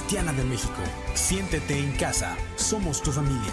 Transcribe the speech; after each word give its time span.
Cristiana 0.00 0.32
de 0.32 0.44
México. 0.44 0.82
Siéntete 1.14 1.78
en 1.78 1.94
casa, 1.98 2.34
somos 2.56 3.02
tu 3.02 3.12
familia. 3.12 3.52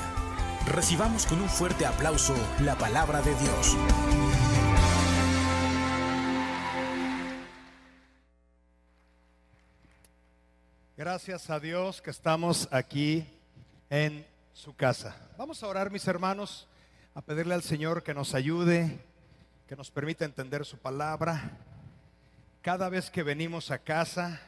Recibamos 0.65 1.25
con 1.25 1.41
un 1.41 1.49
fuerte 1.49 1.85
aplauso 1.85 2.33
la 2.61 2.77
palabra 2.77 3.21
de 3.21 3.35
Dios. 3.35 3.75
Gracias 10.95 11.49
a 11.49 11.59
Dios 11.59 12.01
que 12.01 12.11
estamos 12.11 12.69
aquí 12.71 13.27
en 13.89 14.25
su 14.53 14.73
casa. 14.73 15.17
Vamos 15.37 15.61
a 15.61 15.67
orar, 15.67 15.91
mis 15.91 16.07
hermanos, 16.07 16.65
a 17.13 17.21
pedirle 17.21 17.55
al 17.55 17.63
Señor 17.63 18.03
que 18.03 18.13
nos 18.13 18.33
ayude, 18.33 18.99
que 19.67 19.75
nos 19.75 19.91
permita 19.91 20.23
entender 20.23 20.63
su 20.65 20.77
palabra. 20.77 21.57
Cada 22.61 22.87
vez 22.87 23.09
que 23.09 23.21
venimos 23.21 23.69
a 23.69 23.79
casa, 23.79 24.39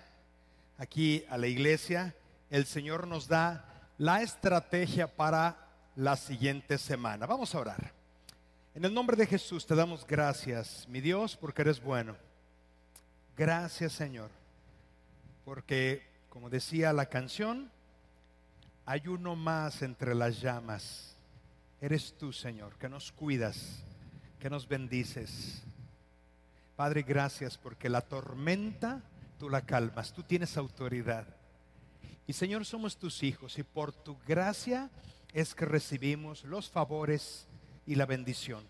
aquí 0.80 1.26
a 1.30 1.38
la 1.38 1.48
iglesia, 1.48 2.16
el 2.50 2.66
Señor 2.66 3.06
nos 3.06 3.28
da 3.28 3.66
la 3.98 4.22
estrategia 4.22 5.14
para 5.14 5.68
la 5.98 6.16
siguiente 6.16 6.78
semana. 6.78 7.26
Vamos 7.26 7.54
a 7.54 7.60
orar. 7.60 7.92
En 8.74 8.86
el 8.86 8.94
nombre 8.94 9.18
de 9.18 9.28
Jesús 9.28 9.66
te 9.66 9.76
damos 9.76 10.08
gracias, 10.08 10.88
mi 10.88 11.02
Dios, 11.02 11.36
porque 11.36 11.64
eres 11.64 11.84
bueno. 11.84 12.16
Gracias, 13.36 13.92
Señor, 13.92 14.30
porque, 15.44 16.08
como 16.30 16.50
decía 16.50 16.94
la 16.94 17.08
canción, 17.08 17.70
hay 18.86 19.08
uno 19.08 19.36
más 19.36 19.82
entre 19.82 20.16
las 20.16 20.40
llamas. 20.40 21.16
Eres 21.82 22.16
tú, 22.18 22.32
Señor, 22.32 22.76
que 22.78 22.88
nos 22.88 23.12
cuidas, 23.12 23.84
que 24.40 24.50
nos 24.50 24.68
bendices. 24.68 25.62
Padre, 26.78 27.02
gracias 27.02 27.58
porque 27.58 27.90
la 27.90 28.02
tormenta 28.02 29.02
tú 29.40 29.50
la 29.50 29.62
calmas, 29.62 30.14
tú 30.14 30.22
tienes 30.22 30.56
autoridad. 30.58 31.26
Y 32.28 32.34
Señor, 32.34 32.66
somos 32.66 32.98
tus 32.98 33.24
hijos 33.24 33.58
y 33.58 33.64
por 33.64 33.92
tu 33.92 34.16
gracia 34.28 34.92
es 35.34 35.56
que 35.56 35.66
recibimos 35.66 36.44
los 36.44 36.70
favores 36.70 37.48
y 37.88 37.96
la 37.96 38.06
bendición. 38.06 38.64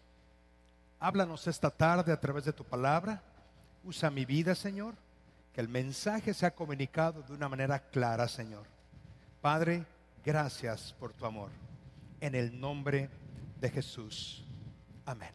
Háblanos 1.00 1.48
esta 1.48 1.70
tarde 1.70 2.14
a 2.14 2.20
través 2.20 2.46
de 2.46 2.54
tu 2.54 2.64
palabra. 2.64 3.22
Usa 3.84 4.10
mi 4.10 4.24
vida, 4.24 4.56
Señor, 4.56 4.96
que 5.54 5.60
el 5.60 5.68
mensaje 5.68 6.34
sea 6.34 6.56
comunicado 6.56 7.22
de 7.24 7.34
una 7.34 7.50
manera 7.50 7.80
clara, 7.80 8.30
Señor. 8.30 8.66
Padre, 9.42 9.86
Gracias 10.26 10.94
por 11.00 11.14
tu 11.14 11.26
amor. 11.26 11.50
En 12.20 12.36
el 12.36 12.60
nombre 12.60 13.10
de 13.60 13.70
Jesús. 13.70 14.44
Amén. 15.06 15.32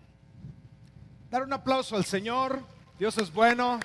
Dar 1.30 1.42
un 1.42 1.52
aplauso 1.52 1.96
al 1.96 2.04
Señor. 2.04 2.60
Dios 2.98 3.16
es 3.18 3.32
bueno. 3.32 3.80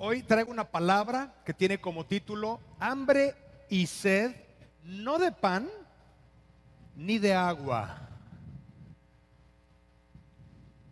Hoy 0.00 0.22
traigo 0.22 0.52
una 0.52 0.70
palabra 0.70 1.34
que 1.44 1.52
tiene 1.52 1.80
como 1.80 2.06
título 2.06 2.60
hambre 2.78 3.34
y 3.68 3.84
sed, 3.88 4.32
no 4.84 5.18
de 5.18 5.32
pan 5.32 5.68
ni 6.94 7.18
de 7.18 7.34
agua. 7.34 8.08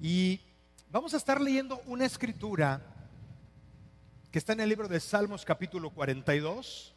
Y 0.01 0.41
vamos 0.91 1.15
a 1.15 1.19
estar 1.19 1.41
leyendo 1.41 1.81
una 1.87 2.05
escritura 2.05 2.83
que 4.33 4.41
está 4.41 4.55
en 4.55 4.61
el 4.61 4.69
libro 4.71 4.89
de 4.89 4.99
Salmos 4.99 5.45
capítulo 5.45 5.91
42. 5.91 6.93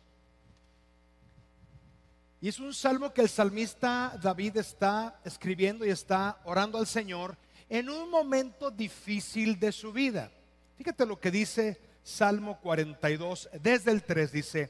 Y 2.42 2.48
es 2.48 2.59
un 2.59 2.74
salmo 2.74 3.14
que 3.14 3.22
el 3.22 3.30
salmista 3.30 4.18
David 4.19 4.58
está 4.58 5.19
escribiendo 5.24 5.86
y 5.86 5.92
está 5.92 6.40
orando 6.44 6.80
al 6.80 6.88
Señor 6.88 7.38
en 7.69 7.88
un 7.88 8.09
momento 8.09 8.72
difícil 8.72 9.59
de 9.59 9.72
su 9.72 9.94
vida. 9.94 10.31
Fíjate 10.75 11.06
lo 11.06 11.19
que 11.19 11.30
dice 11.30 11.89
Salmo 12.04 12.60
42, 12.60 13.50
desde 13.62 13.92
el 13.92 14.04
3 14.04 14.32
dice, 14.32 14.70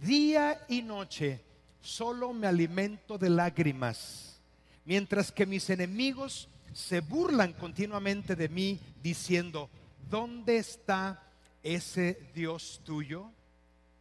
día 0.00 0.64
y 0.68 0.82
noche 0.82 1.44
solo 1.80 2.32
me 2.32 2.46
alimento 2.46 3.18
de 3.18 3.30
lágrimas, 3.30 4.40
mientras 4.84 5.30
que 5.30 5.46
mis 5.46 5.68
enemigos 5.70 6.48
se 6.72 7.00
burlan 7.00 7.52
continuamente 7.52 8.34
de 8.34 8.48
mí 8.48 8.80
diciendo, 9.02 9.70
¿dónde 10.10 10.56
está 10.56 11.22
ese 11.62 12.18
Dios 12.34 12.80
tuyo? 12.84 13.30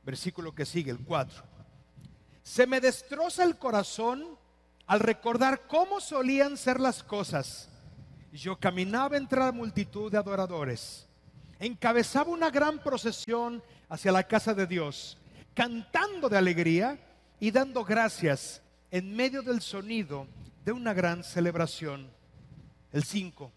Versículo 0.03 0.55
que 0.55 0.65
sigue, 0.65 0.91
el 0.91 0.99
4. 0.99 1.43
Se 2.41 2.67
me 2.67 2.81
destroza 2.81 3.43
el 3.43 3.57
corazón 3.57 4.37
al 4.85 4.99
recordar 4.99 5.67
cómo 5.67 6.01
solían 6.01 6.57
ser 6.57 6.79
las 6.79 7.03
cosas. 7.03 7.69
Yo 8.33 8.59
caminaba 8.59 9.15
entre 9.15 9.39
la 9.39 9.51
multitud 9.51 10.11
de 10.11 10.17
adoradores, 10.17 11.07
encabezaba 11.65 12.31
una 12.31 12.49
gran 12.49 12.79
procesión 12.79 13.63
hacia 13.89 14.11
la 14.11 14.23
casa 14.23 14.53
de 14.53 14.67
Dios, 14.67 15.17
cantando 15.53 16.27
de 16.27 16.37
alegría 16.37 16.99
y 17.39 17.51
dando 17.51 17.83
gracias 17.83 18.61
en 18.91 19.15
medio 19.15 19.41
del 19.41 19.61
sonido 19.61 20.27
de 20.65 20.71
una 20.71 20.93
gran 20.93 21.23
celebración. 21.23 22.09
El 22.91 23.03
5. 23.03 23.51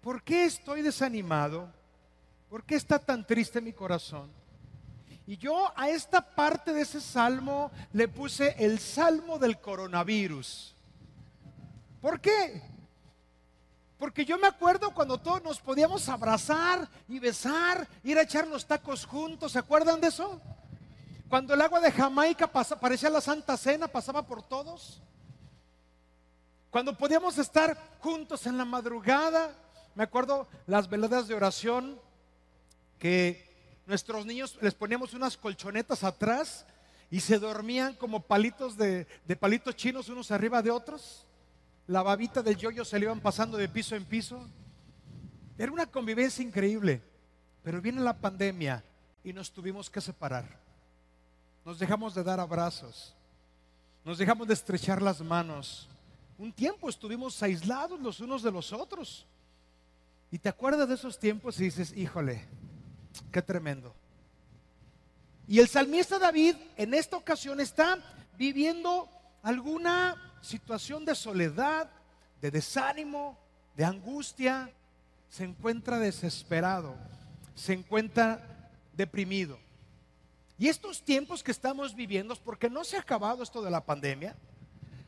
¿Por 0.00 0.22
qué 0.22 0.44
estoy 0.44 0.82
desanimado? 0.82 1.72
¿Por 2.48 2.64
qué 2.64 2.76
está 2.76 2.98
tan 2.98 3.26
triste 3.26 3.60
mi 3.60 3.72
corazón? 3.72 4.30
Y 5.26 5.36
yo 5.36 5.72
a 5.76 5.90
esta 5.90 6.20
parte 6.20 6.72
de 6.72 6.82
ese 6.82 7.00
salmo 7.00 7.70
le 7.92 8.08
puse 8.08 8.54
el 8.58 8.78
salmo 8.78 9.38
del 9.38 9.60
coronavirus. 9.60 10.74
¿Por 12.00 12.20
qué? 12.20 12.69
Porque 14.00 14.24
yo 14.24 14.38
me 14.38 14.46
acuerdo 14.46 14.94
cuando 14.94 15.18
todos 15.18 15.42
nos 15.42 15.60
podíamos 15.60 16.08
abrazar 16.08 16.88
y 17.06 17.18
besar, 17.18 17.86
ir 18.02 18.16
a 18.16 18.22
echar 18.22 18.48
los 18.48 18.66
tacos 18.66 19.04
juntos, 19.04 19.52
¿se 19.52 19.58
acuerdan 19.58 20.00
de 20.00 20.08
eso? 20.08 20.40
Cuando 21.28 21.52
el 21.52 21.60
agua 21.60 21.80
de 21.80 21.92
Jamaica 21.92 22.46
parecía 22.48 23.10
la 23.10 23.20
Santa 23.20 23.58
Cena, 23.58 23.88
pasaba 23.88 24.26
por 24.26 24.42
todos. 24.42 25.02
Cuando 26.70 26.96
podíamos 26.96 27.36
estar 27.36 27.76
juntos 28.00 28.46
en 28.46 28.56
la 28.56 28.64
madrugada, 28.64 29.54
me 29.94 30.04
acuerdo 30.04 30.48
las 30.66 30.88
veladas 30.88 31.28
de 31.28 31.34
oración 31.34 32.00
que 32.98 33.50
nuestros 33.84 34.24
niños 34.24 34.56
les 34.62 34.72
poníamos 34.72 35.12
unas 35.12 35.36
colchonetas 35.36 36.04
atrás 36.04 36.64
y 37.10 37.20
se 37.20 37.38
dormían 37.38 37.94
como 37.96 38.20
palitos 38.20 38.78
de, 38.78 39.06
palitos 39.38 39.76
chinos 39.76 40.08
unos 40.08 40.30
arriba 40.30 40.62
de 40.62 40.70
otros. 40.70 41.26
La 41.90 42.04
babita 42.04 42.40
del 42.40 42.56
yoyo 42.56 42.84
se 42.84 43.00
le 43.00 43.06
iban 43.06 43.18
pasando 43.18 43.58
de 43.58 43.68
piso 43.68 43.96
en 43.96 44.04
piso. 44.04 44.48
Era 45.58 45.72
una 45.72 45.86
convivencia 45.86 46.40
increíble. 46.40 47.02
Pero 47.64 47.82
viene 47.82 48.00
la 48.00 48.16
pandemia 48.16 48.84
y 49.24 49.32
nos 49.32 49.50
tuvimos 49.50 49.90
que 49.90 50.00
separar. 50.00 50.46
Nos 51.64 51.80
dejamos 51.80 52.14
de 52.14 52.22
dar 52.22 52.38
abrazos. 52.38 53.12
Nos 54.04 54.18
dejamos 54.18 54.46
de 54.46 54.54
estrechar 54.54 55.02
las 55.02 55.20
manos. 55.20 55.88
Un 56.38 56.52
tiempo 56.52 56.88
estuvimos 56.88 57.42
aislados 57.42 57.98
los 57.98 58.20
unos 58.20 58.44
de 58.44 58.52
los 58.52 58.72
otros. 58.72 59.26
Y 60.30 60.38
te 60.38 60.48
acuerdas 60.48 60.88
de 60.88 60.94
esos 60.94 61.18
tiempos 61.18 61.58
y 61.58 61.64
dices, 61.64 61.92
híjole, 61.96 62.46
Qué 63.32 63.42
tremendo. 63.42 63.92
Y 65.48 65.58
el 65.58 65.66
salmista 65.66 66.20
David 66.20 66.54
en 66.76 66.94
esta 66.94 67.16
ocasión 67.16 67.58
está 67.58 67.98
viviendo 68.38 69.08
alguna 69.42 70.29
situación 70.40 71.04
de 71.04 71.14
soledad, 71.14 71.90
de 72.40 72.50
desánimo, 72.50 73.38
de 73.76 73.84
angustia. 73.84 74.70
Se 75.28 75.44
encuentra 75.44 75.98
desesperado, 75.98 76.96
se 77.54 77.72
encuentra 77.72 78.70
deprimido. 78.94 79.58
Y 80.58 80.68
estos 80.68 81.02
tiempos 81.02 81.42
que 81.42 81.52
estamos 81.52 81.94
viviendo, 81.94 82.34
porque 82.36 82.68
no 82.68 82.84
se 82.84 82.96
ha 82.96 83.00
acabado 83.00 83.42
esto 83.42 83.62
de 83.62 83.70
la 83.70 83.84
pandemia, 83.84 84.34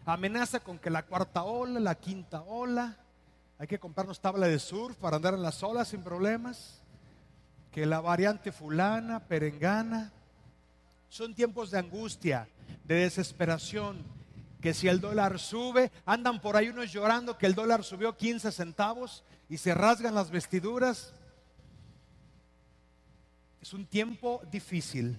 amenaza 0.06 0.60
con 0.60 0.78
que 0.78 0.90
la 0.90 1.02
cuarta 1.02 1.42
ola, 1.42 1.78
la 1.80 1.94
quinta 1.94 2.42
ola, 2.42 2.96
hay 3.58 3.66
que 3.66 3.78
comprarnos 3.78 4.20
tabla 4.20 4.46
de 4.46 4.58
surf 4.58 4.96
para 4.96 5.16
andar 5.16 5.34
en 5.34 5.42
las 5.42 5.62
olas 5.62 5.88
sin 5.88 6.02
problemas 6.02 6.80
que 7.70 7.86
la 7.86 8.00
variante 8.00 8.52
fulana, 8.52 9.20
perengana, 9.20 10.12
son 11.08 11.34
tiempos 11.34 11.70
de 11.70 11.78
angustia, 11.78 12.48
de 12.84 12.94
desesperación, 12.96 13.98
que 14.62 14.72
si 14.72 14.86
el 14.86 15.00
dólar 15.00 15.40
sube, 15.40 15.90
andan 16.06 16.40
por 16.40 16.56
ahí 16.56 16.68
unos 16.68 16.92
llorando 16.92 17.36
que 17.36 17.46
el 17.46 17.54
dólar 17.54 17.82
subió 17.82 18.16
15 18.16 18.52
centavos 18.52 19.24
y 19.48 19.58
se 19.58 19.74
rasgan 19.74 20.14
las 20.14 20.30
vestiduras. 20.30 21.12
Es 23.60 23.72
un 23.72 23.84
tiempo 23.84 24.40
difícil, 24.50 25.18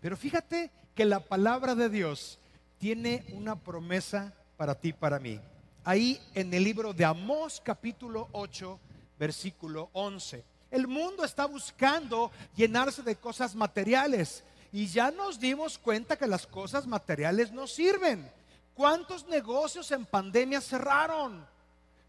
pero 0.00 0.16
fíjate 0.16 0.70
que 0.96 1.04
la 1.04 1.20
palabra 1.20 1.76
de 1.76 1.88
Dios 1.88 2.40
tiene 2.78 3.24
una 3.32 3.54
promesa 3.54 4.34
para 4.56 4.74
ti, 4.74 4.92
para 4.92 5.20
mí. 5.20 5.40
Ahí 5.84 6.20
en 6.34 6.52
el 6.52 6.64
libro 6.64 6.92
de 6.92 7.04
Amós 7.04 7.62
capítulo 7.64 8.28
8, 8.32 8.80
versículo 9.16 9.90
11. 9.92 10.44
El 10.72 10.88
mundo 10.88 11.24
está 11.24 11.46
buscando 11.46 12.32
llenarse 12.56 13.02
de 13.02 13.14
cosas 13.14 13.54
materiales 13.54 14.42
y 14.72 14.86
ya 14.88 15.12
nos 15.12 15.38
dimos 15.38 15.78
cuenta 15.78 16.16
que 16.16 16.26
las 16.26 16.48
cosas 16.48 16.86
materiales 16.86 17.52
no 17.52 17.68
sirven. 17.68 18.41
¿Cuántos 18.74 19.26
negocios 19.26 19.90
en 19.90 20.06
pandemia 20.06 20.60
cerraron? 20.60 21.46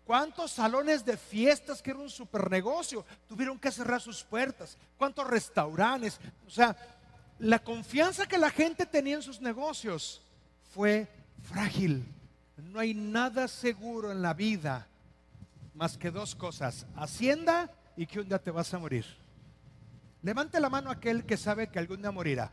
¿Cuántos 0.05 0.51
salones 0.51 1.05
de 1.05 1.15
fiestas 1.15 1.81
que 1.81 1.91
era 1.91 1.99
un 1.99 2.09
super 2.09 2.49
negocio 2.51 3.05
tuvieron 3.27 3.57
que 3.57 3.71
cerrar 3.71 4.01
sus 4.01 4.23
puertas? 4.23 4.77
¿Cuántos 4.97 5.25
restaurantes? 5.27 6.19
O 6.45 6.49
sea, 6.49 6.75
la 7.39 7.59
confianza 7.59 8.25
que 8.25 8.37
la 8.37 8.49
gente 8.49 8.85
tenía 8.85 9.15
en 9.15 9.21
sus 9.21 9.39
negocios 9.39 10.21
fue 10.73 11.07
frágil. 11.41 12.05
No 12.57 12.79
hay 12.79 12.93
nada 12.93 13.47
seguro 13.47 14.11
en 14.11 14.21
la 14.21 14.33
vida 14.33 14.87
más 15.73 15.97
que 15.97 16.11
dos 16.11 16.35
cosas, 16.35 16.85
hacienda 16.95 17.71
y 17.95 18.05
que 18.05 18.19
un 18.19 18.27
día 18.27 18.39
te 18.39 18.51
vas 18.51 18.73
a 18.73 18.79
morir. 18.79 19.05
Levante 20.21 20.59
la 20.59 20.69
mano 20.69 20.89
aquel 20.89 21.25
que 21.25 21.37
sabe 21.37 21.67
que 21.67 21.79
algún 21.79 22.01
día 22.01 22.11
morirá. 22.11 22.51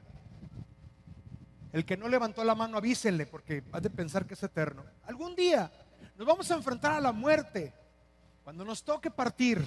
El 1.72 1.84
que 1.84 1.96
no 1.96 2.08
levantó 2.08 2.42
la 2.42 2.54
mano, 2.54 2.76
avísenle, 2.76 3.26
porque 3.26 3.62
ha 3.72 3.80
de 3.80 3.90
pensar 3.90 4.26
que 4.26 4.34
es 4.34 4.42
eterno. 4.42 4.84
Algún 5.06 5.36
día 5.36 5.70
nos 6.16 6.26
vamos 6.26 6.50
a 6.50 6.54
enfrentar 6.54 6.92
a 6.92 7.00
la 7.00 7.12
muerte, 7.12 7.72
cuando 8.42 8.64
nos 8.64 8.82
toque 8.82 9.10
partir. 9.10 9.62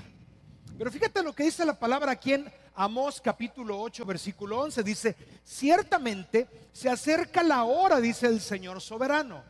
Pero 0.77 0.91
fíjate 0.91 1.23
lo 1.23 1.33
que 1.33 1.43
dice 1.43 1.65
la 1.65 1.77
palabra 1.77 2.11
aquí 2.11 2.33
en 2.33 2.51
Amós 2.75 3.21
capítulo 3.21 3.79
8, 3.79 4.05
versículo 4.05 4.59
11. 4.59 4.83
Dice, 4.83 5.15
ciertamente 5.43 6.47
se 6.71 6.89
acerca 6.89 7.43
la 7.43 7.63
hora, 7.63 7.99
dice 7.99 8.27
el 8.27 8.41
Señor 8.41 8.81
soberano, 8.81 9.43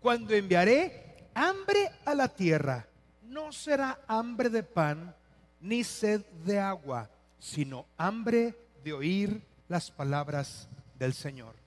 cuando 0.00 0.34
enviaré 0.34 1.28
hambre 1.34 1.90
a 2.04 2.14
la 2.14 2.28
tierra. 2.28 2.86
No 3.22 3.52
será 3.52 3.98
hambre 4.06 4.48
de 4.48 4.62
pan 4.62 5.14
ni 5.60 5.84
sed 5.84 6.24
de 6.44 6.58
agua, 6.58 7.10
sino 7.38 7.86
hambre 7.98 8.54
de 8.84 8.92
oír 8.92 9.42
las 9.68 9.90
palabras 9.90 10.68
del 10.98 11.12
Señor. 11.12 11.65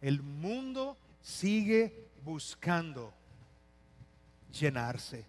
El 0.00 0.22
mundo 0.22 0.96
sigue 1.22 2.08
buscando 2.24 3.12
llenarse. 4.52 5.24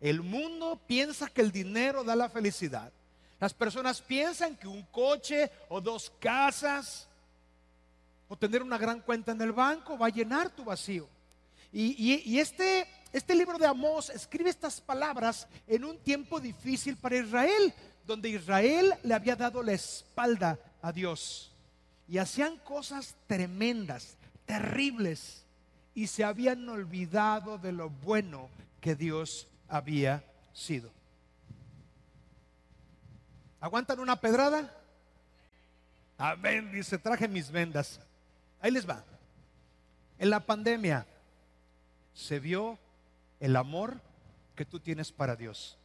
El 0.00 0.22
mundo 0.22 0.80
piensa 0.86 1.28
que 1.28 1.40
el 1.40 1.52
dinero 1.52 2.04
da 2.04 2.14
la 2.14 2.28
felicidad. 2.28 2.92
Las 3.38 3.54
personas 3.54 4.00
piensan 4.00 4.56
que 4.56 4.68
un 4.68 4.82
coche 4.84 5.50
o 5.68 5.80
dos 5.80 6.12
casas 6.18 7.08
o 8.28 8.36
tener 8.36 8.62
una 8.62 8.78
gran 8.78 9.00
cuenta 9.00 9.32
en 9.32 9.40
el 9.40 9.52
banco 9.52 9.96
va 9.98 10.06
a 10.06 10.10
llenar 10.10 10.50
tu 10.50 10.64
vacío. 10.64 11.08
Y, 11.72 12.38
este, 12.38 12.86
este 13.12 13.34
libro 13.34 13.58
de 13.58 13.66
Amós 13.66 14.08
escribe 14.08 14.48
estas 14.48 14.80
palabras 14.80 15.46
en 15.66 15.84
un 15.84 15.98
tiempo 15.98 16.40
difícil 16.40 16.96
para 16.96 17.18
Israel, 17.18 17.74
donde 18.06 18.30
Israel 18.30 18.94
le 19.02 19.12
había 19.12 19.36
dado 19.36 19.62
la 19.62 19.72
espalda 19.72 20.58
a 20.80 20.90
Dios. 20.90 21.52
Y 22.08 22.18
hacían 22.18 22.56
cosas 22.58 23.16
tremendas, 23.26 24.16
terribles 24.44 25.44
y 25.94 26.06
se 26.06 26.24
habían 26.24 26.68
olvidado 26.68 27.58
de 27.58 27.72
lo 27.72 27.90
bueno 27.90 28.48
que 28.80 28.94
Dios 28.94 29.48
había 29.68 30.22
sido. 30.52 30.90
¿Aguantan 33.60 33.98
una 33.98 34.20
pedrada? 34.20 34.72
Amén, 36.18 36.70
dice, 36.70 36.98
traje 36.98 37.26
mis 37.26 37.50
vendas. 37.50 37.98
Ahí 38.60 38.70
les 38.70 38.88
va. 38.88 39.02
En 40.18 40.30
la 40.30 40.40
pandemia 40.40 41.06
se 42.14 42.38
vio 42.38 42.78
el 43.40 43.56
amor 43.56 44.00
que 44.54 44.64
tú 44.64 44.80
tienes 44.80 45.12
para 45.12 45.36
Dios. 45.36 45.76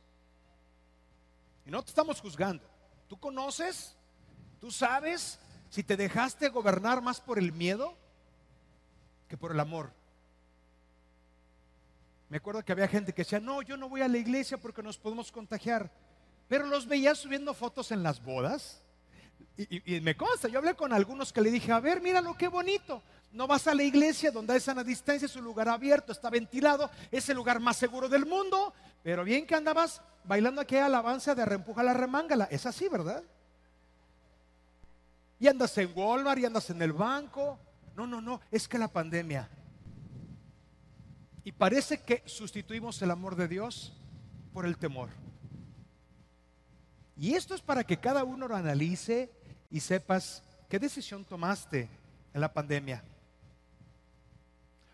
Y 1.65 1.71
no 1.71 1.81
te 1.83 1.89
estamos 1.89 2.21
juzgando. 2.21 2.63
Tú 3.07 3.19
conoces, 3.19 3.95
tú 4.59 4.71
sabes 4.71 5.39
si 5.71 5.83
te 5.83 5.95
dejaste 5.95 6.50
gobernar 6.50 7.01
más 7.01 7.21
por 7.21 7.39
el 7.39 7.53
miedo 7.53 7.95
que 9.29 9.38
por 9.38 9.53
el 9.53 9.59
amor. 9.59 9.89
Me 12.27 12.38
acuerdo 12.38 12.63
que 12.63 12.73
había 12.73 12.89
gente 12.89 13.13
que 13.13 13.23
decía, 13.23 13.39
no, 13.39 13.62
yo 13.62 13.77
no 13.77 13.88
voy 13.88 14.01
a 14.01 14.09
la 14.09 14.18
iglesia 14.18 14.57
porque 14.57 14.83
nos 14.83 14.97
podemos 14.97 15.31
contagiar. 15.31 15.89
Pero 16.50 16.68
los 16.68 16.85
veía 16.85 17.15
subiendo 17.15 17.53
fotos 17.53 17.94
en 17.94 18.03
las 18.03 18.21
bodas. 18.21 18.81
Y, 19.56 20.01
me 20.01 20.18
consta, 20.18 20.50
yo 20.50 20.59
hablé 20.59 20.75
con 20.75 20.91
algunos 20.91 21.31
que 21.31 21.39
le 21.39 21.50
dije, 21.50 21.71
a 21.71 21.79
ver, 21.79 22.01
míralo, 22.01 22.35
qué 22.38 22.50
bonito. 22.50 23.01
No 23.31 23.47
vas 23.47 23.65
a 23.67 23.74
la 23.74 23.83
iglesia 23.83 24.29
donde 24.29 24.53
hay 24.53 24.59
sana 24.59 24.83
distancia, 24.83 25.25
es 25.25 25.35
un 25.38 25.45
lugar 25.45 25.69
abierto, 25.69 26.12
está 26.12 26.29
ventilado, 26.29 26.91
es 27.12 27.29
el 27.29 27.38
lugar 27.38 27.62
más 27.62 27.77
seguro 27.77 28.09
del 28.09 28.25
mundo. 28.25 28.74
Pero 29.03 29.24
bien 29.24 29.47
que 29.47 29.56
andabas 29.56 30.01
bailando 30.25 30.59
aquella 30.59 30.88
alabanza 30.88 31.33
de 31.33 31.45
reempuja 31.45 31.81
la 31.81 31.94
remángala. 31.94 32.50
Es 32.51 32.65
así, 32.65 32.89
¿verdad? 32.89 33.24
Y 35.41 35.49
andas 35.49 35.77
en 35.77 35.91
Walmart 35.93 36.39
y 36.39 36.45
andas 36.45 36.69
en 36.69 36.81
el 36.81 36.93
banco. 36.93 37.59
No, 37.97 38.07
no, 38.07 38.21
no, 38.21 38.39
es 38.49 38.65
que 38.65 38.77
la 38.77 38.88
pandemia 38.88 39.49
y 41.43 41.51
parece 41.51 41.99
que 41.99 42.21
sustituimos 42.25 43.01
el 43.01 43.11
amor 43.11 43.35
de 43.35 43.47
Dios 43.47 43.93
por 44.53 44.65
el 44.65 44.77
temor. 44.77 45.09
Y 47.17 47.33
esto 47.33 47.55
es 47.55 47.61
para 47.61 47.83
que 47.83 47.97
cada 47.97 48.23
uno 48.23 48.47
lo 48.47 48.55
analice 48.55 49.29
y 49.69 49.79
sepas 49.79 50.43
qué 50.69 50.79
decisión 50.79 51.25
tomaste 51.25 51.89
en 52.33 52.41
la 52.41 52.51
pandemia. 52.51 53.03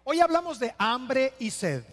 Hoy 0.04 0.20
hablamos 0.20 0.60
de 0.60 0.74
hambre 0.78 1.34
y 1.40 1.52
sed. 1.52 1.84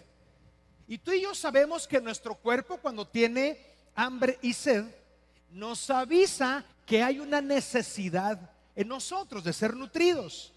Y 0.87 0.97
tú 0.97 1.11
y 1.11 1.21
yo 1.21 1.33
sabemos 1.33 1.87
que 1.87 1.99
nuestro 1.99 2.35
cuerpo 2.35 2.77
cuando 2.77 3.07
tiene 3.07 3.59
hambre 3.95 4.39
y 4.41 4.53
sed 4.53 4.85
nos 5.51 5.89
avisa 5.89 6.63
que 6.85 7.03
hay 7.03 7.19
una 7.19 7.41
necesidad 7.41 8.51
en 8.75 8.87
nosotros 8.87 9.43
de 9.43 9.53
ser 9.53 9.75
nutridos. 9.75 10.53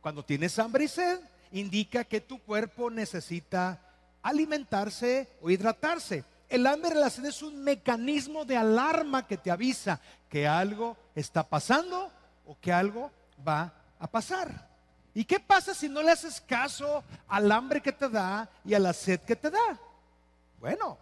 Cuando 0.00 0.24
tienes 0.24 0.58
hambre 0.58 0.84
y 0.84 0.88
sed, 0.88 1.18
indica 1.52 2.04
que 2.04 2.20
tu 2.20 2.40
cuerpo 2.40 2.90
necesita 2.90 3.80
alimentarse 4.22 5.28
o 5.40 5.50
hidratarse. 5.50 6.24
El 6.48 6.66
hambre 6.66 6.94
la 6.94 7.10
sed 7.10 7.24
es 7.24 7.42
un 7.42 7.62
mecanismo 7.62 8.44
de 8.44 8.56
alarma 8.56 9.26
que 9.26 9.36
te 9.36 9.50
avisa 9.50 10.00
que 10.28 10.46
algo 10.46 10.96
está 11.14 11.42
pasando 11.42 12.10
o 12.46 12.56
que 12.60 12.72
algo 12.72 13.10
va 13.46 13.72
a 13.98 14.06
pasar. 14.06 14.68
¿Y 15.14 15.24
qué 15.24 15.38
pasa 15.38 15.74
si 15.74 15.88
no 15.88 16.02
le 16.02 16.10
haces 16.10 16.40
caso 16.40 17.04
al 17.28 17.50
hambre 17.52 17.80
que 17.80 17.92
te 17.92 18.08
da 18.08 18.48
y 18.64 18.74
a 18.74 18.78
la 18.78 18.92
sed 18.92 19.20
que 19.20 19.36
te 19.36 19.50
da? 19.50 19.78
Bueno, 20.58 20.98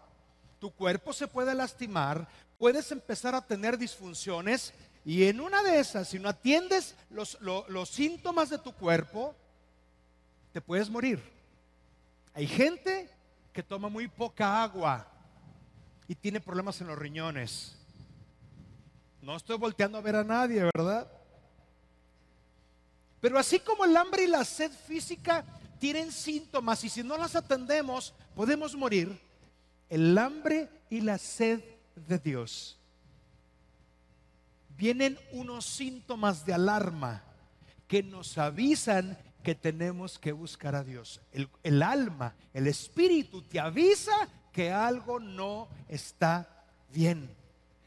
tu 0.61 0.71
cuerpo 0.71 1.13
se 1.13 1.27
puede 1.27 1.55
lastimar, 1.55 2.29
puedes 2.63 2.93
empezar 2.93 3.35
a 3.35 3.45
tener 3.45 3.77
disfunciones 3.77 4.73
y 5.05 5.25
en 5.25 5.41
una 5.41 5.65
de 5.65 5.81
esas, 5.81 6.07
si 6.07 6.21
no 6.21 6.29
atiendes 6.29 6.95
los, 7.11 7.37
síntomas 7.89 8.51
de 8.51 8.59
tu 8.59 8.73
cuerpo, 8.73 9.35
te 10.53 10.61
puedes 10.61 10.89
morir. 10.89 11.21
Hay 12.33 12.47
gente 12.47 13.11
que 13.53 13.65
toma 13.65 13.89
muy 13.89 14.07
poca 14.07 14.63
agua 14.63 15.05
y 16.07 16.15
tiene 16.15 16.41
problemas 16.41 16.81
en 16.81 16.87
los 16.87 16.97
riñones. 16.97 17.77
No 19.21 19.35
estoy 19.35 19.59
volteando 19.59 19.99
a 19.99 20.01
ver 20.01 20.15
a 20.15 20.23
nadie, 20.23 20.63
¿verdad? 20.73 21.11
Pero 23.21 23.41
así 23.41 23.59
como 23.59 23.85
el 23.85 23.97
hambre 23.97 24.23
y 24.23 24.29
la 24.29 24.45
sed 24.45 24.71
física 24.87 25.45
tienen 25.81 26.13
síntomas 26.13 26.85
y 26.85 26.89
si 26.89 27.03
no 27.03 27.19
las 27.19 27.35
atendemos 27.35 28.15
podemos 28.37 28.77
morir, 28.77 29.21
el 29.89 30.17
hambre 30.17 30.71
y 30.91 31.01
la 31.01 31.19
sed 31.19 31.72
de 31.95 32.19
Dios 32.19 32.79
vienen 34.77 35.19
unos 35.33 35.65
síntomas 35.65 36.45
de 36.45 36.55
alarma 36.55 37.23
que 37.87 38.03
nos 38.03 38.37
avisan 38.39 39.17
que 39.43 39.55
tenemos 39.55 40.19
que 40.19 40.33
buscar 40.33 40.75
a 40.75 40.85
Dios. 40.85 41.21
El, 41.63 41.83
alma, 41.83 42.35
el 42.55 42.67
espíritu 42.67 43.43
te 43.43 43.61
avisa 43.61 44.29
que 44.53 44.71
algo 44.71 45.21
no 45.21 45.69
está 45.89 46.65
bien. 46.93 47.29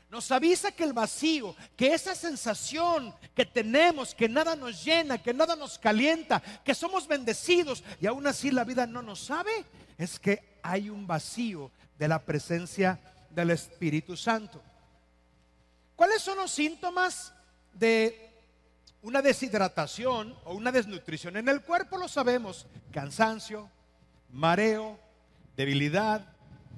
Nos 0.09 0.31
avisa 0.31 0.71
que 0.71 0.83
el 0.83 0.93
vacío, 0.93 1.55
que 1.75 1.93
esa 1.93 2.15
sensación 2.15 3.13
que 3.35 3.45
tenemos, 3.45 4.15
que 4.15 4.29
nada 4.29 4.55
nos 4.55 4.83
llena, 4.83 5.17
que 5.17 5.33
nada 5.33 5.55
nos 5.55 5.77
calienta, 5.77 6.41
que 6.63 6.75
somos 6.75 7.07
bendecidos 7.07 7.83
y 8.00 8.07
aún 8.07 8.25
así 8.27 8.51
la 8.51 8.63
vida 8.63 8.88
no 8.88 9.01
nos 9.01 9.19
sabe, 9.19 9.51
es 9.97 10.19
que 10.19 10.59
hay 10.62 10.89
un 10.89 11.07
vacío 11.07 11.71
de 11.97 12.07
la 12.07 12.24
presencia 12.24 13.00
del 13.35 13.51
Espíritu 13.51 14.15
Santo. 14.15 14.61
¿Cuáles 15.95 16.21
son 16.21 16.37
los 16.37 16.51
síntomas 16.51 17.33
de 17.73 18.25
una 19.01 19.21
deshidratación 19.21 20.35
o 20.45 20.55
una 20.55 20.71
desnutrición 20.71 21.37
en 21.37 21.47
el 21.47 21.61
cuerpo, 21.61 21.97
lo 21.97 22.07
sabemos, 22.07 22.65
cansancio, 22.91 23.69
mareo, 24.31 24.99
debilidad, 25.55 26.25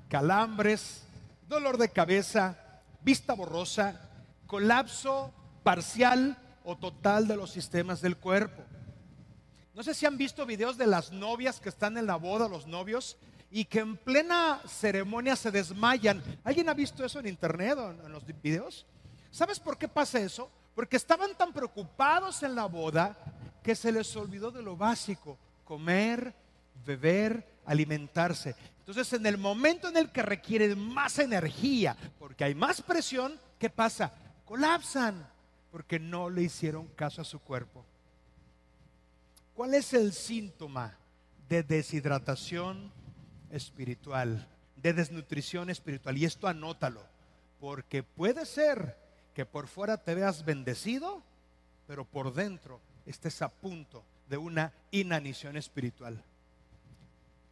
calambres, 0.09 1.03
dolor 1.47 1.77
de 1.77 1.89
cabeza, 1.89 2.81
vista 3.01 3.33
borrosa, 3.33 4.09
colapso 4.45 5.33
parcial 5.63 6.37
o 6.65 6.75
total 6.77 7.27
de 7.27 7.37
los 7.37 7.51
sistemas 7.51 8.01
del 8.01 8.17
cuerpo. 8.17 8.61
No 9.73 9.83
sé 9.83 9.93
si 9.93 10.05
han 10.05 10.17
visto 10.17 10.45
videos 10.45 10.77
de 10.77 10.87
las 10.87 11.11
novias 11.11 11.61
que 11.61 11.69
están 11.69 11.97
en 11.97 12.07
la 12.07 12.17
boda, 12.17 12.49
los 12.49 12.67
novios, 12.67 13.15
y 13.49 13.65
que 13.65 13.79
en 13.79 13.97
plena 13.97 14.61
ceremonia 14.67 15.35
se 15.35 15.51
desmayan. 15.51 16.21
¿Alguien 16.43 16.69
ha 16.69 16.73
visto 16.73 17.05
eso 17.05 17.19
en 17.19 17.27
internet 17.27 17.77
o 17.77 17.91
en 17.91 18.11
los 18.11 18.23
videos? 18.41 18.85
¿Sabes 19.31 19.59
por 19.59 19.77
qué 19.77 19.87
pasa 19.87 20.19
eso? 20.19 20.49
Porque 20.75 20.97
estaban 20.97 21.35
tan 21.35 21.53
preocupados 21.53 22.43
en 22.43 22.55
la 22.55 22.65
boda 22.65 23.17
que 23.63 23.75
se 23.75 23.91
les 23.91 24.15
olvidó 24.15 24.51
de 24.51 24.61
lo 24.61 24.77
básico, 24.77 25.37
comer, 25.63 26.33
beber, 26.85 27.45
alimentarse. 27.65 28.55
Entonces, 28.79 29.11
en 29.13 29.25
el 29.25 29.37
momento 29.37 29.89
en 29.89 29.97
el 29.97 30.11
que 30.11 30.21
requieren 30.21 30.79
más 30.79 31.19
energía, 31.19 31.95
porque 32.19 32.45
hay 32.45 32.55
más 32.55 32.81
presión, 32.81 33.39
¿qué 33.59 33.69
pasa? 33.69 34.13
Colapsan, 34.45 35.27
porque 35.71 35.99
no 35.99 36.29
le 36.29 36.43
hicieron 36.43 36.87
caso 36.95 37.21
a 37.21 37.25
su 37.25 37.39
cuerpo. 37.39 37.85
¿Cuál 39.53 39.73
es 39.73 39.93
el 39.93 40.13
síntoma 40.13 40.95
de 41.49 41.63
deshidratación 41.63 42.91
espiritual, 43.51 44.47
de 44.75 44.93
desnutrición 44.93 45.69
espiritual? 45.69 46.17
Y 46.17 46.25
esto 46.25 46.47
anótalo, 46.47 47.03
porque 47.59 48.03
puede 48.03 48.45
ser 48.45 48.97
que 49.33 49.45
por 49.45 49.67
fuera 49.67 49.97
te 49.97 50.15
veas 50.15 50.45
bendecido, 50.45 51.21
pero 51.87 52.05
por 52.05 52.33
dentro 52.33 52.79
estés 53.05 53.41
a 53.41 53.49
punto 53.49 54.03
de 54.29 54.37
una 54.37 54.73
inanición 54.91 55.57
espiritual. 55.57 56.23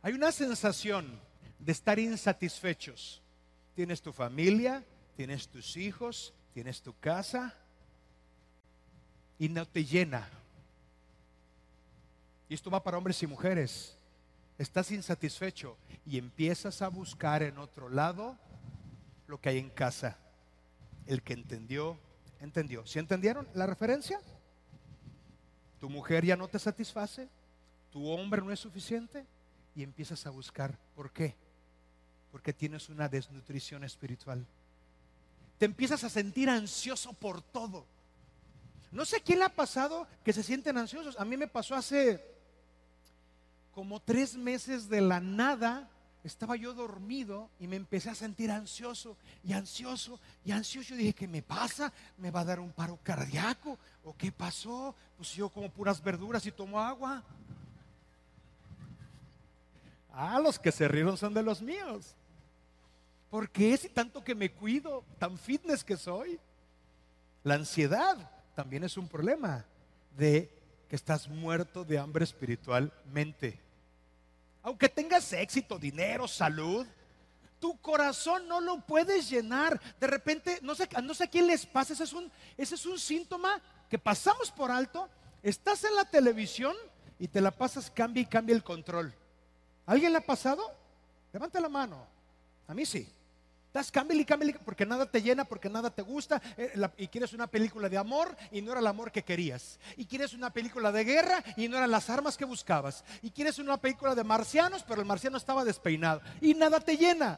Hay 0.02 0.14
una 0.14 0.32
sensación 0.32 1.20
de 1.60 1.72
estar 1.72 1.98
insatisfechos. 1.98 3.22
Tienes 3.76 4.02
tu 4.02 4.14
familia, 4.14 4.84
tienes 5.16 5.48
tus 5.48 5.78
hijos, 5.78 6.34
tienes 6.54 6.82
tu 6.82 6.98
casa 7.00 7.56
y 9.40 9.50
no 9.50 9.66
te 9.66 9.84
llena. 9.84 10.28
Y 12.48 12.54
esto 12.54 12.70
va 12.70 12.84
para 12.84 12.98
hombres 12.98 13.22
y 13.24 13.28
mujeres. 13.28 13.98
Estás 14.58 14.92
insatisfecho 14.92 15.78
y 16.06 16.18
empiezas 16.18 16.82
a 16.82 16.88
buscar 16.88 17.44
en 17.44 17.58
otro 17.58 17.90
lado 17.90 18.38
lo 19.28 19.40
que 19.40 19.50
hay 19.50 19.58
en 19.58 19.70
casa. 19.70 20.18
El 21.06 21.22
que 21.22 21.34
entendió, 21.34 21.98
entendió. 22.40 22.86
¿Sí 22.86 23.00
entendieron 23.00 23.48
la 23.54 23.66
referencia? 23.66 24.20
Tu 25.80 25.90
mujer 25.90 26.26
ya 26.26 26.38
no 26.38 26.48
te 26.48 26.58
satisface, 26.58 27.28
tu 27.92 28.08
hombre 28.10 28.42
no 28.42 28.52
es 28.52 28.60
suficiente 28.60 29.26
y 29.76 29.84
empiezas 29.84 30.26
a 30.26 30.30
buscar. 30.30 30.78
¿Por 30.96 31.12
qué? 31.12 31.36
Porque 32.32 32.54
tienes 32.54 32.90
una 32.90 33.10
desnutrición 33.10 33.84
espiritual. 33.84 34.46
Te 35.58 35.66
empiezas 35.66 36.04
a 36.04 36.10
sentir 36.10 36.50
ansioso 36.50 37.14
por 37.14 37.42
todo. 37.42 37.86
No 38.92 39.04
sé 39.04 39.22
quién 39.22 39.40
le 39.40 39.46
ha 39.46 39.50
pasado 39.50 40.08
que 40.24 40.34
se 40.34 40.44
sienten 40.44 40.78
ansiosos. 40.78 41.20
A 41.20 41.26
mí 41.26 41.36
me 41.36 41.48
pasó 41.48 41.76
hace 41.76 42.35
como 43.76 44.00
tres 44.00 44.38
meses 44.38 44.88
de 44.88 45.02
la 45.02 45.20
nada 45.20 45.90
estaba 46.24 46.56
yo 46.56 46.74
dormido 46.74 47.50
y 47.60 47.68
me 47.68 47.76
empecé 47.76 48.10
a 48.10 48.16
sentir 48.16 48.50
ansioso 48.50 49.18
y 49.44 49.52
ansioso 49.52 50.18
y 50.46 50.54
ansioso. 50.54 50.90
Yo 50.90 50.96
dije, 50.96 51.14
¿qué 51.14 51.28
me 51.28 51.42
pasa? 51.42 51.92
¿Me 52.18 52.32
va 52.32 52.40
a 52.40 52.46
dar 52.46 52.62
un 52.62 52.72
paro 52.72 52.98
cardíaco? 53.04 53.78
¿O 54.06 54.16
qué 54.16 54.32
pasó? 54.32 54.96
Pues 55.18 55.34
yo 55.34 55.50
como 55.50 55.70
puras 55.70 56.02
verduras 56.02 56.46
y 56.46 56.54
tomo 56.54 56.80
agua. 56.80 57.22
Ah, 60.14 60.40
los 60.40 60.58
que 60.58 60.72
se 60.72 60.88
rieron 60.88 61.18
son 61.18 61.34
de 61.34 61.44
los 61.44 61.62
míos. 61.62 62.16
¿Por 63.30 63.50
qué 63.50 63.76
si 63.76 63.90
tanto 63.90 64.24
que 64.24 64.34
me 64.34 64.50
cuido, 64.50 65.04
tan 65.20 65.38
fitness 65.38 65.84
que 65.84 65.98
soy? 65.98 66.40
La 67.44 67.56
ansiedad 67.56 68.32
también 68.56 68.86
es 68.86 68.96
un 68.96 69.10
problema 69.10 69.66
de 70.16 70.50
que 70.88 70.96
estás 70.96 71.28
muerto 71.28 71.84
de 71.84 72.00
hambre 72.00 72.24
espiritualmente. 72.24 73.65
Aunque 74.66 74.90
tengas 74.90 75.32
éxito, 75.32 75.78
dinero, 75.78 76.28
salud, 76.28 76.88
tu 77.60 77.80
corazón 77.82 78.48
no 78.48 78.60
lo 78.60 78.80
puedes 78.80 79.30
llenar. 79.30 79.80
De 80.00 80.08
repente, 80.08 80.58
no 80.64 80.74
sé, 80.74 80.90
no 81.04 81.14
sé 81.14 81.26
a 81.26 81.28
quién 81.28 81.46
les 81.46 81.68
pasa, 81.68 81.94
ese 81.94 82.04
es, 82.04 82.14
un, 82.14 82.32
ese 82.58 82.74
es 82.74 82.84
un 82.88 82.98
síntoma 82.98 83.62
que 83.88 84.00
pasamos 84.00 84.50
por 84.50 84.72
alto. 84.72 85.08
Estás 85.44 85.84
en 85.84 85.94
la 85.96 86.06
televisión 86.06 86.76
y 87.20 87.28
te 87.28 87.42
la 87.42 87.52
pasas, 87.52 87.92
cambia 87.92 88.24
y 88.24 88.26
cambia 88.26 88.56
el 88.56 88.64
control. 88.64 89.14
¿Alguien 89.86 90.12
le 90.12 90.18
ha 90.18 90.26
pasado? 90.26 90.74
Levanta 91.32 91.60
la 91.60 91.70
mano. 91.70 92.04
A 92.68 92.74
mí 92.74 92.88
sí. 92.88 93.08
Das 93.76 93.92
cámbiale 93.92 94.22
y 94.22 94.54
porque 94.64 94.86
nada 94.86 95.06
te 95.06 95.22
llena, 95.22 95.44
porque 95.44 95.70
nada 95.70 95.90
te 95.90 96.02
gusta. 96.02 96.42
Eh, 96.56 96.80
y 96.96 97.10
quieres 97.10 97.34
una 97.34 97.46
película 97.46 97.90
de 97.90 97.98
amor 97.98 98.34
y 98.50 98.62
no 98.62 98.72
era 98.72 98.80
el 98.80 98.88
amor 98.88 99.12
que 99.12 99.22
querías. 99.22 99.82
Y 99.98 100.06
quieres 100.06 100.32
una 100.32 100.50
película 100.54 100.94
de 100.94 101.04
guerra 101.04 101.44
y 101.58 101.68
no 101.68 101.76
eran 101.76 101.92
las 101.92 102.10
armas 102.10 102.38
que 102.38 102.46
buscabas. 102.46 103.04
Y 103.22 103.32
quieres 103.32 103.60
una 103.60 103.76
película 103.76 104.16
de 104.16 104.24
marcianos, 104.24 104.82
pero 104.84 105.02
el 105.02 105.06
marciano 105.06 105.36
estaba 105.36 105.66
despeinado. 105.66 106.22
Y 106.40 106.54
nada 106.54 106.80
te 106.80 106.96
llena. 106.96 107.38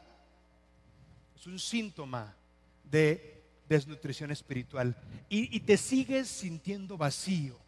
Es 1.36 1.44
un 1.48 1.58
síntoma 1.58 2.36
de 2.84 3.42
desnutrición 3.68 4.30
espiritual. 4.30 4.94
Y 5.28 5.58
te 5.58 5.76
sigues 5.76 6.28
sintiendo 6.28 6.96
vacío, 6.96 7.58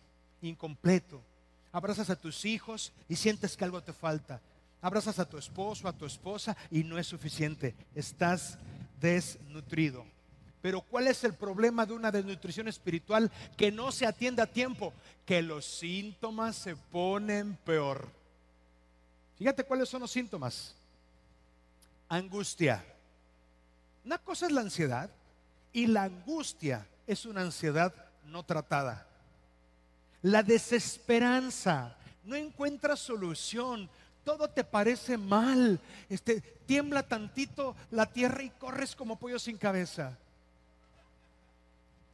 incompleto. 0.43 1.21
Abrazas 1.73 2.09
a 2.09 2.21
tus 2.21 2.45
hijos 2.45 2.93
y 3.09 3.17
sientes 3.17 3.57
que 3.57 3.65
algo 3.65 3.83
te 3.83 3.93
falta 3.93 4.41
abrazas 4.81 5.19
a 5.19 5.29
tu 5.29 5.39
esposo, 5.39 5.89
a 5.89 5.93
tu 5.93 6.07
esposa 6.07 6.57
y 6.71 6.85
no 6.85 6.99
es 6.99 7.07
suficiente. 7.07 7.75
Estás 7.95 8.59
desnutrido. 9.01 10.05
Pero 10.63 10.83
¿cuál 10.83 11.09
es 11.09 11.25
el 11.25 11.35
problema 11.35 11.87
de 11.87 11.95
una 11.95 12.11
desnutrición 12.11 12.69
espiritual 12.69 13.31
que 13.57 13.73
no 13.73 13.93
se 13.93 14.07
atiende 14.07 14.43
a 14.43 14.47
tiempo? 14.47 14.93
Que 15.25 15.43
los 15.43 15.65
síntomas 15.65 16.57
se 16.57 16.77
ponen 16.77 17.57
peor. 17.65 18.09
Fíjate 19.39 19.65
cuáles 19.65 19.89
son 19.89 20.03
los 20.03 20.11
síntomas. 20.11 20.75
Angustia. 22.09 22.85
Una 24.05 24.19
cosa 24.19 24.47
es 24.47 24.53
la 24.53 24.61
ansiedad 24.61 25.11
y 25.73 25.87
la 25.87 26.05
angustia 26.05 26.87
es 27.07 27.25
una 27.25 27.41
ansiedad 27.41 27.95
no 28.27 28.43
tratada. 28.43 29.07
La 30.23 30.43
desesperanza. 30.43 31.97
No 32.23 32.37
encuentra 32.37 32.97
solución, 32.97 33.89
todo 34.31 34.49
te 34.49 34.63
parece 34.63 35.19
mal. 35.19 35.81
Este, 36.09 36.41
tiembla 36.41 37.03
tantito 37.03 37.75
la 37.91 38.07
tierra 38.07 38.45
y 38.45 38.51
corres 38.51 38.95
como 38.95 39.17
pollo 39.17 39.41
sin 39.41 39.59
cabeza. 39.59 40.17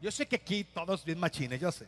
Yo 0.01 0.11
sé 0.11 0.27
que 0.27 0.37
aquí 0.37 0.65
todos 0.65 1.05
bien 1.05 1.19
machines, 1.19 1.61
yo 1.61 1.71
sé. 1.71 1.87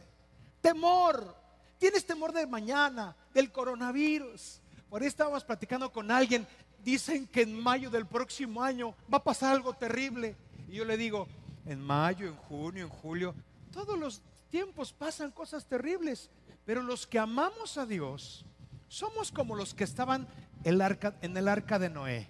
Temor. 0.61 1.35
Tienes 1.78 2.04
temor 2.04 2.32
de 2.32 2.47
mañana, 2.47 3.16
del 3.32 3.50
coronavirus. 3.50 4.61
Por 4.90 5.00
ahí 5.00 5.08
estábamos 5.08 5.44
platicando 5.44 5.90
con 5.90 6.11
alguien. 6.11 6.47
Dicen 6.85 7.26
que 7.26 7.42
en 7.42 7.58
mayo 7.58 7.88
del 7.88 8.04
próximo 8.04 8.62
año 8.62 8.94
va 9.12 9.18
a 9.18 9.25
pasar 9.25 9.54
algo 9.54 9.73
terrible. 9.73 10.37
Y 10.68 10.75
yo 10.75 10.85
le 10.85 10.99
digo, 10.99 11.26
en 11.64 11.80
mayo, 11.80 12.26
en 12.26 12.37
junio, 12.37 12.85
en 12.85 12.90
julio, 12.90 13.35
todos 13.73 13.99
los 13.99 14.20
tiempos 14.50 14.92
pasan 14.92 15.30
cosas 15.30 15.64
terribles. 15.64 16.28
Pero 16.66 16.82
los 16.82 17.06
que 17.06 17.18
amamos 17.18 17.78
a 17.78 17.87
Dios, 17.87 18.44
somos 18.88 19.30
como 19.30 19.54
los 19.54 19.75
que 19.75 19.85
estaban 19.85 20.26
en 20.64 21.37
el 21.37 21.49
arca 21.49 21.78
de 21.78 21.90
Noé. 21.90 22.28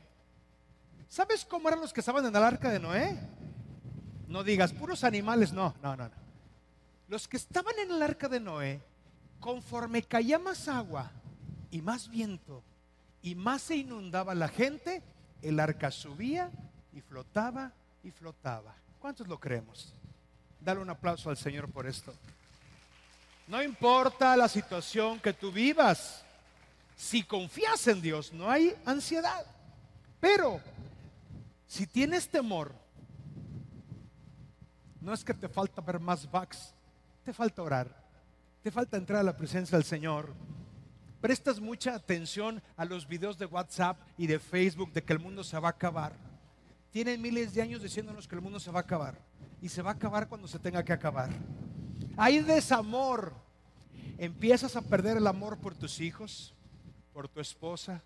¿Sabes 1.09 1.45
cómo 1.45 1.69
eran 1.69 1.81
los 1.81 1.93
que 1.93 2.01
estaban 2.01 2.27
en 2.27 2.35
el 2.35 2.43
arca 2.43 2.71
de 2.71 2.81
Noé? 2.81 3.19
No 4.27 4.45
digas, 4.45 4.73
puros 4.73 5.05
animales, 5.05 5.53
no, 5.53 5.75
no, 5.83 5.97
no, 5.97 6.05
no. 6.05 6.15
Los 7.09 7.27
que 7.27 7.39
estaban 7.39 7.75
en 7.79 7.91
el 7.91 8.03
arca 8.03 8.29
de 8.29 8.41
Noé, 8.41 8.83
conforme 9.41 10.03
caía 10.03 10.39
más 10.39 10.69
agua 10.69 11.11
y 11.71 11.81
más 11.81 12.11
viento 12.11 12.63
y 13.23 13.35
más 13.35 13.63
se 13.63 13.77
inundaba 13.77 14.35
la 14.35 14.49
gente, 14.49 15.03
el 15.41 15.59
arca 15.61 15.91
subía 15.91 16.51
y 16.93 17.01
flotaba 17.01 17.73
y 18.03 18.11
flotaba. 18.11 18.75
¿Cuántos 18.99 19.27
lo 19.29 19.41
creemos? 19.41 19.95
Dale 20.61 20.81
un 20.81 20.91
aplauso 20.91 21.31
al 21.31 21.37
Señor 21.37 21.71
por 21.71 21.87
esto. 21.87 22.13
No 23.47 23.63
importa 23.63 24.37
la 24.37 24.49
situación 24.49 25.21
que 25.21 25.33
tú 25.33 25.51
vivas, 25.51 26.23
si 26.99 27.23
confías 27.23 27.87
en 27.87 28.03
Dios, 28.03 28.33
no 28.33 28.51
hay 28.51 28.75
ansiedad. 28.85 29.47
Pero 30.19 30.61
si 31.69 31.87
tienes 31.87 32.29
temor, 32.29 32.75
no 35.01 35.15
es 35.15 35.23
que 35.23 35.33
te 35.33 35.49
falta 35.49 35.81
ver 35.81 36.01
más 36.01 36.29
bugs, 36.29 36.75
te 37.25 37.33
falta 37.33 37.63
orar, 37.63 38.05
te 38.65 38.73
falta 38.73 38.97
entrar 38.97 39.21
a 39.21 39.23
la 39.23 39.37
presencia 39.37 39.79
del 39.79 39.85
Señor. 39.85 40.35
Prestas 41.21 41.61
mucha 41.61 41.95
atención 41.95 42.61
a 42.77 42.85
los 42.85 43.07
videos 43.07 43.39
de 43.39 43.47
WhatsApp 43.47 43.97
y 44.19 44.27
de 44.27 44.41
Facebook 44.41 44.93
de 44.93 45.05
que 45.05 45.13
el 45.13 45.21
mundo 45.21 45.45
se 45.45 45.59
va 45.61 45.69
a 45.69 45.71
acabar. 45.71 46.15
Tienen 46.91 47.23
miles 47.23 47.55
de 47.55 47.63
años 47.63 47.81
diciéndonos 47.81 48.27
que 48.27 48.35
el 48.35 48.43
mundo 48.43 48.59
se 48.59 48.73
va 48.73 48.81
a 48.81 48.83
acabar 48.83 49.17
y 49.63 49.69
se 49.69 49.83
va 49.83 49.91
a 49.91 49.95
acabar 49.95 50.29
cuando 50.29 50.49
se 50.49 50.59
tenga 50.59 50.83
que 50.83 50.93
acabar. 50.93 51.31
Hay 52.17 52.41
desamor. 52.41 53.33
Empiezas 54.19 54.75
a 54.75 54.83
perder 54.83 55.17
el 55.19 55.29
amor 55.29 55.59
por 55.59 55.77
tus 55.77 56.01
hijos, 56.01 56.55
por 57.19 57.29
tu 57.29 57.41
esposa. 57.41 58.01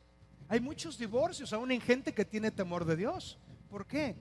Hay 0.48 0.58
muchos 0.58 0.96
divorcios, 0.96 1.52
aún 1.52 1.70
en 1.70 1.82
gente 1.82 2.14
que 2.14 2.24
tiene 2.24 2.50
temor 2.50 2.86
de 2.86 2.96
Dios. 2.96 3.36
¿Por 3.68 3.84
qué? 3.84 4.16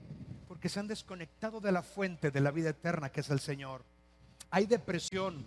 Porque 0.50 0.67
se 0.67 0.81
han 0.81 0.88
desconectado 0.89 1.62
de 1.62 1.71
la 1.71 1.81
fuente 1.81 2.29
de 2.29 2.41
la 2.41 2.51
vida 2.51 2.71
eterna 2.71 3.10
que 3.10 3.21
es 3.21 3.29
el 3.29 3.39
Señor. 3.39 3.86
Hay 4.50 4.65
depresión. 4.65 5.45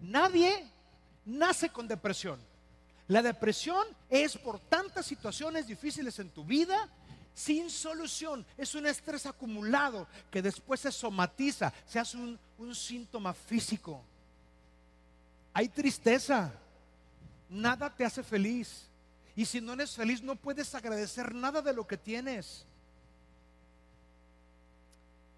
Nadie 0.00 0.68
nace 1.26 1.68
con 1.68 1.86
depresión. 1.86 2.40
La 3.06 3.22
depresión 3.22 3.86
es 4.10 4.36
por 4.36 4.58
tantas 4.58 5.06
situaciones 5.06 5.68
difíciles 5.68 6.18
en 6.18 6.30
tu 6.30 6.44
vida 6.44 6.88
sin 7.34 7.70
solución. 7.70 8.44
Es 8.58 8.74
un 8.74 8.88
estrés 8.88 9.26
acumulado 9.26 10.08
que 10.28 10.42
después 10.42 10.80
se 10.80 10.90
somatiza, 10.90 11.72
se 11.86 12.00
hace 12.00 12.16
un, 12.16 12.36
un 12.58 12.74
síntoma 12.74 13.32
físico. 13.32 14.02
Hay 15.54 15.68
tristeza 15.68 16.52
nada 17.52 17.94
te 17.94 18.04
hace 18.04 18.22
feliz. 18.22 18.88
Y 19.36 19.44
si 19.44 19.60
no 19.60 19.74
eres 19.74 19.94
feliz, 19.94 20.22
no 20.22 20.36
puedes 20.36 20.74
agradecer 20.74 21.34
nada 21.34 21.62
de 21.62 21.72
lo 21.72 21.86
que 21.86 21.96
tienes. 21.96 22.66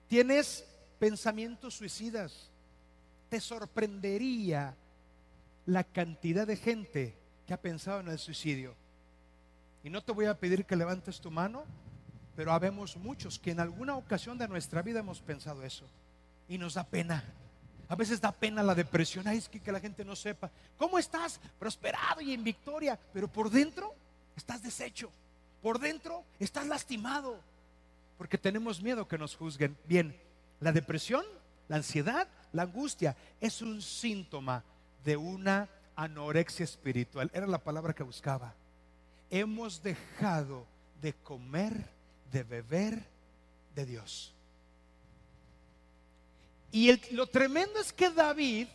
Tienes 0.08 0.64
pensamientos 0.98 1.74
suicidas. 1.74 2.50
Te 3.28 3.40
sorprendería 3.40 4.74
la 5.66 5.84
cantidad 5.84 6.46
de 6.46 6.56
gente 6.56 7.16
que 7.46 7.54
ha 7.54 7.60
pensado 7.60 8.00
en 8.00 8.08
el 8.08 8.18
suicidio. 8.18 8.74
Y 9.82 9.90
no 9.90 10.02
te 10.02 10.12
voy 10.12 10.26
a 10.26 10.38
pedir 10.38 10.64
que 10.64 10.76
levantes 10.76 11.20
tu 11.20 11.30
mano, 11.30 11.64
pero 12.36 12.52
habemos 12.52 12.96
muchos 12.96 13.38
que 13.38 13.50
en 13.50 13.60
alguna 13.60 13.96
ocasión 13.96 14.38
de 14.38 14.48
nuestra 14.48 14.82
vida 14.82 15.00
hemos 15.00 15.20
pensado 15.20 15.62
eso. 15.62 15.86
Y 16.48 16.58
nos 16.58 16.74
da 16.74 16.84
pena. 16.84 17.24
A 17.88 17.94
veces 17.96 18.20
da 18.20 18.32
pena 18.32 18.62
la 18.62 18.74
depresión. 18.74 19.26
Ay, 19.26 19.38
es 19.38 19.48
que, 19.48 19.60
que 19.60 19.72
la 19.72 19.80
gente 19.80 20.04
no 20.04 20.16
sepa. 20.16 20.50
¿Cómo 20.78 20.98
estás? 20.98 21.40
Prosperado 21.58 22.20
y 22.20 22.32
en 22.32 22.44
victoria. 22.44 22.98
Pero 23.12 23.28
por 23.28 23.50
dentro 23.50 23.94
estás 24.36 24.62
deshecho. 24.62 25.10
Por 25.62 25.78
dentro 25.78 26.24
estás 26.38 26.66
lastimado. 26.66 27.38
Porque 28.18 28.38
tenemos 28.38 28.82
miedo 28.82 29.08
que 29.08 29.18
nos 29.18 29.36
juzguen. 29.36 29.76
Bien, 29.86 30.16
la 30.60 30.72
depresión, 30.72 31.24
la 31.68 31.76
ansiedad, 31.76 32.28
la 32.52 32.62
angustia 32.62 33.16
es 33.40 33.62
un 33.62 33.82
síntoma 33.82 34.62
de 35.04 35.16
una 35.16 35.68
anorexia 35.96 36.64
espiritual. 36.64 37.30
Era 37.34 37.46
la 37.46 37.58
palabra 37.58 37.94
que 37.94 38.02
buscaba. 38.02 38.54
Hemos 39.30 39.82
dejado 39.82 40.66
de 41.02 41.12
comer, 41.12 41.86
de 42.32 42.42
beber 42.42 43.04
de 43.74 43.86
Dios. 43.86 44.33
Y 46.74 47.14
lo 47.14 47.28
tremendo 47.28 47.78
es 47.78 47.92
que 47.92 48.10
David, 48.10 48.66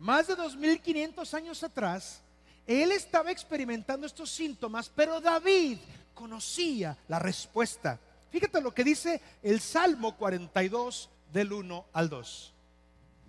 más 0.00 0.26
de 0.26 0.34
2500 0.34 1.32
años 1.32 1.62
atrás, 1.62 2.20
él 2.66 2.90
estaba 2.90 3.30
experimentando 3.30 4.04
estos 4.04 4.28
síntomas, 4.32 4.90
pero 4.92 5.20
David 5.20 5.78
conocía 6.12 6.98
la 7.06 7.20
respuesta. 7.20 8.00
Fíjate 8.32 8.60
lo 8.60 8.74
que 8.74 8.82
dice 8.82 9.20
el 9.44 9.60
Salmo 9.60 10.16
42 10.16 11.08
del 11.32 11.52
1 11.52 11.84
al 11.92 12.08
2. 12.08 12.52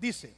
Dice, 0.02 0.34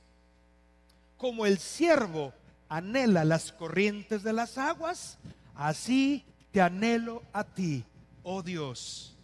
como 1.15 1.45
el 1.45 1.57
siervo 1.57 2.33
anhela 2.67 3.23
las 3.23 3.53
corrientes 3.53 4.23
de 4.23 4.33
las 4.33 4.57
aguas, 4.57 5.17
así 5.55 6.25
te 6.51 6.59
anhelo 6.59 7.23
a 7.31 7.45
ti, 7.45 7.85
oh 8.23 8.43
Dios. 8.43 9.15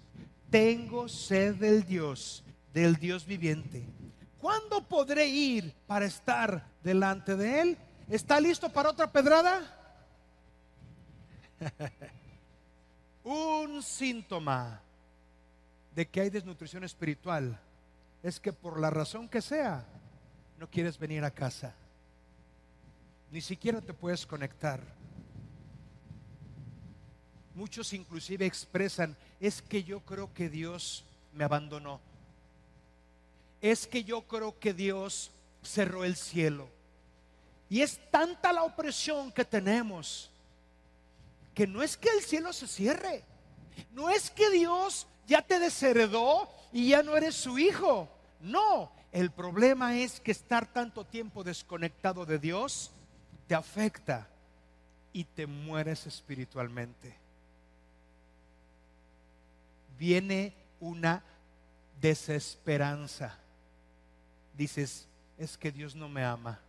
Tengo 0.49 1.09
sed 1.09 1.55
del 1.55 1.85
Dios, 1.85 2.41
del 2.73 2.95
Dios 2.95 3.25
viviente. 3.25 3.96
¿Cuándo 4.39 4.87
podré 4.87 5.27
ir 5.27 5.73
para 5.87 6.05
estar 6.05 6.63
delante 6.83 7.35
de 7.35 7.61
Él? 7.61 7.77
¿Está 8.09 8.39
listo 8.39 8.69
para 8.69 8.89
otra 8.89 9.11
pedrada? 9.11 9.73
Un 13.23 13.81
síntoma 13.81 14.81
de 15.93 16.07
que 16.07 16.21
hay 16.21 16.29
desnutrición 16.29 16.83
espiritual 16.83 17.59
es 18.21 18.39
que 18.39 18.53
por 18.53 18.79
la 18.79 18.89
razón 18.89 19.27
que 19.27 19.41
sea, 19.41 19.85
no 20.59 20.69
quieres 20.69 20.97
venir 20.97 21.23
a 21.23 21.31
casa. 21.31 21.73
Ni 23.31 23.41
siquiera 23.41 23.81
te 23.81 23.93
puedes 23.93 24.25
conectar. 24.25 24.81
Muchos 27.55 27.91
inclusive 27.93 28.45
expresan, 28.45 29.17
es 29.39 29.61
que 29.61 29.83
yo 29.83 30.01
creo 30.01 30.31
que 30.33 30.49
Dios 30.49 31.03
me 31.33 31.43
abandonó. 31.43 31.99
Es 33.61 33.87
que 33.87 34.03
yo 34.03 34.21
creo 34.21 34.57
que 34.59 34.73
Dios 34.73 35.31
cerró 35.63 36.03
el 36.03 36.15
cielo. 36.15 36.69
Y 37.69 37.81
es 37.81 37.99
tanta 38.11 38.53
la 38.53 38.63
opresión 38.63 39.31
que 39.31 39.43
tenemos 39.43 40.31
que 41.57 41.65
no 41.65 41.81
es 41.81 41.97
que 41.97 42.09
el 42.09 42.21
cielo 42.21 42.53
se 42.53 42.67
cierre. 42.67 43.23
No 43.91 44.11
es 44.11 44.29
que 44.29 44.47
Dios 44.51 45.07
ya 45.25 45.41
te 45.41 45.59
desheredó 45.59 46.47
y 46.71 46.89
ya 46.89 47.01
no 47.01 47.17
eres 47.17 47.33
su 47.33 47.57
hijo. 47.57 48.07
No, 48.39 48.91
el 49.11 49.31
problema 49.31 49.97
es 49.97 50.19
que 50.19 50.29
estar 50.29 50.71
tanto 50.71 51.03
tiempo 51.03 51.43
desconectado 51.43 52.27
de 52.27 52.37
Dios 52.37 52.91
te 53.47 53.55
afecta 53.55 54.27
y 55.11 55.23
te 55.23 55.47
mueres 55.47 56.05
espiritualmente. 56.05 57.15
Viene 59.97 60.53
una 60.79 61.23
desesperanza. 61.99 63.35
Dices, 64.57 65.07
es 65.37 65.57
que 65.57 65.71
Dios 65.71 65.95
no 65.95 66.09
me 66.09 66.23
ama. 66.23 66.59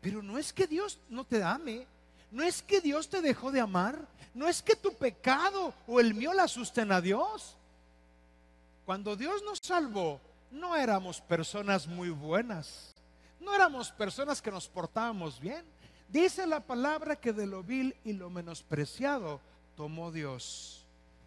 Pero 0.00 0.22
no 0.22 0.38
es 0.38 0.52
que 0.52 0.66
Dios 0.66 0.98
no 1.08 1.24
te 1.24 1.42
ame. 1.42 1.86
No 2.30 2.44
es 2.44 2.62
que 2.62 2.80
Dios 2.80 3.08
te 3.08 3.20
dejó 3.20 3.50
de 3.50 3.60
amar. 3.60 4.06
No 4.34 4.46
es 4.46 4.62
que 4.62 4.76
tu 4.76 4.94
pecado 4.94 5.74
o 5.86 5.98
el 5.98 6.14
mío 6.14 6.32
la 6.32 6.44
asusten 6.44 6.92
a 6.92 7.00
Dios. 7.00 7.56
Cuando 8.84 9.16
Dios 9.16 9.42
nos 9.42 9.58
salvó, 9.58 10.20
no 10.50 10.76
éramos 10.76 11.20
personas 11.20 11.88
muy 11.88 12.10
buenas. 12.10 12.94
No 13.40 13.52
éramos 13.52 13.90
personas 13.90 14.40
que 14.40 14.52
nos 14.52 14.68
portábamos 14.68 15.40
bien. 15.40 15.64
Dice 16.08 16.46
la 16.46 16.60
palabra 16.60 17.16
que 17.16 17.32
de 17.32 17.46
lo 17.46 17.64
vil 17.64 17.96
y 18.04 18.12
lo 18.12 18.30
menospreciado 18.30 19.40
tomó 19.76 20.12
Dios 20.12 20.84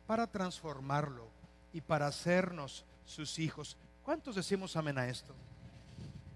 para 0.08 0.26
transformarlo 0.26 1.28
y 1.74 1.82
para 1.82 2.08
hacernos 2.08 2.86
sus 3.06 3.40
hijos. 3.40 3.76
¿Cuántos 4.10 4.34
decimos 4.34 4.76
amén 4.76 4.98
a 4.98 5.08
esto? 5.08 5.36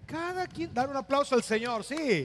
Cada 0.06 0.46
quien, 0.46 0.72
dar 0.72 0.88
un 0.88 0.96
aplauso 0.96 1.34
al 1.34 1.42
Señor, 1.42 1.82
sí. 1.82 2.24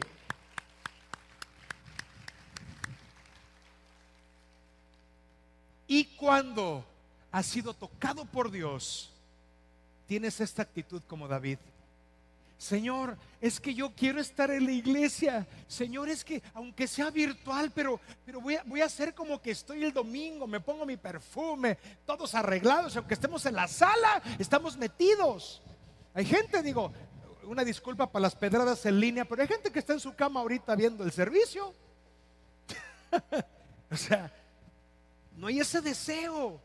Y 5.87 6.05
cuando 6.17 6.85
has 7.31 7.47
sido 7.47 7.73
tocado 7.73 8.25
por 8.25 8.51
Dios, 8.51 9.09
tienes 10.05 10.39
esta 10.39 10.61
actitud 10.61 11.01
como 11.07 11.27
David. 11.27 11.57
Señor, 12.59 13.17
es 13.39 13.57
que 13.57 13.73
yo 13.73 13.95
quiero 13.95 14.19
estar 14.19 14.51
en 14.51 14.65
la 14.65 14.73
iglesia. 14.73 15.47
Señor, 15.65 16.09
es 16.09 16.25
que 16.25 16.43
aunque 16.53 16.87
sea 16.87 17.09
virtual, 17.09 17.71
pero, 17.73 18.01
pero 18.25 18.41
voy, 18.41 18.55
a, 18.55 18.63
voy 18.65 18.81
a 18.81 18.85
hacer 18.85 19.15
como 19.15 19.41
que 19.41 19.51
estoy 19.51 19.81
el 19.81 19.93
domingo, 19.93 20.45
me 20.45 20.59
pongo 20.59 20.85
mi 20.85 20.97
perfume, 20.97 21.77
todos 22.05 22.35
arreglados, 22.35 22.97
aunque 22.97 23.13
estemos 23.13 23.45
en 23.45 23.55
la 23.55 23.69
sala, 23.69 24.21
estamos 24.37 24.75
metidos. 24.75 25.61
Hay 26.13 26.25
gente, 26.25 26.61
digo, 26.61 26.91
una 27.43 27.63
disculpa 27.63 28.11
para 28.11 28.23
las 28.23 28.35
pedradas 28.35 28.85
en 28.85 28.99
línea, 28.99 29.23
pero 29.23 29.41
hay 29.41 29.47
gente 29.47 29.71
que 29.71 29.79
está 29.79 29.93
en 29.93 30.01
su 30.01 30.13
cama 30.13 30.41
ahorita 30.41 30.75
viendo 30.75 31.05
el 31.05 31.13
servicio. 31.13 31.73
o 33.89 33.95
sea, 33.95 34.33
no 35.37 35.47
hay 35.47 35.61
ese 35.61 35.79
deseo. 35.79 36.59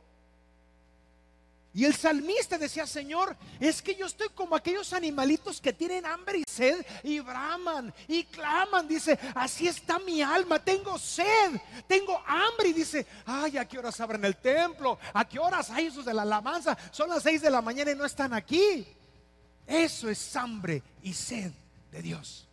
Y 1.76 1.84
el 1.84 1.92
salmista 1.92 2.56
decía, 2.56 2.86
Señor, 2.86 3.36
es 3.58 3.82
que 3.82 3.96
yo 3.96 4.06
estoy 4.06 4.28
como 4.28 4.54
aquellos 4.54 4.92
animalitos 4.92 5.60
que 5.60 5.72
tienen 5.72 6.06
hambre 6.06 6.38
y 6.38 6.44
sed 6.46 6.86
y 7.02 7.18
braman 7.18 7.92
y 8.06 8.22
claman. 8.22 8.86
Dice, 8.86 9.18
así 9.34 9.66
está 9.66 9.98
mi 9.98 10.22
alma, 10.22 10.60
tengo 10.60 10.96
sed, 10.96 11.60
tengo 11.88 12.16
hambre. 12.28 12.68
Y 12.68 12.74
dice, 12.74 13.04
ay, 13.26 13.58
¿a 13.58 13.66
qué 13.66 13.76
horas 13.76 13.98
abren 13.98 14.24
el 14.24 14.36
templo? 14.36 15.00
¿A 15.12 15.28
qué 15.28 15.40
horas 15.40 15.68
hay 15.70 15.86
esos 15.86 16.04
de 16.04 16.14
la 16.14 16.22
alabanza? 16.22 16.78
Son 16.92 17.08
las 17.08 17.24
seis 17.24 17.42
de 17.42 17.50
la 17.50 17.60
mañana 17.60 17.90
y 17.90 17.96
no 17.96 18.04
están 18.04 18.32
aquí. 18.34 18.86
Eso 19.66 20.08
es 20.08 20.36
hambre 20.36 20.80
y 21.02 21.12
sed 21.12 21.50
de 21.90 22.02
Dios. 22.02 22.46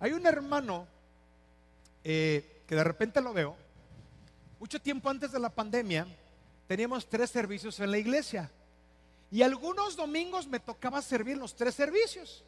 Hay 0.00 0.12
un 0.12 0.26
hermano 0.26 0.86
eh, 2.02 2.62
que 2.66 2.74
de 2.74 2.84
repente 2.84 3.20
lo 3.20 3.34
veo 3.34 3.65
mucho 4.66 4.82
tiempo 4.82 5.08
antes 5.08 5.30
de 5.30 5.38
la 5.38 5.48
pandemia, 5.48 6.08
teníamos 6.66 7.08
tres 7.08 7.30
servicios 7.30 7.78
en 7.78 7.88
la 7.88 7.98
iglesia. 7.98 8.50
Y 9.30 9.42
algunos 9.42 9.94
domingos 9.94 10.48
me 10.48 10.58
tocaba 10.58 11.00
servir 11.02 11.36
los 11.36 11.54
tres 11.54 11.72
servicios. 11.72 12.42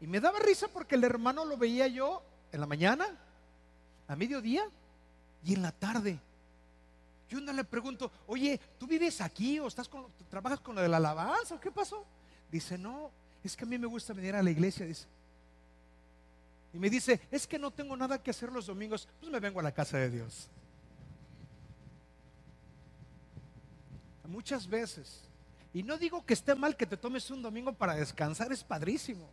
Y 0.00 0.08
me 0.08 0.18
daba 0.18 0.40
risa 0.40 0.66
porque 0.66 0.96
el 0.96 1.04
hermano 1.04 1.44
lo 1.44 1.56
veía 1.56 1.86
yo 1.86 2.20
en 2.50 2.58
la 2.58 2.66
mañana, 2.66 3.06
a 4.08 4.16
mediodía 4.16 4.64
y 5.44 5.54
en 5.54 5.62
la 5.62 5.70
tarde. 5.70 6.18
Yo 7.28 7.40
no 7.40 7.52
le 7.52 7.62
pregunto, 7.62 8.10
oye, 8.26 8.58
¿tú 8.76 8.88
vives 8.88 9.20
aquí 9.20 9.60
o 9.60 9.68
estás 9.68 9.88
con, 9.88 10.06
trabajas 10.28 10.58
con 10.58 10.74
lo 10.74 10.80
de 10.80 10.88
la 10.88 10.96
alabanza? 10.96 11.60
¿Qué 11.60 11.70
pasó? 11.70 12.04
Dice, 12.50 12.76
no, 12.76 13.12
es 13.44 13.54
que 13.54 13.62
a 13.62 13.68
mí 13.68 13.78
me 13.78 13.86
gusta 13.86 14.12
venir 14.14 14.34
a 14.34 14.42
la 14.42 14.50
iglesia. 14.50 14.84
Dice, 14.84 15.06
y 16.72 16.78
me 16.80 16.90
dice, 16.90 17.20
es 17.30 17.46
que 17.46 17.56
no 17.56 17.70
tengo 17.70 17.96
nada 17.96 18.20
que 18.20 18.32
hacer 18.32 18.50
los 18.50 18.66
domingos, 18.66 19.06
pues 19.20 19.30
me 19.30 19.38
vengo 19.38 19.60
a 19.60 19.62
la 19.62 19.70
casa 19.70 19.96
de 19.96 20.10
Dios. 20.10 20.50
Muchas 24.28 24.68
veces. 24.68 25.20
Y 25.72 25.82
no 25.82 25.98
digo 25.98 26.24
que 26.24 26.34
esté 26.34 26.54
mal 26.54 26.76
que 26.76 26.86
te 26.86 26.96
tomes 26.96 27.30
un 27.30 27.42
domingo 27.42 27.72
para 27.72 27.94
descansar, 27.94 28.52
es 28.52 28.64
padrísimo. 28.64 29.28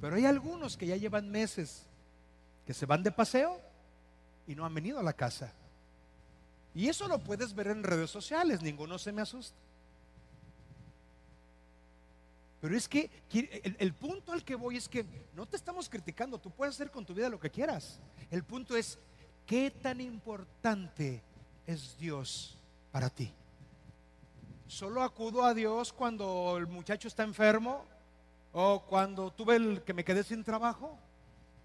Pero 0.00 0.16
hay 0.16 0.26
algunos 0.26 0.76
que 0.76 0.86
ya 0.86 0.96
llevan 0.96 1.30
meses 1.30 1.86
que 2.66 2.74
se 2.74 2.84
van 2.84 3.02
de 3.02 3.12
paseo 3.12 3.60
y 4.46 4.54
no 4.54 4.66
han 4.66 4.74
venido 4.74 4.98
a 4.98 5.02
la 5.02 5.12
casa. 5.12 5.52
Y 6.74 6.88
eso 6.88 7.08
lo 7.08 7.18
puedes 7.18 7.54
ver 7.54 7.68
en 7.68 7.82
redes 7.82 8.10
sociales, 8.10 8.60
ninguno 8.60 8.98
se 8.98 9.12
me 9.12 9.22
asusta. 9.22 9.56
Pero 12.60 12.76
es 12.76 12.88
que 12.88 13.08
el, 13.32 13.76
el, 13.78 13.92
punto 13.94 14.32
al 14.32 14.42
que 14.42 14.56
voy 14.56 14.76
es 14.76 14.88
que 14.88 15.06
no 15.34 15.46
te 15.46 15.56
estamos 15.56 15.88
criticando, 15.88 16.38
tú 16.38 16.50
puedes 16.50 16.74
hacer 16.74 16.90
con 16.90 17.06
tu 17.06 17.14
vida 17.14 17.28
lo 17.28 17.38
que 17.38 17.50
quieras. 17.50 18.00
El 18.30 18.42
punto 18.42 18.76
es, 18.76 18.98
¿qué 19.46 19.70
tan 19.70 20.00
importante 20.00 21.22
es 21.66 21.96
Dios 21.98 22.58
para 22.90 23.08
ti? 23.08 23.32
¿Solo 24.68 25.02
acudo 25.02 25.44
a 25.44 25.54
Dios 25.54 25.92
cuando 25.92 26.56
el 26.58 26.66
muchacho 26.66 27.06
está 27.06 27.22
enfermo? 27.22 27.84
¿O 28.52 28.82
cuando 28.82 29.30
tuve 29.30 29.56
el 29.56 29.82
que 29.82 29.94
me 29.94 30.04
quedé 30.04 30.24
sin 30.24 30.42
trabajo? 30.42 30.98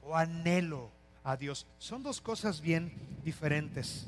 ¿O 0.03 0.15
anhelo 0.15 0.91
a 1.23 1.35
Dios? 1.35 1.65
Son 1.79 2.03
dos 2.03 2.21
cosas 2.21 2.61
bien 2.61 2.93
diferentes. 3.23 4.05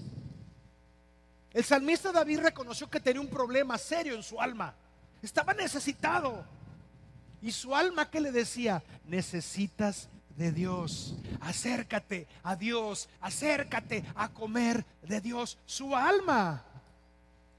El 1.53 1.63
salmista 1.63 2.11
David 2.11 2.41
reconoció 2.41 2.89
que 2.89 2.99
tenía 2.99 3.21
un 3.21 3.29
problema 3.29 3.77
serio 3.77 4.13
en 4.13 4.21
su 4.21 4.39
alma. 4.39 4.75
Estaba 5.21 5.53
necesitado. 5.53 6.45
Y 7.41 7.51
su 7.51 7.75
alma 7.75 8.09
que 8.09 8.21
le 8.21 8.31
decía, 8.31 8.83
necesitas 9.05 10.07
de 10.37 10.51
Dios. 10.51 11.15
Acércate 11.41 12.27
a 12.43 12.55
Dios, 12.55 13.09
acércate 13.21 14.03
a 14.15 14.29
comer 14.29 14.85
de 15.01 15.19
Dios. 15.19 15.57
Su 15.65 15.95
alma 15.95 16.63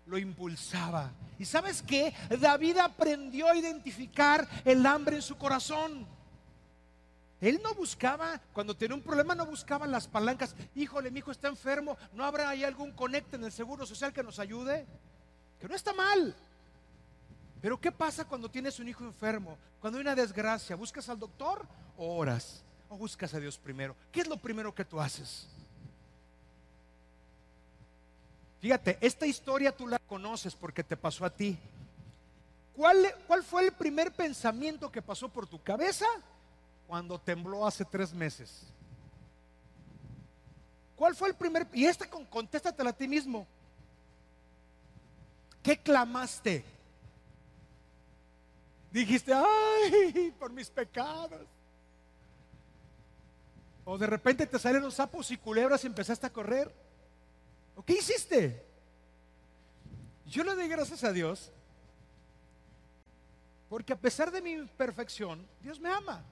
lo 0.07 0.19
impulsaba. 0.19 1.11
¿Y 1.39 1.45
sabes 1.45 1.83
qué? 1.83 2.15
David 2.41 2.79
aprendió 2.79 3.49
a 3.49 3.57
identificar 3.57 4.47
el 4.65 4.85
hambre 4.87 5.17
en 5.17 5.23
su 5.23 5.37
corazón. 5.37 6.07
Él 7.41 7.61
no 7.63 7.75
buscaba, 7.75 8.41
cuando 8.53 8.77
tenía 8.77 8.95
un 8.95 9.03
problema, 9.03 9.35
no 9.35 9.45
buscaba 9.45 9.87
las 9.87 10.07
palancas. 10.07 10.55
Híjole, 10.75 11.11
mi 11.11 11.19
hijo 11.19 11.31
está 11.31 11.49
enfermo, 11.49 11.97
¿no 12.15 12.25
habrá 12.25 12.49
ahí 12.49 12.65
algún 12.65 12.93
conecte 12.93 13.37
en 13.37 13.45
el 13.45 13.53
seguro 13.53 13.85
social 13.85 14.13
que 14.13 14.23
nos 14.23 14.39
ayude? 14.39 14.87
Que 15.61 15.69
no 15.69 15.75
está 15.75 15.93
mal. 15.93 16.35
Pero 17.61 17.81
¿qué 17.81 17.93
pasa 17.93 18.25
cuando 18.25 18.51
tienes 18.51 18.79
un 18.79 18.89
hijo 18.89 19.05
enfermo? 19.05 19.59
Cuando 19.81 19.99
hay 19.99 20.03
una 20.03 20.15
desgracia, 20.15 20.77
¿buscas 20.77 21.09
al 21.09 21.19
doctor 21.19 21.67
o 21.97 22.17
oras? 22.17 22.63
¿O 22.89 22.97
buscas 22.97 23.35
a 23.35 23.41
Dios 23.41 23.59
primero? 23.59 23.97
¿Qué 24.13 24.21
es 24.21 24.29
lo 24.29 24.37
primero 24.37 24.75
que 24.75 24.85
tú 24.85 25.01
haces? 25.01 25.49
Fíjate, 28.65 28.97
esta 29.03 29.27
historia 29.27 29.77
tú 29.77 29.87
la 29.87 29.99
conoces 29.99 30.55
porque 30.55 30.83
te 30.83 30.97
pasó 30.97 31.27
a 31.27 31.29
ti. 31.29 31.59
¿Cuál, 32.75 32.97
¿Cuál, 33.27 33.45
fue 33.45 33.67
el 33.67 33.73
primer 33.73 34.11
pensamiento 34.11 34.91
que 34.91 35.03
pasó 35.03 35.29
por 35.29 35.47
tu 35.47 35.63
cabeza 35.63 36.07
cuando 36.87 37.19
tembló 37.19 37.67
hace 37.67 37.85
tres 37.85 38.15
meses? 38.15 38.63
¿Cuál 40.97 41.15
fue 41.15 41.29
el 41.29 41.35
primer? 41.35 41.69
Y 41.75 41.85
esta 41.85 42.09
contéstatela 42.09 42.89
a 42.89 42.97
ti 42.97 43.07
mismo. 43.07 43.47
¿Qué 45.63 45.77
clamaste? 45.77 46.65
Dijiste, 48.91 49.35
ay, 49.35 50.35
por 50.39 50.51
mis 50.51 50.71
pecados. 50.71 51.47
O 53.85 53.99
de 53.99 54.07
repente 54.07 54.47
te 54.47 54.59
salieron 54.59 54.91
sapos 54.91 55.31
y 55.31 55.37
culebras 55.37 55.85
y 55.85 55.87
empezaste 55.87 56.27
a 56.27 56.33
correr. 56.33 56.84
¿O 57.77 57.85
qué 57.85 57.95
hiciste? 57.95 58.65
Yo 60.27 60.45
le 60.45 60.55
doy 60.55 60.69
gracias 60.69 61.05
a 61.05 61.13
Dios 61.13 61.51
porque 63.69 63.93
a 63.93 63.97
pesar 63.97 64.31
de 64.31 64.41
mi 64.41 64.53
imperfección, 64.53 65.45
Dios 65.61 65.81
me 65.81 65.91
ama. 65.91 66.23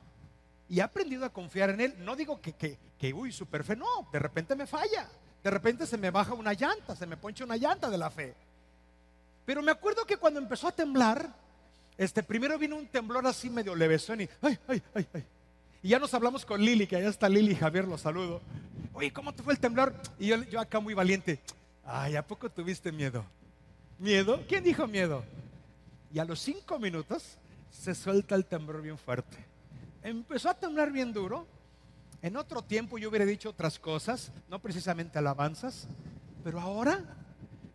Y 0.69 0.79
he 0.79 0.83
aprendido 0.83 1.25
a 1.25 1.33
confiar 1.33 1.71
en 1.71 1.81
Él. 1.81 1.95
No 1.99 2.15
digo 2.15 2.41
que, 2.41 2.53
que, 2.53 2.79
que 2.99 3.13
uy, 3.13 3.33
super 3.33 3.65
fe. 3.65 3.75
No, 3.75 4.09
de 4.13 4.19
repente 4.19 4.55
me 4.55 4.67
falla. 4.67 5.09
De 5.43 5.51
repente 5.51 5.87
se 5.87 5.99
me 5.99 6.11
baja 6.11 6.35
una 6.35 6.53
llanta, 6.53 6.95
se 6.95 7.07
me 7.07 7.17
poncha 7.17 7.45
una 7.45 7.57
llanta 7.57 7.91
de 7.91 7.99
la 7.99 8.11
fe. 8.11 8.35
Pero 9.45 9.61
me 9.61 9.73
acuerdo 9.73 10.07
que 10.07 10.19
cuando 10.19 10.39
empezó 10.39 10.69
a 10.69 10.73
temblar, 10.73 11.35
este, 11.99 12.23
primero 12.23 12.59
vino 12.59 12.77
un 12.77 12.87
temblor 12.87 13.27
así 13.27 13.51
medio 13.51 13.75
levesón 13.75 14.21
y, 14.21 14.29
ay, 14.41 14.59
ay, 14.69 14.83
ay, 14.95 15.07
ay. 15.13 15.25
Y 15.83 15.89
ya 15.89 15.99
nos 15.99 16.15
hablamos 16.15 16.47
con 16.47 16.61
Lili, 16.61 16.87
que 16.87 16.95
allá 16.95 17.09
está 17.09 17.29
Lili, 17.29 17.57
Javier, 17.57 17.89
lo 17.89 17.99
saludo. 17.99 18.41
Oye, 18.95 19.13
¿cómo 19.13 19.33
te 19.33 19.43
fue 19.43 19.55
el 19.55 19.59
temblor? 19.59 19.95
Y 20.19 20.29
yo, 20.29 20.43
yo 20.45 20.61
acá 20.61 20.79
muy 20.79 20.93
valiente. 20.93 21.41
Ay, 21.85 22.17
¿a 22.17 22.27
poco 22.27 22.51
tuviste 22.51 22.93
miedo? 22.93 23.25
¿Miedo? 23.99 24.45
¿Quién 24.47 24.63
dijo 24.63 24.87
miedo? 24.87 25.25
Y 26.13 26.19
a 26.19 26.25
los 26.25 26.41
cinco 26.41 26.79
minutos 26.79 27.39
se 27.71 27.95
suelta 27.95 28.35
el 28.35 28.45
temblor 28.45 28.83
bien 28.83 28.99
fuerte. 28.99 29.39
Empezó 30.03 30.51
a 30.51 30.55
temblar 30.55 30.93
bien 30.93 31.13
duro. 31.13 31.47
En 32.21 32.37
otro 32.37 32.63
tiempo 32.63 32.99
yo 32.99 33.09
hubiera 33.09 33.25
dicho 33.25 33.51
otras 33.51 33.79
cosas, 33.79 34.31
no 34.49 34.61
precisamente 34.61 35.19
alabanzas, 35.19 35.89
pero 36.45 36.61
ahora 36.61 37.03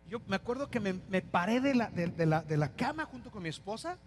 yo 0.08 0.20
me 0.26 0.36
acuerdo 0.36 0.70
que 0.70 0.80
me, 0.80 0.94
paré 1.20 1.60
de 1.60 1.74
la, 1.74 1.90
de, 1.90 2.26
la, 2.26 2.42
de 2.42 2.56
la 2.56 2.72
cama 2.72 3.04
junto 3.04 3.30
con 3.30 3.42
mi 3.42 3.50
esposa 3.50 3.98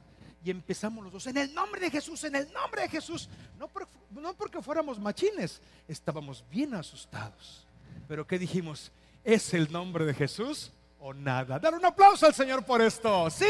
y 0.44 0.52
empezamos 0.52 1.04
los 1.04 1.14
dos, 1.14 1.28
en 1.28 1.38
el 1.38 1.54
nombre 1.54 1.82
de 1.82 1.92
Jesús, 1.92 2.24
en 2.24 2.36
el 2.36 2.52
nombre 2.52 2.84
de 2.84 2.90
Jesús. 2.90 3.30
No, 3.60 3.70
no 4.12 4.34
porque 4.34 4.62
fuéramos 4.62 5.00
machines, 5.00 5.62
estábamos 5.88 6.44
bien 6.50 6.74
asustados. 6.74 7.66
Pero 8.08 8.26
¿qué 8.26 8.40
dijimos? 8.40 8.92
¿Es 9.24 9.54
el 9.54 9.72
nombre 9.72 10.06
de 10.06 10.14
Jesús 10.14 10.72
o 11.00 11.14
nada? 11.14 11.60
Dar 11.60 11.76
un 11.76 11.86
aplauso 11.86 12.26
al 12.26 12.34
Señor 12.34 12.66
por 12.66 12.82
esto. 12.82 13.30
Sí, 13.30 13.46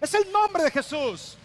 es 0.00 0.14
el 0.14 0.30
nombre 0.30 0.64
de 0.64 0.70
Jesús. 0.70 1.38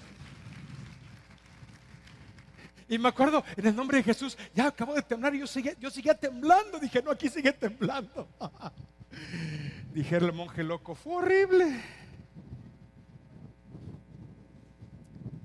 Y 2.89 2.97
me 2.97 3.07
acuerdo, 3.07 3.41
en 3.55 3.67
el 3.67 3.75
nombre 3.75 3.99
de 3.99 4.03
Jesús, 4.03 4.37
ya 4.53 4.67
acabo 4.67 4.93
de 4.93 5.01
temblar 5.01 5.33
y 5.33 5.39
yo 5.39 5.47
seguía, 5.47 5.73
yo 5.79 5.89
seguía 5.89 6.13
temblando. 6.13 6.77
Dije, 6.77 7.01
no, 7.01 7.11
aquí 7.11 7.29
sigue 7.29 7.53
temblando. 7.53 8.27
Dije 9.93 10.17
el 10.17 10.33
monje 10.33 10.61
loco, 10.61 10.93
fue 10.93 11.13
horrible. 11.15 11.81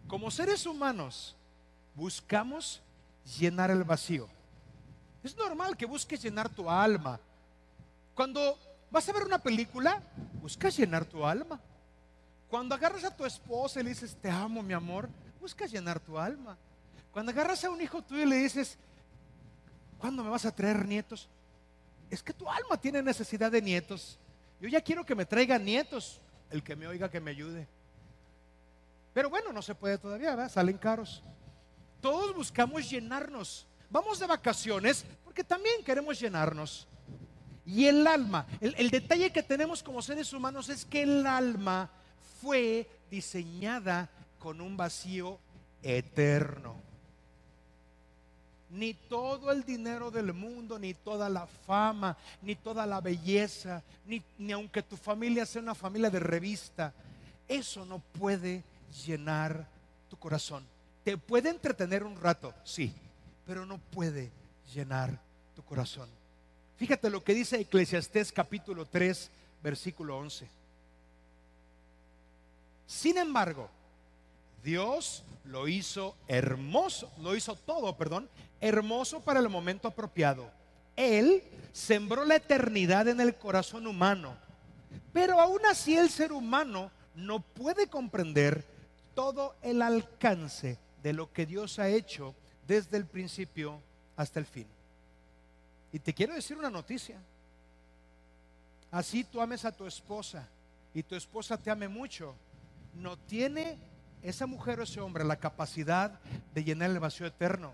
Como 0.09 0.31
seres 0.31 0.67
humanos, 0.67 1.35
buscamos 1.95 2.81
llenar 3.39 3.71
el 3.71 3.83
vacío. 3.83 4.29
Es 5.25 5.37
normal 5.37 5.77
que 5.77 5.87
busques 5.87 6.23
llenar 6.23 6.49
tu 6.49 6.71
alma. 6.71 7.19
Cuando 8.15 8.59
vas 8.91 9.09
a 9.09 9.13
ver 9.13 9.25
una 9.25 9.39
película, 9.39 10.01
buscas 10.41 10.77
llenar 10.77 11.05
tu 11.05 11.27
alma. 11.27 11.61
Cuando 12.49 12.75
agarras 12.75 13.03
a 13.05 13.15
tu 13.15 13.25
esposa 13.25 13.81
y 13.81 13.83
le 13.83 13.91
dices, 13.91 14.17
te 14.23 14.31
amo, 14.31 14.63
mi 14.63 14.73
amor, 14.73 15.09
buscas 15.41 15.71
llenar 15.71 15.99
tu 15.99 16.17
alma. 16.17 16.57
Cuando 17.11 17.33
agarras 17.33 17.65
a 17.65 17.71
un 17.71 17.81
hijo 17.81 18.03
tuyo 18.03 18.23
y 18.23 18.27
le 18.27 18.37
dices, 18.37 18.79
¿cuándo 19.99 20.23
me 20.23 20.31
vas 20.31 20.45
a 20.45 20.55
traer 20.55 20.87
nietos? 20.87 21.29
Es 22.09 22.23
que 22.23 22.33
tu 22.33 22.49
alma 22.49 22.77
tiene 22.81 23.03
necesidad 23.03 23.51
de 23.51 23.61
nietos. 23.61 24.19
Yo 24.61 24.69
ya 24.69 24.81
quiero 24.81 25.05
que 25.05 25.17
me 25.17 25.27
traigan 25.27 25.65
nietos. 25.65 26.21
El 26.51 26.63
que 26.63 26.77
me 26.77 26.87
oiga, 26.87 27.11
que 27.11 27.21
me 27.21 27.33
ayude. 27.33 27.67
Pero 29.17 29.31
bueno, 29.31 29.51
no 29.51 29.63
se 29.63 29.75
puede 29.75 29.97
todavía, 29.97 30.37
¿verdad? 30.37 30.53
Salen 30.53 30.77
caros. 30.77 31.23
Todos 32.03 32.35
buscamos 32.35 32.91
llenarnos. 32.91 33.67
Vamos 33.89 34.19
de 34.19 34.27
vacaciones 34.27 35.07
porque 35.25 35.43
también 35.43 35.83
queremos 35.83 36.21
llenarnos. 36.21 36.87
Y 37.65 37.87
el 37.87 38.07
alma, 38.07 38.47
el, 38.61 38.91
detalle 38.91 39.33
que 39.33 39.43
tenemos 39.43 39.83
como 39.83 40.03
seres 40.03 40.35
humanos 40.35 40.69
es 40.69 40.85
que 40.85 41.05
el 41.05 41.27
alma 41.27 41.89
fue 42.43 42.87
diseñada 43.11 44.11
con 44.39 44.61
un 44.61 44.77
vacío 44.77 45.39
eterno 45.83 46.77
ni 48.69 48.93
todo 48.93 49.51
el 49.51 49.65
dinero 49.65 50.11
del 50.11 50.35
mundo, 50.35 50.79
ni 50.79 50.93
toda 50.93 51.31
la 51.31 51.47
fama, 51.47 52.19
ni 52.43 52.55
toda 52.55 52.85
la 52.85 53.01
belleza, 53.01 53.83
ni, 54.05 54.53
aunque 54.53 54.83
tu 54.83 54.99
familia 54.99 55.47
sea 55.47 55.63
una 55.63 55.75
familia 55.75 56.11
de 56.11 56.21
revista, 56.21 56.93
eso 57.49 57.87
no 57.87 58.01
puede 58.01 58.63
llenar 59.07 59.67
tu 60.09 60.17
corazón. 60.17 60.65
Te 61.05 61.17
puede 61.17 61.51
entretener 61.51 62.05
un 62.05 62.17
rato, 62.21 62.53
sí, 62.65 62.93
pero 63.47 63.65
no 63.65 63.79
puede 63.79 64.31
llenar 64.75 65.21
tu 65.55 65.63
corazón. 65.63 66.09
Fíjate 66.77 67.09
lo 67.11 67.25
que 67.25 67.35
dice 67.35 67.61
Eclesiastés 67.61 68.33
capítulo 68.33 68.85
3, 68.85 69.31
versículo 69.63 70.19
11. 70.19 70.49
Sin 72.87 73.19
embargo, 73.19 73.69
Dios 74.63 75.23
lo 75.45 75.69
hizo 75.69 76.17
hermoso, 76.29 77.11
lo 77.21 77.35
hizo 77.35 77.55
todo, 77.55 77.97
perdón, 77.97 78.29
hermoso 78.61 79.21
para 79.21 79.41
el 79.41 79.49
momento 79.49 79.89
apropiado. 79.89 80.51
Él 80.97 81.43
sembró 81.73 82.25
la 82.25 82.37
eternidad 82.37 83.09
en 83.09 83.21
el 83.21 83.35
corazón 83.37 83.87
humano, 83.87 84.37
pero 85.13 85.41
aún 85.41 85.61
así 85.67 85.97
el 85.97 86.11
ser 86.11 86.33
humano 86.33 86.91
no 87.15 87.41
puede 87.41 87.87
comprender 87.87 88.65
todo 89.17 89.57
el 89.63 89.81
alcance 89.81 90.79
de 91.03 91.15
lo 91.15 91.33
que 91.33 91.47
Dios 91.47 91.79
ha 91.79 91.89
hecho 91.89 92.35
desde 92.69 92.99
el 92.99 93.07
principio 93.07 93.81
hasta 94.15 94.39
el 94.39 94.45
fin. 94.45 94.67
Y 95.91 95.99
te 95.99 96.13
quiero 96.13 96.35
decir 96.35 96.59
una 96.59 96.69
noticia. 96.69 97.17
Así 98.91 99.25
tú 99.25 99.41
ames 99.41 99.65
a 99.65 99.73
tu 99.73 99.87
esposa 99.87 100.47
y 100.93 101.03
tu 101.03 101.15
esposa 101.15 101.57
te 101.57 101.71
ame 101.71 101.89
mucho, 101.89 102.35
no 102.95 103.17
tiene 103.17 103.79
esa 104.23 104.47
mujer 104.47 104.81
o 104.81 104.83
ese 104.83 105.01
hombre 105.01 105.25
la 105.25 105.37
capacidad 105.37 106.21
de 106.55 106.65
llenar 106.65 106.91
el 106.91 107.01
vacío 107.01 107.27
eterno. 107.27 107.73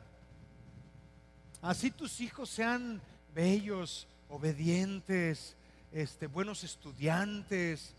Así 1.61 1.91
tus 1.91 2.21
hijos 2.21 2.51
sean 2.51 3.01
bellos, 3.35 4.07
obedientes, 4.29 5.57
este, 5.93 6.29
buenos 6.29 6.63
estudiantes. 6.63 7.95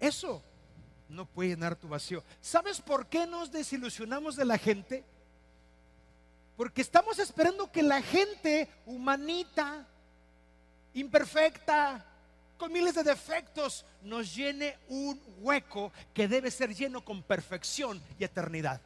Eso 0.00 0.42
no 1.08 1.26
puede 1.26 1.50
llenar 1.50 1.76
tu 1.76 1.88
vacío. 1.88 2.22
¿Sabes 2.40 2.80
por 2.80 3.06
qué 3.06 3.26
nos 3.26 3.50
desilusionamos 3.50 4.36
de 4.36 4.44
la 4.44 4.58
gente? 4.58 5.04
Porque 6.56 6.82
estamos 6.82 7.18
esperando 7.18 7.70
que 7.70 7.82
la 7.82 8.02
gente 8.02 8.68
humanita, 8.86 9.86
imperfecta, 10.94 12.04
con 12.56 12.72
miles 12.72 12.94
de 12.94 13.04
defectos, 13.04 13.84
nos 14.02 14.34
llene 14.34 14.76
un 14.88 15.20
hueco 15.38 15.92
que 16.12 16.26
debe 16.26 16.50
ser 16.50 16.74
lleno 16.74 17.04
con 17.04 17.22
perfección 17.22 18.02
y 18.18 18.24
eternidad. 18.24 18.80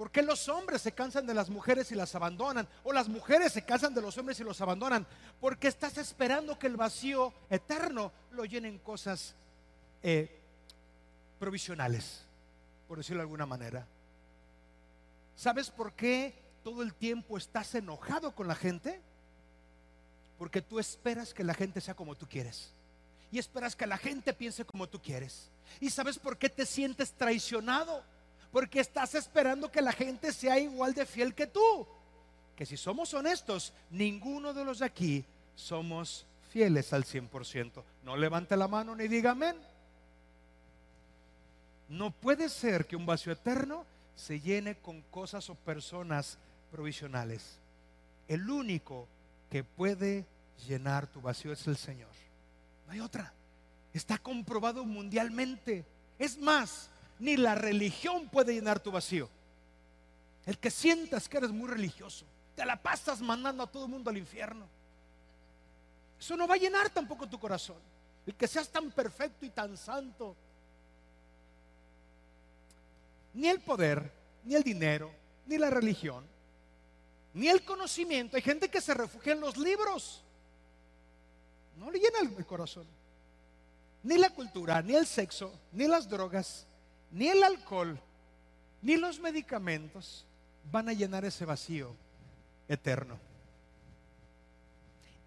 ¿Por 0.00 0.10
qué 0.10 0.22
los 0.22 0.48
hombres 0.48 0.80
se 0.80 0.92
cansan 0.92 1.26
de 1.26 1.34
las 1.34 1.50
mujeres 1.50 1.92
y 1.92 1.94
las 1.94 2.14
abandonan? 2.14 2.66
O 2.84 2.90
las 2.90 3.06
mujeres 3.06 3.52
se 3.52 3.66
cansan 3.66 3.92
de 3.92 4.00
los 4.00 4.16
hombres 4.16 4.40
y 4.40 4.44
los 4.44 4.58
abandonan. 4.62 5.06
Porque 5.42 5.68
estás 5.68 5.98
esperando 5.98 6.58
que 6.58 6.68
el 6.68 6.78
vacío 6.78 7.34
eterno 7.50 8.10
lo 8.30 8.46
llenen 8.46 8.78
cosas 8.78 9.34
eh, 10.02 10.40
provisionales, 11.38 12.22
por 12.88 12.96
decirlo 12.96 13.18
de 13.18 13.24
alguna 13.24 13.44
manera. 13.44 13.86
¿Sabes 15.36 15.68
por 15.68 15.92
qué 15.92 16.32
todo 16.64 16.82
el 16.82 16.94
tiempo 16.94 17.36
estás 17.36 17.74
enojado 17.74 18.34
con 18.34 18.48
la 18.48 18.54
gente? 18.54 19.02
Porque 20.38 20.62
tú 20.62 20.78
esperas 20.78 21.34
que 21.34 21.44
la 21.44 21.52
gente 21.52 21.78
sea 21.82 21.92
como 21.92 22.14
tú 22.14 22.26
quieres. 22.26 22.72
Y 23.30 23.38
esperas 23.38 23.76
que 23.76 23.86
la 23.86 23.98
gente 23.98 24.32
piense 24.32 24.64
como 24.64 24.88
tú 24.88 24.98
quieres. 25.02 25.50
¿Y 25.78 25.90
sabes 25.90 26.18
por 26.18 26.38
qué 26.38 26.48
te 26.48 26.64
sientes 26.64 27.12
traicionado? 27.12 28.02
Porque 28.52 28.80
estás 28.80 29.14
esperando 29.14 29.70
que 29.70 29.82
la 29.82 29.92
gente 29.92 30.32
sea 30.32 30.58
igual 30.58 30.94
de 30.94 31.06
fiel 31.06 31.34
que 31.34 31.46
tú. 31.46 31.86
Que 32.56 32.66
si 32.66 32.76
somos 32.76 33.14
honestos, 33.14 33.72
ninguno 33.90 34.52
de 34.52 34.64
los 34.64 34.80
de 34.80 34.86
aquí 34.86 35.24
somos 35.54 36.26
fieles 36.50 36.92
al 36.92 37.04
100%. 37.04 37.82
No 38.04 38.16
levante 38.16 38.56
la 38.56 38.68
mano 38.68 38.94
ni 38.94 39.08
diga 39.08 39.32
amén. 39.32 39.56
No 41.88 42.10
puede 42.10 42.48
ser 42.48 42.86
que 42.86 42.96
un 42.96 43.06
vacío 43.06 43.32
eterno 43.32 43.84
se 44.14 44.40
llene 44.40 44.76
con 44.76 45.02
cosas 45.02 45.48
o 45.50 45.54
personas 45.54 46.38
provisionales. 46.70 47.58
El 48.28 48.48
único 48.48 49.08
que 49.50 49.64
puede 49.64 50.24
llenar 50.68 51.06
tu 51.06 51.20
vacío 51.20 51.52
es 51.52 51.66
el 51.66 51.76
Señor. 51.76 52.10
No 52.86 52.92
hay 52.92 53.00
otra. 53.00 53.32
Está 53.92 54.18
comprobado 54.18 54.84
mundialmente. 54.84 55.84
Es 56.18 56.38
más, 56.38 56.90
ni 57.20 57.36
la 57.36 57.54
religión 57.54 58.28
puede 58.28 58.54
llenar 58.54 58.80
tu 58.80 58.90
vacío. 58.90 59.28
El 60.46 60.58
que 60.58 60.70
sientas 60.70 61.28
que 61.28 61.36
eres 61.36 61.50
muy 61.50 61.68
religioso, 61.68 62.24
te 62.56 62.64
la 62.64 62.82
pasas 62.82 63.20
mandando 63.20 63.62
a 63.62 63.66
todo 63.66 63.84
el 63.84 63.90
mundo 63.90 64.10
al 64.10 64.16
infierno. 64.16 64.66
Eso 66.18 66.36
no 66.36 66.48
va 66.48 66.54
a 66.54 66.58
llenar 66.58 66.90
tampoco 66.90 67.28
tu 67.28 67.38
corazón. 67.38 67.76
El 68.26 68.34
que 68.34 68.48
seas 68.48 68.68
tan 68.68 68.90
perfecto 68.90 69.44
y 69.44 69.50
tan 69.50 69.76
santo. 69.76 70.34
Ni 73.34 73.48
el 73.48 73.60
poder, 73.60 74.10
ni 74.44 74.54
el 74.54 74.62
dinero, 74.62 75.12
ni 75.46 75.58
la 75.58 75.70
religión, 75.70 76.24
ni 77.34 77.48
el 77.48 77.64
conocimiento. 77.64 78.36
Hay 78.36 78.42
gente 78.42 78.70
que 78.70 78.80
se 78.80 78.94
refugia 78.94 79.34
en 79.34 79.40
los 79.40 79.56
libros. 79.56 80.22
No 81.76 81.90
le 81.90 81.98
llena 81.98 82.18
el 82.20 82.46
corazón. 82.46 82.86
Ni 84.02 84.16
la 84.16 84.30
cultura, 84.30 84.80
ni 84.80 84.94
el 84.94 85.06
sexo, 85.06 85.52
ni 85.72 85.86
las 85.86 86.08
drogas, 86.08 86.66
ni 87.10 87.28
el 87.28 87.42
alcohol, 87.42 87.98
ni 88.82 88.96
los 88.96 89.20
medicamentos 89.20 90.24
van 90.70 90.88
a 90.88 90.92
llenar 90.92 91.24
ese 91.24 91.44
vacío 91.44 91.94
eterno. 92.68 93.18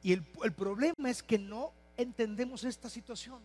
Y 0.02 0.12
el, 0.12 0.24
problema 0.54 1.10
es 1.10 1.24
que 1.24 1.40
no 1.40 1.72
entendemos 1.96 2.64
esta 2.66 2.90
situación. 2.90 3.40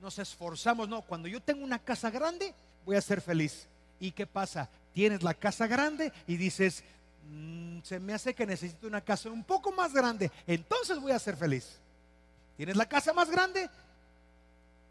Nos 0.00 0.18
esforzamos, 0.18 0.88
no, 0.88 1.02
cuando 1.02 1.28
yo 1.28 1.40
tengo 1.40 1.62
una 1.62 1.78
casa 1.78 2.10
grande, 2.10 2.54
voy 2.86 2.96
a 2.96 3.02
ser 3.02 3.20
feliz. 3.20 3.66
¿Y 4.00 4.12
qué 4.12 4.26
pasa? 4.26 4.68
Tienes 4.94 5.22
la 5.22 5.34
casa 5.34 5.66
grande 5.66 6.12
y 6.26 6.36
dices, 6.36 6.82
mm, 7.30 7.80
se 7.82 8.00
me 8.00 8.14
hace 8.14 8.32
que 8.34 8.46
necesito 8.46 8.86
una 8.86 9.02
casa 9.02 9.28
un 9.28 9.44
poco 9.44 9.72
más 9.72 9.92
grande, 9.92 10.30
entonces 10.46 10.98
voy 10.98 11.12
a 11.12 11.18
ser 11.18 11.36
feliz. 11.36 11.78
Tienes 12.56 12.76
la 12.76 12.88
casa 12.88 13.12
más 13.12 13.30
grande, 13.30 13.68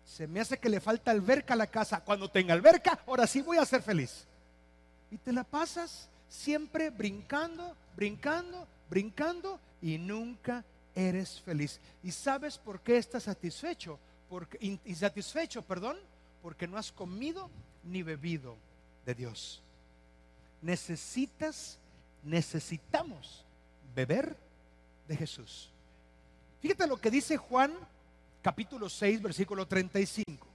se 0.07 0.25
me 0.25 0.39
hace 0.39 0.57
que 0.57 0.69
le 0.69 0.79
falta 0.79 1.11
alberca 1.11 1.53
a 1.53 1.57
la 1.57 1.67
casa. 1.67 1.99
Cuando 1.99 2.31
tenga 2.31 2.53
alberca, 2.53 2.97
ahora 3.05 3.27
sí 3.27 3.41
voy 3.41 3.57
a 3.57 3.65
ser 3.65 3.81
feliz. 3.83 4.25
Y 5.11 5.17
te 5.17 5.33
la 5.33 5.43
pasas 5.43 6.07
siempre 6.29 6.89
brincando, 6.89 7.75
brincando, 7.95 8.65
brincando 8.89 9.59
y 9.81 9.97
nunca 9.97 10.63
eres 10.95 11.41
feliz. 11.41 11.81
¿Y 12.01 12.11
sabes 12.11 12.57
por 12.57 12.79
qué 12.79 12.97
estás 12.97 13.23
satisfecho? 13.23 13.99
Porque, 14.29 14.57
insatisfecho, 14.85 15.61
perdón, 15.61 15.97
porque 16.41 16.67
no 16.67 16.77
has 16.77 16.91
comido 16.91 17.49
ni 17.83 18.01
bebido 18.01 18.55
de 19.05 19.13
Dios. 19.13 19.61
Necesitas, 20.61 21.77
necesitamos 22.23 23.43
beber 23.93 24.37
de 25.07 25.17
Jesús. 25.17 25.69
Fíjate 26.61 26.87
lo 26.87 26.97
que 26.97 27.11
dice 27.11 27.35
Juan 27.35 27.73
capítulo 28.41 28.89
6, 28.89 29.21
versículo 29.21 29.67
35. 29.67 30.47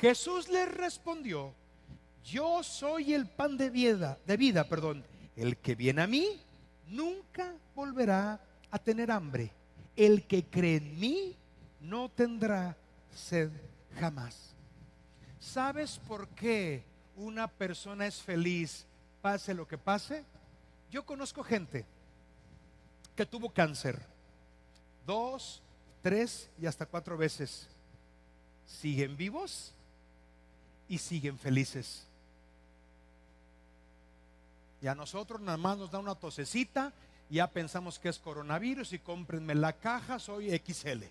Jesús 0.00 0.48
le 0.48 0.66
respondió, 0.66 1.54
yo 2.24 2.62
soy 2.62 3.14
el 3.14 3.26
pan 3.26 3.56
de 3.56 3.70
vida, 3.70 4.18
de 4.26 4.36
vida, 4.36 4.64
perdón. 4.64 5.04
El 5.36 5.56
que 5.58 5.74
viene 5.74 6.02
a 6.02 6.06
mí 6.06 6.40
nunca 6.88 7.54
volverá 7.74 8.40
a 8.70 8.78
tener 8.78 9.10
hambre. 9.10 9.50
El 9.96 10.26
que 10.26 10.44
cree 10.44 10.76
en 10.76 10.98
mí 10.98 11.36
no 11.80 12.08
tendrá 12.08 12.76
sed 13.14 13.50
jamás. 13.98 14.54
¿Sabes 15.38 16.00
por 16.08 16.28
qué 16.28 16.82
una 17.16 17.46
persona 17.46 18.06
es 18.06 18.22
feliz 18.22 18.86
pase 19.20 19.54
lo 19.54 19.68
que 19.68 19.78
pase? 19.78 20.24
Yo 20.90 21.04
conozco 21.04 21.42
gente 21.42 21.84
que 23.14 23.26
tuvo 23.26 23.50
cáncer. 23.50 24.00
Dos, 25.06 25.62
tres 26.04 26.50
y 26.60 26.66
hasta 26.66 26.84
cuatro 26.84 27.16
veces, 27.16 27.66
siguen 28.66 29.16
vivos 29.16 29.72
y 30.86 30.98
siguen 30.98 31.38
felices. 31.38 32.06
Y 34.82 34.86
a 34.86 34.94
nosotros 34.94 35.40
nada 35.40 35.56
más 35.56 35.78
nos 35.78 35.90
da 35.90 35.98
una 35.98 36.14
tosecita, 36.14 36.92
ya 37.30 37.50
pensamos 37.50 37.98
que 37.98 38.10
es 38.10 38.18
coronavirus 38.18 38.92
y 38.92 38.98
cómprenme 38.98 39.54
la 39.54 39.72
caja, 39.72 40.18
soy 40.18 40.50
XL. 40.50 41.04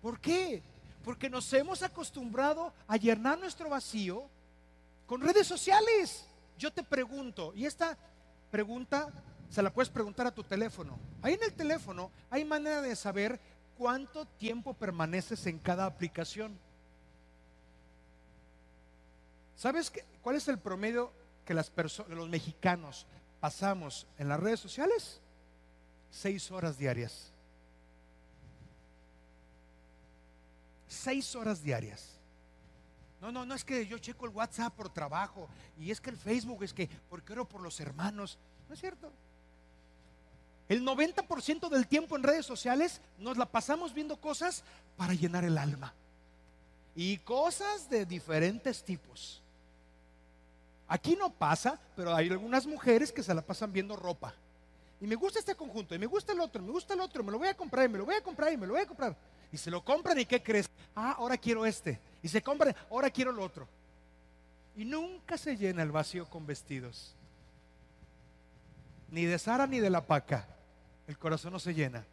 ¿Por 0.00 0.18
qué? 0.18 0.62
Porque 1.04 1.28
nos 1.28 1.52
hemos 1.52 1.82
acostumbrado 1.82 2.72
a 2.86 2.96
llenar 2.96 3.38
nuestro 3.38 3.68
vacío 3.68 4.24
con 5.06 5.20
redes 5.20 5.46
sociales. 5.46 6.26
Yo 6.58 6.72
te 6.72 6.82
pregunto, 6.82 7.52
y 7.54 7.66
esta 7.66 7.98
pregunta 8.50 9.12
se 9.50 9.62
la 9.62 9.72
puedes 9.72 9.88
preguntar 9.88 10.26
a 10.26 10.34
tu 10.34 10.44
teléfono. 10.44 10.98
Ahí 11.22 11.34
en 11.34 11.42
el 11.42 11.52
teléfono 11.52 12.10
hay 12.30 12.44
manera 12.44 12.82
de 12.82 12.94
saber 12.94 13.40
cuánto 13.76 14.26
tiempo 14.26 14.74
permaneces 14.74 15.46
en 15.46 15.58
cada 15.58 15.86
aplicación. 15.86 16.58
¿Sabes 19.56 19.92
cuál 20.22 20.36
es 20.36 20.46
el 20.48 20.58
promedio 20.58 21.12
que 21.44 21.54
las 21.54 21.72
los 22.08 22.28
mexicanos 22.28 23.06
pasamos 23.40 24.06
en 24.18 24.28
las 24.28 24.38
redes 24.38 24.60
sociales? 24.60 25.20
Seis 26.10 26.50
horas 26.50 26.78
diarias. 26.78 27.32
Seis 30.86 31.34
horas 31.34 31.62
diarias. 31.62 32.18
No, 33.20 33.32
no, 33.32 33.44
no 33.44 33.54
es 33.54 33.64
que 33.64 33.84
yo 33.86 33.98
checo 33.98 34.26
el 34.26 34.32
WhatsApp 34.32 34.74
por 34.74 34.90
trabajo 34.90 35.48
y 35.76 35.90
es 35.90 36.00
que 36.00 36.10
el 36.10 36.16
Facebook 36.16 36.62
es 36.62 36.72
que 36.72 36.88
porque 37.08 37.32
oro 37.32 37.48
por 37.48 37.60
los 37.60 37.80
hermanos. 37.80 38.38
No 38.68 38.74
es 38.74 38.80
cierto. 38.80 39.12
El 40.68 40.84
90% 40.84 41.70
del 41.70 41.86
tiempo 41.86 42.14
en 42.14 42.22
redes 42.22 42.44
sociales 42.44 43.00
nos 43.18 43.38
la 43.38 43.46
pasamos 43.46 43.94
viendo 43.94 44.20
cosas 44.20 44.62
para 44.96 45.14
llenar 45.14 45.44
el 45.44 45.56
alma. 45.56 45.94
Y 46.94 47.16
cosas 47.18 47.88
de 47.88 48.04
diferentes 48.04 48.84
tipos. 48.84 49.40
Aquí 50.86 51.16
no 51.16 51.30
pasa, 51.30 51.78
pero 51.96 52.14
hay 52.14 52.28
algunas 52.28 52.66
mujeres 52.66 53.12
que 53.12 53.22
se 53.22 53.32
la 53.32 53.40
pasan 53.40 53.72
viendo 53.72 53.96
ropa. 53.96 54.34
Y 55.00 55.06
me 55.06 55.14
gusta 55.14 55.38
este 55.38 55.54
conjunto, 55.54 55.94
y 55.94 55.98
me 55.98 56.06
gusta 56.06 56.32
el 56.32 56.40
otro, 56.40 56.60
me 56.60 56.72
gusta 56.72 56.92
el 56.92 57.00
otro, 57.00 57.22
me 57.22 57.30
lo 57.30 57.38
voy 57.38 57.48
a 57.48 57.56
comprar, 57.56 57.86
y 57.86 57.88
me 57.88 57.98
lo 57.98 58.04
voy 58.04 58.16
a 58.16 58.22
comprar, 58.22 58.52
y 58.52 58.56
me 58.56 58.66
lo 58.66 58.74
voy 58.74 58.82
a 58.82 58.86
comprar. 58.86 59.16
Y 59.50 59.56
se 59.56 59.70
lo 59.70 59.82
compran, 59.82 60.18
¿y 60.18 60.26
qué 60.26 60.42
crees? 60.42 60.68
Ah, 60.94 61.14
ahora 61.16 61.38
quiero 61.38 61.64
este. 61.64 61.98
Y 62.22 62.28
se 62.28 62.42
compran, 62.42 62.74
ahora 62.90 63.10
quiero 63.10 63.30
el 63.30 63.38
otro. 63.38 63.66
Y 64.76 64.84
nunca 64.84 65.38
se 65.38 65.56
llena 65.56 65.82
el 65.82 65.92
vacío 65.92 66.28
con 66.28 66.46
vestidos. 66.46 67.14
Ni 69.10 69.24
de 69.24 69.38
Sara 69.38 69.66
ni 69.66 69.78
de 69.80 69.88
la 69.88 70.06
paca 70.06 70.46
el 71.08 71.18
corazón 71.18 71.54
no 71.54 71.58
se 71.58 71.74
llena. 71.74 72.04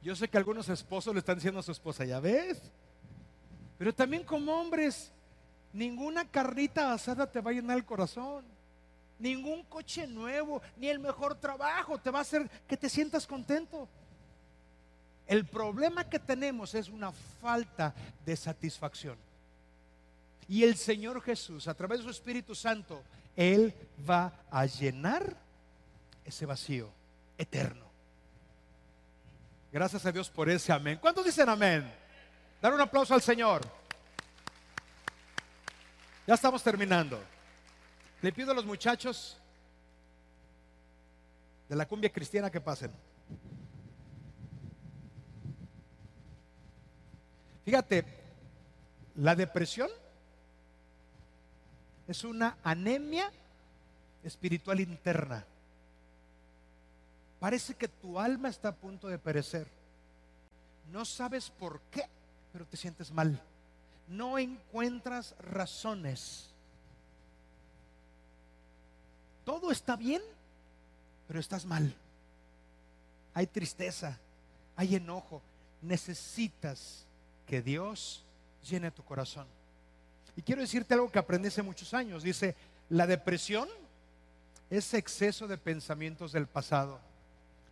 Yo 0.00 0.16
sé 0.16 0.28
que 0.28 0.38
algunos 0.38 0.68
esposos 0.68 1.12
le 1.12 1.18
están 1.18 1.36
diciendo 1.36 1.60
a 1.60 1.62
su 1.62 1.72
esposa, 1.72 2.04
ya 2.04 2.20
ves, 2.20 2.62
pero 3.76 3.92
también 3.92 4.24
como 4.24 4.52
hombres, 4.52 5.12
ninguna 5.72 6.24
carnita 6.28 6.92
asada 6.92 7.26
te 7.30 7.40
va 7.40 7.50
a 7.50 7.54
llenar 7.54 7.76
el 7.76 7.84
corazón. 7.84 8.44
Ningún 9.18 9.64
coche 9.64 10.06
nuevo, 10.06 10.62
ni 10.76 10.88
el 10.88 10.98
mejor 10.98 11.34
trabajo 11.36 11.98
te 11.98 12.10
va 12.10 12.20
a 12.20 12.22
hacer 12.22 12.48
que 12.66 12.76
te 12.76 12.88
sientas 12.88 13.26
contento. 13.26 13.88
El 15.26 15.44
problema 15.44 16.08
que 16.08 16.18
tenemos 16.18 16.74
es 16.74 16.88
una 16.88 17.12
falta 17.12 17.94
de 18.24 18.36
satisfacción. 18.36 19.16
Y 20.48 20.64
el 20.64 20.76
Señor 20.76 21.20
Jesús, 21.22 21.68
a 21.68 21.74
través 21.74 21.98
de 21.98 22.04
su 22.04 22.10
Espíritu 22.10 22.54
Santo, 22.54 23.02
Él 23.36 23.72
va 24.08 24.32
a 24.50 24.66
llenar 24.66 25.36
ese 26.24 26.46
vacío 26.46 26.90
eterno. 27.38 27.86
Gracias 29.72 30.04
a 30.04 30.12
Dios 30.12 30.28
por 30.28 30.50
ese 30.50 30.72
amén. 30.72 30.98
¿Cuántos 31.00 31.24
dicen 31.24 31.48
amén? 31.48 31.90
Dar 32.60 32.74
un 32.74 32.80
aplauso 32.80 33.14
al 33.14 33.22
Señor. 33.22 33.62
Ya 36.26 36.34
estamos 36.34 36.62
terminando. 36.62 37.20
Le 38.20 38.32
pido 38.32 38.52
a 38.52 38.54
los 38.54 38.64
muchachos 38.64 39.38
de 41.68 41.74
la 41.74 41.86
cumbia 41.86 42.12
cristiana 42.12 42.50
que 42.50 42.60
pasen. 42.60 42.92
Fíjate, 47.64 48.04
la 49.16 49.34
depresión 49.34 49.88
es 52.06 52.24
una 52.24 52.58
anemia 52.62 53.30
espiritual 54.22 54.80
interna. 54.80 55.44
Parece 57.42 57.74
que 57.74 57.88
tu 57.88 58.20
alma 58.20 58.48
está 58.48 58.68
a 58.68 58.72
punto 58.72 59.08
de 59.08 59.18
perecer. 59.18 59.66
No 60.92 61.04
sabes 61.04 61.50
por 61.50 61.80
qué, 61.90 62.08
pero 62.52 62.64
te 62.64 62.76
sientes 62.76 63.10
mal. 63.10 63.42
No 64.06 64.38
encuentras 64.38 65.34
razones. 65.40 66.50
Todo 69.44 69.72
está 69.72 69.96
bien, 69.96 70.22
pero 71.26 71.40
estás 71.40 71.66
mal. 71.66 71.92
Hay 73.34 73.48
tristeza, 73.48 74.20
hay 74.76 74.94
enojo. 74.94 75.42
Necesitas 75.80 77.04
que 77.44 77.60
Dios 77.60 78.24
llene 78.70 78.92
tu 78.92 79.02
corazón. 79.02 79.48
Y 80.36 80.42
quiero 80.42 80.60
decirte 80.60 80.94
algo 80.94 81.10
que 81.10 81.18
aprendí 81.18 81.48
hace 81.48 81.62
muchos 81.62 81.92
años. 81.92 82.22
Dice, 82.22 82.54
la 82.88 83.08
depresión 83.08 83.68
es 84.70 84.94
exceso 84.94 85.48
de 85.48 85.58
pensamientos 85.58 86.30
del 86.30 86.46
pasado. 86.46 87.00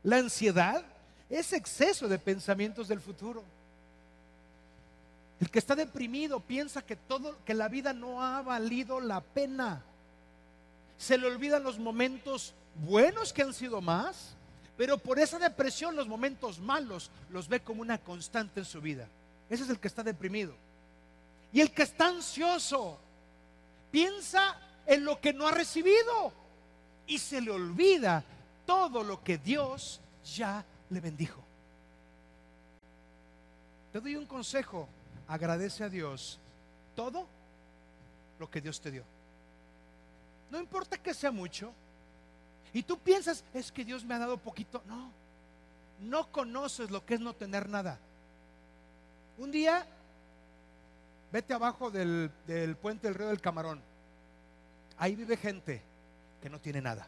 La 0.02 0.16
ansiedad 0.16 0.82
es 1.28 1.52
exceso 1.52 2.08
de 2.08 2.18
pensamientos 2.18 2.88
del 2.88 3.00
futuro. 3.00 3.44
El 5.40 5.50
que 5.50 5.58
está 5.58 5.74
deprimido 5.74 6.40
piensa 6.40 6.82
que 6.82 6.96
todo 6.96 7.36
que 7.44 7.54
la 7.54 7.68
vida 7.68 7.92
no 7.92 8.22
ha 8.22 8.42
valido 8.42 9.00
la 9.00 9.20
pena. 9.20 9.82
Se 10.98 11.16
le 11.16 11.26
olvidan 11.26 11.62
los 11.62 11.78
momentos 11.78 12.52
buenos 12.74 13.32
que 13.32 13.42
han 13.42 13.54
sido 13.54 13.80
más, 13.80 14.34
pero 14.76 14.98
por 14.98 15.18
esa 15.18 15.38
depresión 15.38 15.96
los 15.96 16.08
momentos 16.08 16.58
malos 16.58 17.10
los 17.30 17.48
ve 17.48 17.60
como 17.60 17.82
una 17.82 17.98
constante 17.98 18.60
en 18.60 18.66
su 18.66 18.80
vida. 18.80 19.08
Ese 19.48 19.64
es 19.64 19.70
el 19.70 19.78
que 19.78 19.88
está 19.88 20.02
deprimido. 20.02 20.54
Y 21.52 21.60
el 21.60 21.72
que 21.72 21.82
está 21.82 22.08
ansioso 22.08 22.98
piensa 23.90 24.56
en 24.86 25.04
lo 25.04 25.20
que 25.20 25.32
no 25.32 25.46
ha 25.46 25.52
recibido 25.52 26.32
y 27.06 27.18
se 27.18 27.40
le 27.40 27.50
olvida 27.50 28.24
todo 28.70 29.02
lo 29.02 29.20
que 29.24 29.36
Dios 29.36 30.00
ya 30.36 30.64
le 30.90 31.00
bendijo. 31.00 31.42
Te 33.92 33.98
doy 33.98 34.14
un 34.14 34.26
consejo, 34.26 34.88
agradece 35.26 35.82
a 35.82 35.88
Dios 35.88 36.38
todo 36.94 37.26
lo 38.38 38.48
que 38.48 38.60
Dios 38.60 38.80
te 38.80 38.92
dio. 38.92 39.02
No 40.52 40.60
importa 40.60 40.96
que 40.96 41.12
sea 41.12 41.32
mucho. 41.32 41.72
Y 42.72 42.84
tú 42.84 42.96
piensas, 42.96 43.42
es 43.52 43.72
que 43.72 43.84
Dios 43.84 44.04
me 44.04 44.14
ha 44.14 44.20
dado 44.20 44.38
poquito. 44.38 44.80
No, 44.86 45.10
no 46.02 46.30
conoces 46.30 46.92
lo 46.92 47.04
que 47.04 47.14
es 47.14 47.20
no 47.20 47.34
tener 47.34 47.68
nada. 47.68 47.98
Un 49.36 49.50
día 49.50 49.84
Vete 51.32 51.54
abajo 51.54 51.90
del, 51.90 52.30
puente 52.80 53.06
del 53.06 53.14
río 53.14 53.28
del 53.28 53.40
Camarón. 53.40 53.80
Ahí 54.98 55.14
vive 55.14 55.36
gente 55.36 55.80
que 56.42 56.50
no 56.50 56.60
tiene 56.60 56.80
nada. 56.80 57.06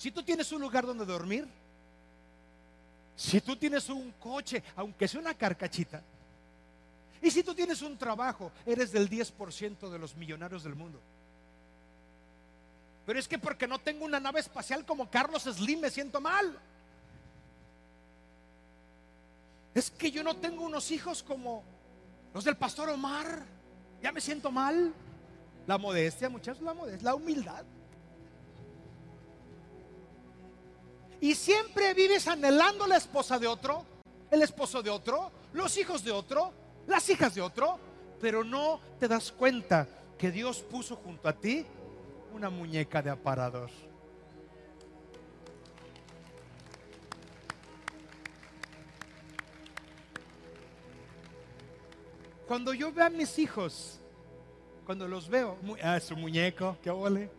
Si 0.00 0.10
tú 0.10 0.22
tienes 0.22 0.50
un 0.50 0.62
lugar 0.62 0.86
donde 0.86 1.04
dormir, 1.04 1.46
si 3.14 3.38
tú 3.42 3.54
tienes 3.54 3.90
un 3.90 4.12
coche, 4.12 4.62
aunque 4.76 5.06
sea 5.06 5.20
una 5.20 5.34
carcachita, 5.34 6.02
y 7.20 7.30
si 7.30 7.42
tú 7.42 7.54
tienes 7.54 7.82
un 7.82 7.98
trabajo, 7.98 8.50
eres 8.64 8.92
del 8.92 9.10
10% 9.10 9.90
de 9.90 9.98
los 9.98 10.16
millonarios 10.16 10.64
del 10.64 10.74
mundo. 10.74 10.98
Pero 13.04 13.18
es 13.18 13.28
que 13.28 13.38
porque 13.38 13.68
no 13.68 13.78
tengo 13.78 14.06
una 14.06 14.18
nave 14.18 14.40
espacial 14.40 14.86
como 14.86 15.10
Carlos 15.10 15.42
Slim 15.42 15.80
me 15.80 15.90
siento 15.90 16.18
mal. 16.18 16.58
Es 19.74 19.90
que 19.90 20.10
yo 20.10 20.22
no 20.22 20.34
tengo 20.34 20.64
unos 20.64 20.90
hijos 20.92 21.22
como 21.22 21.62
los 22.32 22.44
del 22.44 22.56
pastor 22.56 22.88
Omar, 22.88 23.42
ya 24.02 24.12
me 24.12 24.22
siento 24.22 24.50
mal. 24.50 24.94
La 25.66 25.76
modestia, 25.76 26.30
muchachos, 26.30 26.62
la 26.62 26.72
modestia, 26.72 27.04
la 27.04 27.14
humildad. 27.14 27.66
Y 31.20 31.34
siempre 31.34 31.92
vives 31.94 32.26
anhelando 32.28 32.86
la 32.86 32.96
esposa 32.96 33.38
de 33.38 33.46
otro, 33.46 33.84
el 34.30 34.42
esposo 34.42 34.82
de 34.82 34.90
otro, 34.90 35.30
los 35.52 35.76
hijos 35.76 36.02
de 36.02 36.12
otro, 36.12 36.52
las 36.86 37.08
hijas 37.10 37.34
de 37.34 37.42
otro, 37.42 37.78
pero 38.20 38.44
no 38.44 38.80
te 38.98 39.08
das 39.08 39.32
cuenta 39.32 39.86
que 40.16 40.30
Dios 40.30 40.60
puso 40.60 40.96
junto 40.96 41.28
a 41.28 41.32
ti 41.32 41.66
una 42.34 42.50
muñeca 42.50 43.02
de 43.02 43.10
aparador. 43.10 43.70
Cuando 52.46 52.74
yo 52.74 52.92
veo 52.92 53.06
a 53.06 53.10
mis 53.10 53.38
hijos, 53.38 54.00
cuando 54.84 55.06
los 55.06 55.28
veo, 55.28 55.56
ah, 55.84 56.00
su 56.00 56.16
muñeco, 56.16 56.76
qué 56.82 56.90
ole. 56.90 57.30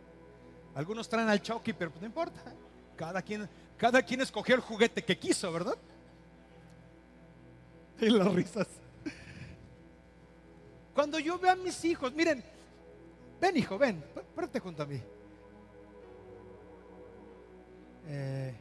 Algunos 0.74 1.06
traen 1.06 1.28
al 1.28 1.42
Chucky, 1.42 1.74
pero 1.74 1.92
no 2.00 2.06
importa. 2.06 2.40
Cada 2.96 3.20
quien, 3.20 3.46
cada 3.82 4.00
quien 4.00 4.20
escogió 4.20 4.54
el 4.54 4.60
juguete 4.60 5.02
que 5.02 5.18
quiso, 5.18 5.52
¿verdad? 5.52 5.76
Y 8.00 8.10
las 8.10 8.32
risas. 8.32 8.68
Cuando 10.94 11.18
yo 11.18 11.36
veo 11.36 11.50
a 11.50 11.56
mis 11.56 11.84
hijos, 11.84 12.12
miren, 12.14 12.44
ven 13.40 13.56
hijo, 13.56 13.76
ven, 13.78 14.00
párate 14.36 14.60
junto 14.60 14.84
a 14.84 14.86
mí. 14.86 15.02
Eh, 18.06 18.54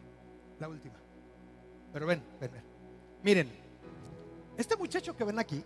la 0.60 0.68
última. 0.68 0.96
Pero 1.94 2.08
ven, 2.08 2.24
ven, 2.40 2.52
ven. 2.52 2.64
Miren, 3.22 3.52
este 4.58 4.76
muchacho 4.76 5.16
que 5.16 5.24
ven 5.24 5.38
aquí, 5.38 5.64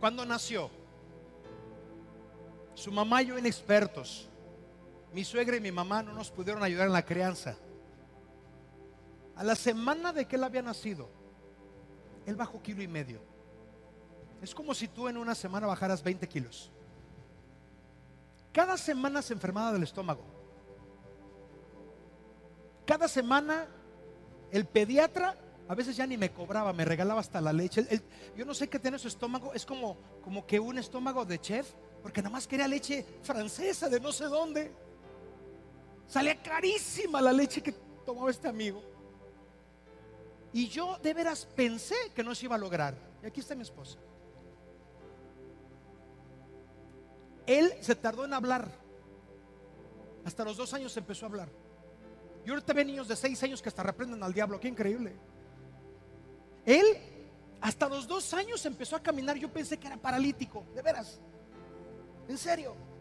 cuando 0.00 0.24
nació, 0.24 0.70
su 2.74 2.90
mamá 2.90 3.22
y 3.22 3.26
yo 3.26 3.38
inexpertos, 3.38 4.30
mi 5.12 5.24
suegra 5.24 5.56
y 5.56 5.60
mi 5.60 5.72
mamá 5.72 6.02
no 6.02 6.12
nos 6.12 6.30
pudieron 6.30 6.62
ayudar 6.62 6.86
en 6.86 6.92
la 6.92 7.04
crianza. 7.04 7.56
A 9.36 9.44
la 9.44 9.54
semana 9.54 10.12
de 10.12 10.26
que 10.26 10.36
él 10.36 10.44
había 10.44 10.62
nacido, 10.62 11.08
él 12.26 12.36
bajó 12.36 12.62
kilo 12.62 12.82
y 12.82 12.88
medio. 12.88 13.20
Es 14.40 14.54
como 14.54 14.74
si 14.74 14.88
tú 14.88 15.08
en 15.08 15.16
una 15.16 15.34
semana 15.34 15.66
bajaras 15.66 16.02
20 16.02 16.28
kilos. 16.28 16.70
Cada 18.52 18.76
semana 18.76 19.22
se 19.22 19.32
enfermaba 19.32 19.72
del 19.72 19.82
estómago. 19.82 20.24
Cada 22.84 23.08
semana 23.08 23.66
el 24.50 24.66
pediatra 24.66 25.36
a 25.68 25.74
veces 25.74 25.96
ya 25.96 26.06
ni 26.06 26.16
me 26.16 26.30
cobraba, 26.30 26.72
me 26.72 26.84
regalaba 26.84 27.20
hasta 27.20 27.40
la 27.40 27.52
leche. 27.52 27.86
yo 28.36 28.44
no 28.44 28.52
sé 28.52 28.68
qué 28.68 28.78
tiene 28.78 28.98
su 28.98 29.08
estómago, 29.08 29.54
es 29.54 29.64
como, 29.64 29.96
como 30.22 30.46
que 30.46 30.60
un 30.60 30.76
estómago 30.76 31.24
de 31.24 31.40
chef, 31.40 31.72
porque 32.02 32.20
nada 32.20 32.32
más 32.32 32.46
quería 32.46 32.68
leche 32.68 33.06
francesa 33.22 33.88
de 33.88 34.00
no 34.00 34.12
sé 34.12 34.24
dónde. 34.24 34.72
Salía 36.12 36.36
carísima 36.42 37.22
la 37.22 37.32
leche 37.32 37.62
que 37.62 37.72
tomaba 38.04 38.30
este 38.30 38.46
amigo. 38.46 38.82
Y 40.52 40.68
yo 40.68 40.98
de 40.98 41.14
veras 41.14 41.46
pensé 41.56 41.94
que 42.14 42.22
no 42.22 42.34
se 42.34 42.44
iba 42.44 42.54
a 42.54 42.58
lograr. 42.58 42.94
Y 43.22 43.26
aquí 43.26 43.40
está 43.40 43.54
mi 43.54 43.62
esposa. 43.62 43.96
Él 47.46 47.72
se 47.80 47.94
tardó 47.94 48.26
en 48.26 48.34
hablar. 48.34 48.70
Hasta 50.26 50.44
los 50.44 50.58
dos 50.58 50.74
años 50.74 50.94
empezó 50.98 51.24
a 51.24 51.30
hablar. 51.30 51.48
Y 52.44 52.50
ahorita 52.50 52.74
ve 52.74 52.84
niños 52.84 53.08
de 53.08 53.16
seis 53.16 53.42
años 53.42 53.62
que 53.62 53.70
hasta 53.70 53.82
reprenden 53.82 54.22
al 54.22 54.34
diablo. 54.34 54.60
Qué 54.60 54.68
increíble. 54.68 55.14
Él 56.66 56.84
hasta 57.62 57.88
los 57.88 58.06
dos 58.06 58.34
años 58.34 58.66
empezó 58.66 58.96
a 58.96 59.02
caminar. 59.02 59.38
Yo 59.38 59.50
pensé 59.50 59.78
que 59.78 59.86
era 59.86 59.96
paralítico, 59.96 60.66
de 60.74 60.82
veras. 60.82 61.18
En 62.28 62.36
serio. 62.36 62.91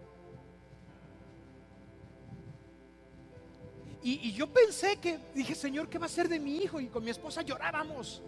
Y, 4.04 4.32
yo 4.32 4.52
pensé 4.52 4.98
que, 4.98 5.20
dije, 5.36 5.54
Señor, 5.54 5.88
¿qué 5.88 6.00
va 6.00 6.08
a 6.08 6.10
ser 6.10 6.28
de 6.28 6.40
mi 6.40 6.58
hijo? 6.58 6.80
Y 6.80 6.88
con 6.88 7.04
mi 7.04 7.12
esposa 7.12 7.44
llorábamos. 7.44 8.22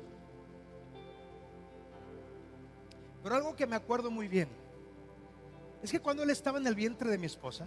Pero 3.23 3.35
algo 3.35 3.55
que 3.55 3.65
me 3.65 3.75
acuerdo 3.75 4.11
muy 4.11 4.27
bien 4.27 4.49
es 5.81 5.91
que 5.91 5.99
cuando 5.99 6.23
él 6.23 6.29
estaba 6.29 6.59
en 6.59 6.67
el 6.67 6.75
vientre 6.75 7.09
de 7.09 7.17
mi 7.17 7.25
esposa, 7.25 7.65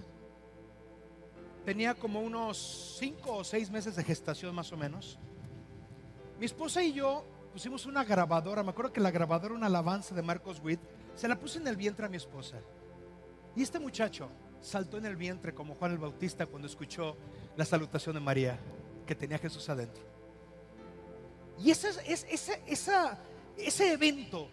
tenía 1.64 1.94
como 1.94 2.20
unos 2.20 2.96
cinco 2.98 3.38
o 3.38 3.44
seis 3.44 3.70
meses 3.70 3.96
de 3.96 4.04
gestación 4.04 4.54
más 4.54 4.72
o 4.72 4.76
menos. 4.76 5.18
Mi 6.38 6.46
esposa 6.46 6.82
y 6.84 6.92
yo 6.92 7.24
pusimos 7.52 7.86
una 7.86 8.04
grabadora, 8.04 8.62
me 8.62 8.70
acuerdo 8.70 8.92
que 8.92 9.00
la 9.00 9.10
grabadora, 9.10 9.54
una 9.54 9.66
alabanza 9.66 10.14
de 10.14 10.22
Marcos 10.22 10.60
Witt, 10.62 10.80
se 11.16 11.26
la 11.26 11.38
puse 11.38 11.58
en 11.58 11.66
el 11.66 11.76
vientre 11.76 12.06
a 12.06 12.08
mi 12.08 12.18
esposa. 12.18 12.58
Y 13.56 13.62
este 13.62 13.80
muchacho 13.80 14.28
saltó 14.66 14.98
en 14.98 15.06
el 15.06 15.16
vientre 15.16 15.54
como 15.54 15.74
Juan 15.76 15.92
el 15.92 15.98
Bautista 15.98 16.46
cuando 16.46 16.66
escuchó 16.66 17.16
la 17.56 17.64
salutación 17.64 18.14
de 18.14 18.20
María, 18.20 18.58
que 19.06 19.14
tenía 19.14 19.38
Jesús 19.38 19.68
adentro. 19.68 20.02
Y 21.58 21.70
ese, 21.70 21.88
ese, 22.06 22.62
ese 23.56 23.92
evento 23.92 24.48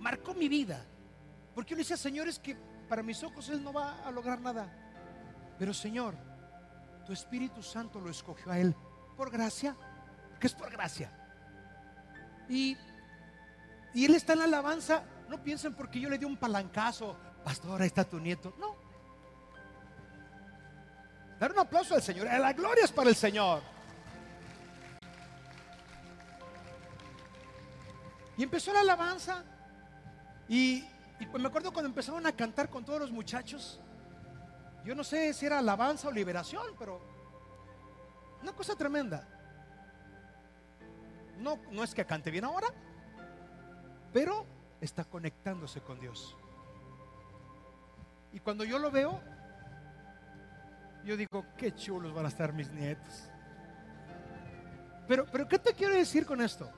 marcó 0.00 0.34
mi 0.34 0.48
vida. 0.48 0.84
Porque 1.54 1.70
yo 1.70 1.76
le 1.76 1.82
decía, 1.82 1.96
Señor, 1.96 2.28
es 2.28 2.38
que 2.38 2.56
para 2.88 3.02
mis 3.02 3.22
ojos 3.22 3.48
Él 3.48 3.62
no 3.62 3.72
va 3.72 4.02
a 4.04 4.10
lograr 4.10 4.40
nada. 4.40 4.68
Pero 5.58 5.72
Señor, 5.72 6.14
tu 7.06 7.12
Espíritu 7.12 7.62
Santo 7.62 8.00
lo 8.00 8.10
escogió 8.10 8.50
a 8.50 8.58
Él 8.58 8.74
por 9.16 9.30
gracia, 9.30 9.76
que 10.40 10.48
es 10.48 10.54
por 10.54 10.70
gracia. 10.70 11.10
Y, 12.48 12.76
y 13.94 14.04
Él 14.04 14.14
está 14.14 14.32
en 14.32 14.40
la 14.40 14.44
alabanza. 14.46 15.04
No 15.28 15.42
piensen 15.42 15.74
porque 15.74 16.00
yo 16.00 16.08
le 16.08 16.18
di 16.18 16.24
un 16.24 16.36
palancazo, 16.36 17.16
pastor, 17.44 17.80
ahí 17.80 17.86
está 17.86 18.04
tu 18.04 18.18
nieto. 18.18 18.54
No. 18.58 18.87
Dar 21.38 21.52
un 21.52 21.58
aplauso 21.58 21.94
al 21.94 22.02
Señor. 22.02 22.26
La 22.26 22.52
gloria 22.52 22.84
es 22.84 22.92
para 22.92 23.10
el 23.10 23.16
Señor. 23.16 23.62
Y 28.36 28.42
empezó 28.42 28.72
la 28.72 28.80
alabanza. 28.80 29.44
Y, 30.48 30.84
pues 31.30 31.42
me 31.42 31.48
acuerdo 31.48 31.72
cuando 31.72 31.88
empezaron 31.88 32.26
a 32.26 32.32
cantar 32.32 32.68
con 32.68 32.84
todos 32.84 33.00
los 33.00 33.10
muchachos. 33.10 33.80
Yo 34.84 34.94
no 34.94 35.04
sé 35.04 35.34
si 35.34 35.46
era 35.46 35.58
alabanza 35.58 36.08
o 36.08 36.12
liberación, 36.12 36.64
pero 36.78 37.00
una 38.42 38.52
cosa 38.52 38.74
tremenda. 38.74 39.28
No, 41.38 41.58
no 41.70 41.84
es 41.84 41.94
que 41.94 42.04
cante 42.04 42.30
bien 42.30 42.44
ahora, 42.44 42.68
pero 44.12 44.46
está 44.80 45.04
conectándose 45.04 45.80
con 45.80 46.00
Dios. 46.00 46.36
Y 48.32 48.40
cuando 48.40 48.64
yo 48.64 48.78
lo 48.78 48.90
veo, 48.90 49.20
yo 51.04 51.16
digo, 51.16 51.44
qué 51.56 51.74
chulos 51.74 52.12
van 52.12 52.26
a 52.26 52.28
estar 52.28 52.52
mis 52.52 52.70
nietos. 52.70 53.24
Pero, 55.06 55.26
pero 55.26 55.48
¿qué 55.48 55.58
te 55.58 55.72
quiero 55.72 55.94
decir 55.94 56.26
con 56.26 56.40
esto? 56.40 56.70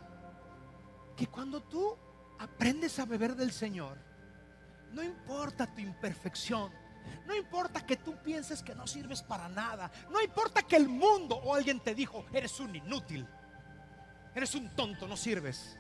Que 1.17 1.27
cuando 1.27 1.61
tú 1.63 1.97
aprendes 2.39 2.99
a 2.99 3.05
beber 3.05 3.35
del 3.35 3.51
Señor, 3.51 3.99
no 4.93 5.03
importa 5.03 5.67
tu 5.67 5.81
imperfección, 5.81 6.73
no 7.27 7.35
importa 7.35 7.85
que 7.85 7.97
tú 7.97 8.17
pienses 8.23 8.63
que 8.63 8.75
no 8.75 8.87
sirves 8.87 9.23
para 9.23 9.49
nada, 9.49 9.91
no 10.11 10.21
importa 10.23 10.63
que 10.63 10.77
el 10.77 10.89
mundo 10.89 11.37
o 11.37 11.55
alguien 11.55 11.81
te 11.81 11.95
dijo, 11.95 12.25
eres 12.33 12.59
un 12.61 12.75
inútil, 12.75 13.27
eres 14.35 14.55
un 14.55 14.69
tonto, 14.77 15.07
no 15.07 15.17
sirves. 15.17 15.77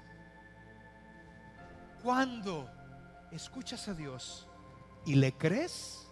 Cuando 2.03 2.70
escuchas 3.30 3.88
a 3.88 3.95
Dios 3.95 4.49
y 5.07 5.14
le 5.14 5.32
crees, 5.32 6.09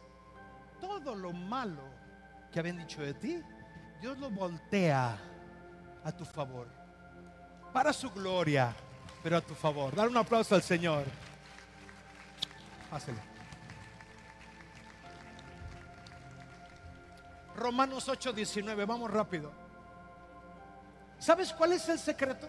todo 0.81 1.15
lo 1.15 1.33
malo 1.33 1.83
que 2.53 2.61
habían 2.61 2.79
dicho 2.79 3.03
de 3.03 3.15
ti, 3.15 3.43
Dios 4.01 4.19
lo 4.19 4.31
voltea 4.31 5.19
a 6.05 6.13
tu 6.13 6.25
favor, 6.25 6.69
para 7.73 7.93
su 7.93 8.11
gloria 8.11 8.75
pero 9.23 9.37
a 9.37 9.41
tu 9.41 9.55
favor. 9.55 9.95
Dar 9.95 10.09
un 10.09 10.17
aplauso 10.17 10.55
al 10.55 10.63
Señor. 10.63 11.05
Pásale. 12.91 13.19
Romanos 17.57 18.09
8, 18.09 18.33
19, 18.33 18.85
vamos 18.85 19.11
rápido. 19.11 19.53
¿Sabes 21.19 21.53
cuál 21.53 21.73
es 21.73 21.89
el 21.89 21.99
secreto? 21.99 22.49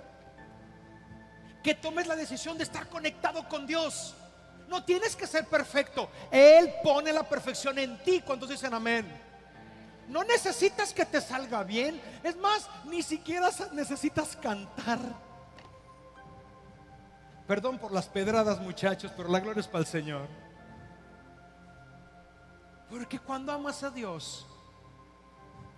Que 1.63 1.73
tomes 1.73 2.05
la 2.05 2.15
decisión 2.15 2.57
de 2.57 2.63
estar 2.63 2.87
conectado 2.87 3.47
con 3.49 3.65
Dios. 3.65 4.15
No 4.67 4.83
tienes 4.83 5.15
que 5.15 5.25
ser 5.25 5.45
perfecto. 5.47 6.11
Él 6.29 6.71
pone 6.83 7.11
la 7.11 7.27
perfección 7.27 7.79
en 7.79 8.01
ti 8.03 8.21
cuando 8.21 8.45
dicen 8.45 8.73
amén. 8.73 9.28
No 10.09 10.23
necesitas 10.23 10.91
que 10.91 11.05
te 11.05 11.21
salga 11.21 11.63
bien. 11.63 12.01
Es 12.23 12.35
más, 12.35 12.67
ni 12.85 13.03
siquiera 13.03 13.49
necesitas 13.73 14.35
cantar. 14.35 14.99
Perdón 17.47 17.77
por 17.77 17.91
las 17.91 18.07
pedradas, 18.07 18.59
muchachos, 18.59 19.13
pero 19.15 19.29
la 19.29 19.39
gloria 19.39 19.59
es 19.61 19.67
para 19.67 19.79
el 19.79 19.85
Señor. 19.85 20.27
Porque 22.89 23.19
cuando 23.19 23.51
amas 23.51 23.83
a 23.83 23.91
Dios, 23.91 24.47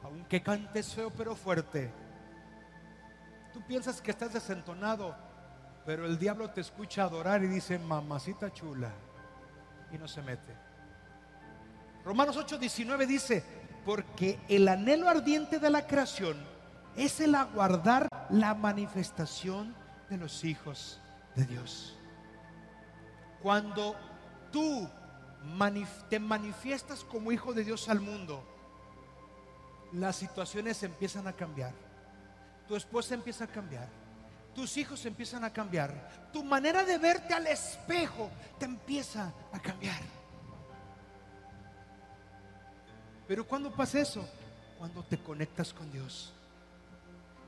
aunque 0.03 0.41
cantes 0.41 0.93
feo 0.93 1.11
pero 1.11 1.35
fuerte, 1.35 1.91
tú 3.53 3.61
piensas 3.67 4.01
que 4.01 4.11
estás 4.11 4.31
desentonado, 4.31 5.13
pero 5.85 6.05
el 6.05 6.17
diablo 6.17 6.49
te 6.51 6.61
escucha 6.61 7.03
adorar 7.03 7.43
y 7.43 7.47
dice, 7.47 7.77
mamacita 7.77 8.51
chula, 8.53 8.91
y 9.91 9.97
no 9.97 10.07
se 10.07 10.21
mete. 10.21 10.55
Romanos 12.05 12.37
8:19 12.37 13.05
dice, 13.05 13.43
porque 13.85 14.39
el 14.47 14.67
anhelo 14.67 15.09
ardiente 15.09 15.59
de 15.59 15.69
la 15.69 15.87
creación 15.87 16.37
es 16.95 17.19
el 17.19 17.35
aguardar 17.35 18.07
la 18.29 18.53
manifestación 18.53 19.75
de 20.09 20.17
los 20.17 20.43
hijos 20.43 20.99
de 21.35 21.45
Dios. 21.45 21.97
Cuando 23.41 23.95
tú 24.51 24.87
te 26.09 26.19
manifiestas 26.19 27.03
como 27.03 27.31
hijo 27.31 27.53
de 27.53 27.63
Dios 27.63 27.89
al 27.89 27.99
mundo, 27.99 28.43
las 29.93 30.15
situaciones 30.15 30.83
empiezan 30.83 31.27
a 31.27 31.33
cambiar. 31.33 31.73
Tu 32.67 32.75
esposa 32.75 33.15
empieza 33.15 33.45
a 33.45 33.47
cambiar. 33.47 33.87
Tus 34.53 34.77
hijos 34.77 35.05
empiezan 35.05 35.43
a 35.43 35.51
cambiar. 35.51 36.29
Tu 36.31 36.43
manera 36.43 36.83
de 36.83 36.97
verte 36.97 37.33
al 37.33 37.47
espejo 37.47 38.29
te 38.59 38.65
empieza 38.65 39.33
a 39.51 39.59
cambiar. 39.59 40.20
Pero 43.31 43.47
cuando 43.47 43.71
pasa 43.71 44.01
eso? 44.01 44.27
Cuando 44.77 45.03
te 45.03 45.17
conectas 45.17 45.71
con 45.71 45.89
Dios. 45.89 46.33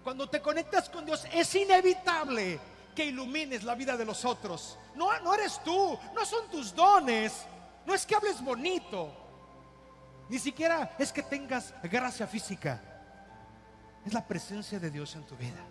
Cuando 0.02 0.30
te 0.30 0.42
conectas 0.42 0.90
con 0.90 1.06
Dios 1.06 1.28
es 1.34 1.54
inevitable 1.56 2.58
que 2.96 3.04
ilumines 3.04 3.66
la 3.66 3.76
vida 3.76 3.98
de 3.98 4.06
los 4.06 4.24
otros. 4.24 4.78
No, 4.96 5.20
no 5.20 5.34
eres 5.34 5.62
tú, 5.62 6.00
no 6.16 6.26
son 6.26 6.50
tus 6.50 6.74
dones, 6.74 7.34
no 7.86 7.94
es 7.94 8.06
que 8.06 8.16
hables 8.16 8.42
bonito, 8.42 9.14
ni 10.30 10.40
siquiera 10.40 10.96
es 10.98 11.12
que 11.12 11.22
tengas 11.22 11.74
gracia 11.84 12.28
física. 12.28 12.80
Es 14.06 14.14
la 14.14 14.26
presencia 14.26 14.80
de 14.80 14.90
Dios 14.90 15.14
en 15.16 15.28
tu 15.28 15.36
vida. 15.36 15.66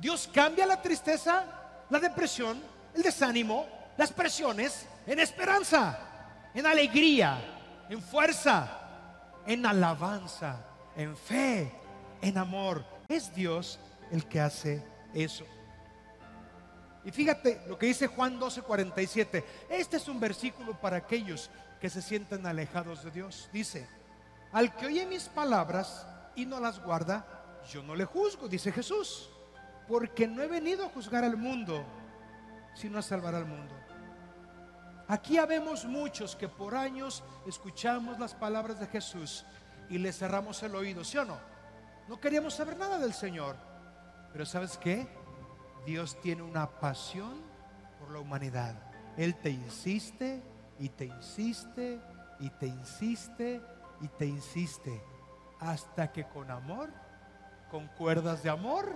Dios 0.00 0.28
cambia 0.34 0.66
la 0.66 0.82
tristeza, 0.82 1.44
la 1.88 2.00
depresión, 2.00 2.60
el 2.92 3.04
desánimo, 3.04 3.68
las 3.96 4.10
presiones 4.10 4.84
en 5.06 5.20
esperanza, 5.20 5.96
en 6.52 6.66
alegría, 6.66 7.52
en 7.88 8.02
fuerza, 8.02 8.68
en 9.46 9.64
alabanza, 9.66 10.64
en 10.96 11.16
fe, 11.16 11.72
en 12.20 12.38
amor. 12.38 12.84
Es 13.08 13.34
Dios 13.34 13.78
el 14.10 14.26
que 14.26 14.40
hace 14.40 14.84
eso. 15.14 15.44
Y 17.04 17.12
fíjate 17.12 17.62
lo 17.68 17.78
que 17.78 17.86
dice 17.86 18.08
Juan 18.08 18.38
12:47. 18.40 19.44
Este 19.70 19.96
es 19.96 20.08
un 20.08 20.18
versículo 20.18 20.78
para 20.80 20.96
aquellos 20.96 21.50
que 21.80 21.88
se 21.88 22.02
sienten 22.02 22.46
alejados 22.46 23.04
de 23.04 23.12
Dios. 23.12 23.48
Dice, 23.52 23.86
al 24.52 24.74
que 24.74 24.86
oye 24.86 25.06
mis 25.06 25.28
palabras 25.28 26.06
y 26.34 26.46
no 26.46 26.58
las 26.58 26.82
guarda, 26.82 27.24
yo 27.70 27.82
no 27.82 27.94
le 27.94 28.04
juzgo, 28.04 28.48
dice 28.48 28.72
Jesús, 28.72 29.30
porque 29.86 30.26
no 30.26 30.42
he 30.42 30.48
venido 30.48 30.84
a 30.84 30.88
juzgar 30.88 31.22
al 31.22 31.36
mundo, 31.36 31.84
sino 32.74 32.98
a 32.98 33.02
salvar 33.02 33.34
al 33.34 33.46
mundo. 33.46 33.74
Aquí 35.08 35.38
habemos 35.38 35.84
muchos 35.84 36.34
que 36.34 36.48
por 36.48 36.74
años 36.74 37.22
escuchamos 37.46 38.18
las 38.18 38.34
palabras 38.34 38.80
de 38.80 38.88
Jesús 38.88 39.44
y 39.88 39.98
le 39.98 40.12
cerramos 40.12 40.62
el 40.64 40.74
oído, 40.74 41.04
¿sí 41.04 41.16
o 41.18 41.24
no? 41.24 41.38
No 42.08 42.20
queríamos 42.20 42.54
saber 42.54 42.76
nada 42.76 42.98
del 42.98 43.14
Señor. 43.14 43.56
Pero 44.32 44.44
¿sabes 44.44 44.76
qué? 44.78 45.06
Dios 45.84 46.20
tiene 46.20 46.42
una 46.42 46.68
pasión 46.68 47.40
por 48.00 48.10
la 48.10 48.18
humanidad. 48.18 48.74
Él 49.16 49.36
te 49.36 49.50
insiste 49.50 50.42
y 50.78 50.88
te 50.88 51.06
insiste 51.06 52.00
y 52.40 52.50
te 52.50 52.66
insiste 52.66 53.60
y 54.00 54.08
te 54.08 54.26
insiste 54.26 55.02
hasta 55.60 56.12
que 56.12 56.24
con 56.24 56.50
amor, 56.50 56.90
con 57.70 57.86
cuerdas 57.88 58.42
de 58.42 58.50
amor, 58.50 58.92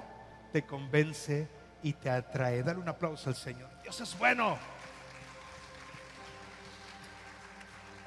te 0.53 0.67
convence 0.67 1.49
y 1.83 1.93
te 1.95 2.11
atrae. 2.11 2.63
Dale 2.63 2.81
un 2.81 2.89
aplauso 2.89 3.31
al 3.31 3.37
Señor. 3.37 3.71
Dios 3.83 4.01
es 4.01 4.19
bueno. 4.19 4.59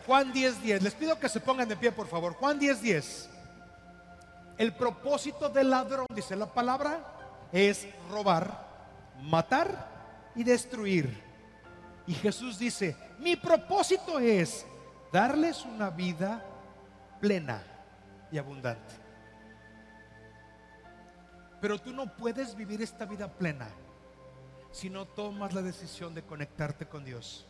Juan 0.06 0.34
10:10. 0.34 0.62
10. 0.62 0.84
Les 0.84 0.94
pido 0.94 1.20
que 1.20 1.30
se 1.30 1.40
pongan 1.40 1.68
de 1.68 1.76
pie, 1.76 1.92
por 1.92 2.08
favor. 2.08 2.34
Juan 2.34 2.60
10:10. 2.60 2.82
10. 2.82 3.30
El 4.58 4.74
propósito 4.74 5.50
del 5.50 5.70
ladrón, 5.70 6.06
dice 6.14 6.36
la 6.36 6.46
palabra, 6.46 7.00
es 7.52 7.88
robar, 8.10 8.68
matar 9.22 10.32
y 10.36 10.44
destruir. 10.44 11.22
Y 12.06 12.14
Jesús 12.14 12.60
dice, 12.60 12.96
mi 13.20 13.36
propósito 13.36 14.20
es 14.20 14.66
darles 15.12 15.64
una 15.66 15.90
vida 15.90 16.44
plena 17.20 17.64
y 18.32 18.38
abundante. 18.38 18.96
Pero 21.62 21.80
tú 21.80 21.94
no 21.94 22.14
puedes 22.16 22.56
vivir 22.56 22.82
esta 22.82 23.06
vida 23.06 23.28
plena 23.32 23.70
si 24.72 24.90
no 24.90 25.06
tomas 25.06 25.54
la 25.54 25.62
decisión 25.62 26.14
de 26.14 26.24
conectarte 26.24 26.88
con 26.88 27.06
Dios. 27.06 27.48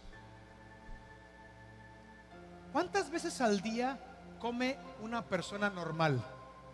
¿Cuántas 2.73 3.11
veces 3.11 3.39
al 3.39 3.61
día 3.61 3.99
come 4.39 4.77
una 4.99 5.23
persona 5.23 5.69
normal? 5.69 6.21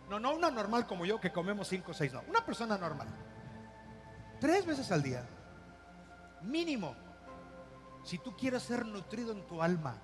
No, 0.08 0.18
no 0.18 0.34
una 0.34 0.50
normal 0.50 0.86
como 0.86 1.04
yo 1.04 1.20
que 1.20 1.30
comemos 1.30 1.68
cinco 1.68 1.92
o 1.92 1.94
seis, 1.94 2.12
no, 2.12 2.22
una 2.26 2.44
persona 2.44 2.78
normal. 2.78 3.06
Tres 4.40 4.64
veces 4.64 4.90
al 4.90 5.02
día. 5.02 5.22
Mínimo. 6.40 6.96
Si 8.02 8.16
tú 8.16 8.34
quieres 8.34 8.62
ser 8.62 8.86
nutrido 8.86 9.32
en 9.32 9.46
tu 9.46 9.62
alma, 9.62 9.94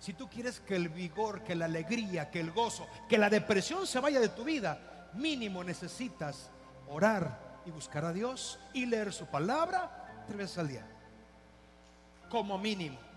si 0.00 0.12
tú 0.12 0.28
quieres 0.28 0.58
que 0.58 0.74
el 0.74 0.88
vigor, 0.88 1.44
que 1.44 1.54
la 1.54 1.66
alegría, 1.66 2.30
que 2.30 2.40
el 2.40 2.50
gozo, 2.50 2.88
que 3.08 3.16
la 3.16 3.30
depresión 3.30 3.86
se 3.86 4.00
vaya 4.00 4.18
de 4.18 4.30
tu 4.30 4.42
vida, 4.42 5.08
mínimo 5.14 5.62
necesitas 5.62 6.50
orar 6.88 7.60
y 7.64 7.70
buscar 7.70 8.04
a 8.04 8.12
Dios 8.12 8.58
y 8.72 8.86
leer 8.86 9.12
su 9.12 9.26
palabra 9.26 10.24
tres 10.26 10.36
veces 10.36 10.58
al 10.58 10.68
día. 10.68 10.86
Como 12.28 12.58
mínimo. 12.58 13.07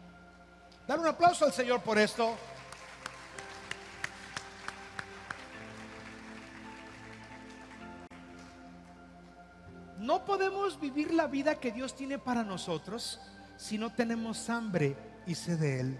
Dar 0.91 0.99
un 0.99 1.07
aplauso 1.07 1.45
al 1.45 1.53
Señor 1.53 1.81
por 1.81 1.97
esto. 1.97 2.35
No 9.99 10.25
podemos 10.25 10.77
vivir 10.77 11.13
la 11.13 11.27
vida 11.27 11.55
que 11.55 11.71
Dios 11.71 11.95
tiene 11.95 12.19
para 12.19 12.43
nosotros 12.43 13.21
si 13.55 13.77
no 13.77 13.93
tenemos 13.93 14.49
hambre 14.49 14.97
y 15.25 15.33
sed 15.33 15.59
de 15.59 15.79
Él. 15.79 15.99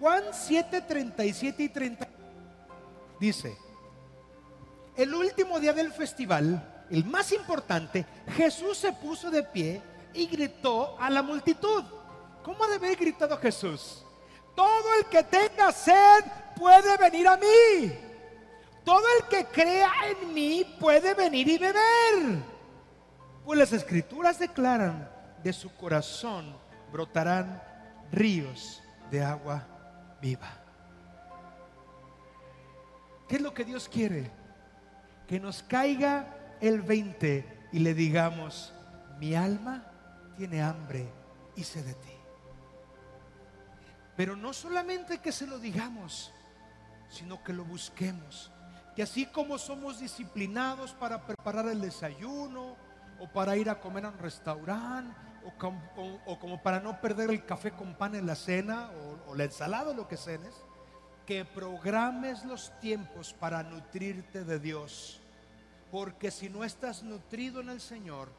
Juan 0.00 0.24
7, 0.32 0.80
37 0.80 1.62
y 1.64 1.68
30 1.68 2.08
dice, 3.20 3.54
el 4.96 5.14
último 5.14 5.60
día 5.60 5.74
del 5.74 5.92
festival, 5.92 6.86
el 6.88 7.04
más 7.04 7.32
importante, 7.32 8.06
Jesús 8.34 8.78
se 8.78 8.94
puso 8.94 9.30
de 9.30 9.42
pie 9.42 9.82
y 10.14 10.26
gritó 10.26 10.98
a 10.98 11.10
la 11.10 11.20
multitud. 11.20 11.84
¿Cómo 12.42 12.66
debe 12.66 12.86
haber 12.86 12.98
gritado 12.98 13.36
Jesús? 13.36 14.05
Todo 14.56 14.94
el 14.98 15.04
que 15.06 15.22
tenga 15.22 15.70
sed 15.70 16.24
puede 16.56 16.96
venir 16.96 17.28
a 17.28 17.36
mí. 17.36 17.92
Todo 18.84 19.04
el 19.18 19.28
que 19.28 19.44
crea 19.44 19.90
en 20.10 20.32
mí 20.32 20.64
puede 20.80 21.14
venir 21.14 21.48
y 21.48 21.58
beber. 21.58 22.42
Pues 23.44 23.58
las 23.58 23.72
escrituras 23.72 24.38
declaran, 24.38 25.08
de 25.42 25.52
su 25.52 25.72
corazón 25.76 26.56
brotarán 26.90 27.62
ríos 28.10 28.82
de 29.10 29.22
agua 29.22 29.64
viva. 30.20 30.50
¿Qué 33.28 33.36
es 33.36 33.42
lo 33.42 33.52
que 33.52 33.64
Dios 33.64 33.88
quiere? 33.88 34.30
Que 35.28 35.38
nos 35.38 35.62
caiga 35.62 36.56
el 36.60 36.82
20 36.82 37.68
y 37.72 37.78
le 37.80 37.94
digamos, 37.94 38.72
mi 39.18 39.34
alma 39.34 39.84
tiene 40.36 40.62
hambre 40.62 41.12
y 41.56 41.64
sed 41.64 41.84
de 41.84 41.94
ti. 41.94 42.15
Pero 44.16 44.34
no 44.34 44.52
solamente 44.52 45.18
que 45.18 45.32
se 45.32 45.46
lo 45.46 45.58
digamos, 45.58 46.32
sino 47.08 47.42
que 47.44 47.52
lo 47.52 47.64
busquemos. 47.64 48.50
Que 48.94 49.02
así 49.02 49.26
como 49.26 49.58
somos 49.58 50.00
disciplinados 50.00 50.92
para 50.92 51.26
preparar 51.26 51.68
el 51.68 51.80
desayuno, 51.80 52.76
o 53.18 53.28
para 53.28 53.56
ir 53.56 53.70
a 53.70 53.80
comer 53.80 54.06
a 54.06 54.10
un 54.10 54.18
restaurante, 54.18 55.14
o, 55.44 56.38
como 56.38 56.62
para 56.62 56.80
no 56.80 57.00
perder 57.00 57.30
el 57.30 57.44
café 57.44 57.70
con 57.72 57.94
pan 57.94 58.14
en 58.14 58.26
la 58.26 58.34
cena, 58.34 58.90
o, 59.26 59.34
la 59.34 59.44
ensalada, 59.44 59.90
o 59.90 59.94
lo 59.94 60.08
que 60.08 60.16
cenes, 60.16 60.54
que 61.26 61.44
programes 61.44 62.44
los 62.44 62.72
tiempos 62.80 63.34
para 63.34 63.62
nutrirte 63.62 64.44
de 64.44 64.58
Dios. 64.58 65.20
Porque 65.90 66.30
si 66.30 66.48
no 66.48 66.64
estás 66.64 67.02
nutrido 67.02 67.60
en 67.60 67.68
el 67.68 67.80
Señor, 67.80 68.30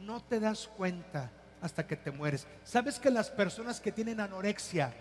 no 0.00 0.22
te 0.22 0.40
das 0.40 0.68
cuenta 0.68 1.30
hasta 1.62 1.86
que 1.86 1.96
te 1.96 2.10
mueres. 2.10 2.46
¿Sabes 2.64 2.98
que 2.98 3.10
las 3.10 3.30
personas 3.30 3.80
que 3.80 3.92
tienen 3.92 4.20
anorexia 4.20 4.94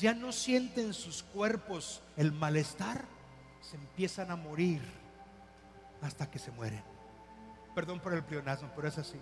ya 0.00 0.14
no 0.14 0.32
sienten 0.32 0.94
sus 0.94 1.22
cuerpos 1.22 2.02
el 2.16 2.32
malestar? 2.32 3.04
Se 3.60 3.76
empiezan 3.76 4.30
a 4.30 4.36
morir 4.36 4.82
hasta 6.00 6.30
que 6.30 6.38
se 6.38 6.50
mueren. 6.50 6.82
Perdón 7.74 8.00
por 8.00 8.12
el 8.12 8.24
pleonasmo, 8.24 8.70
pero 8.74 8.88
es 8.88 8.98
así. 8.98 9.18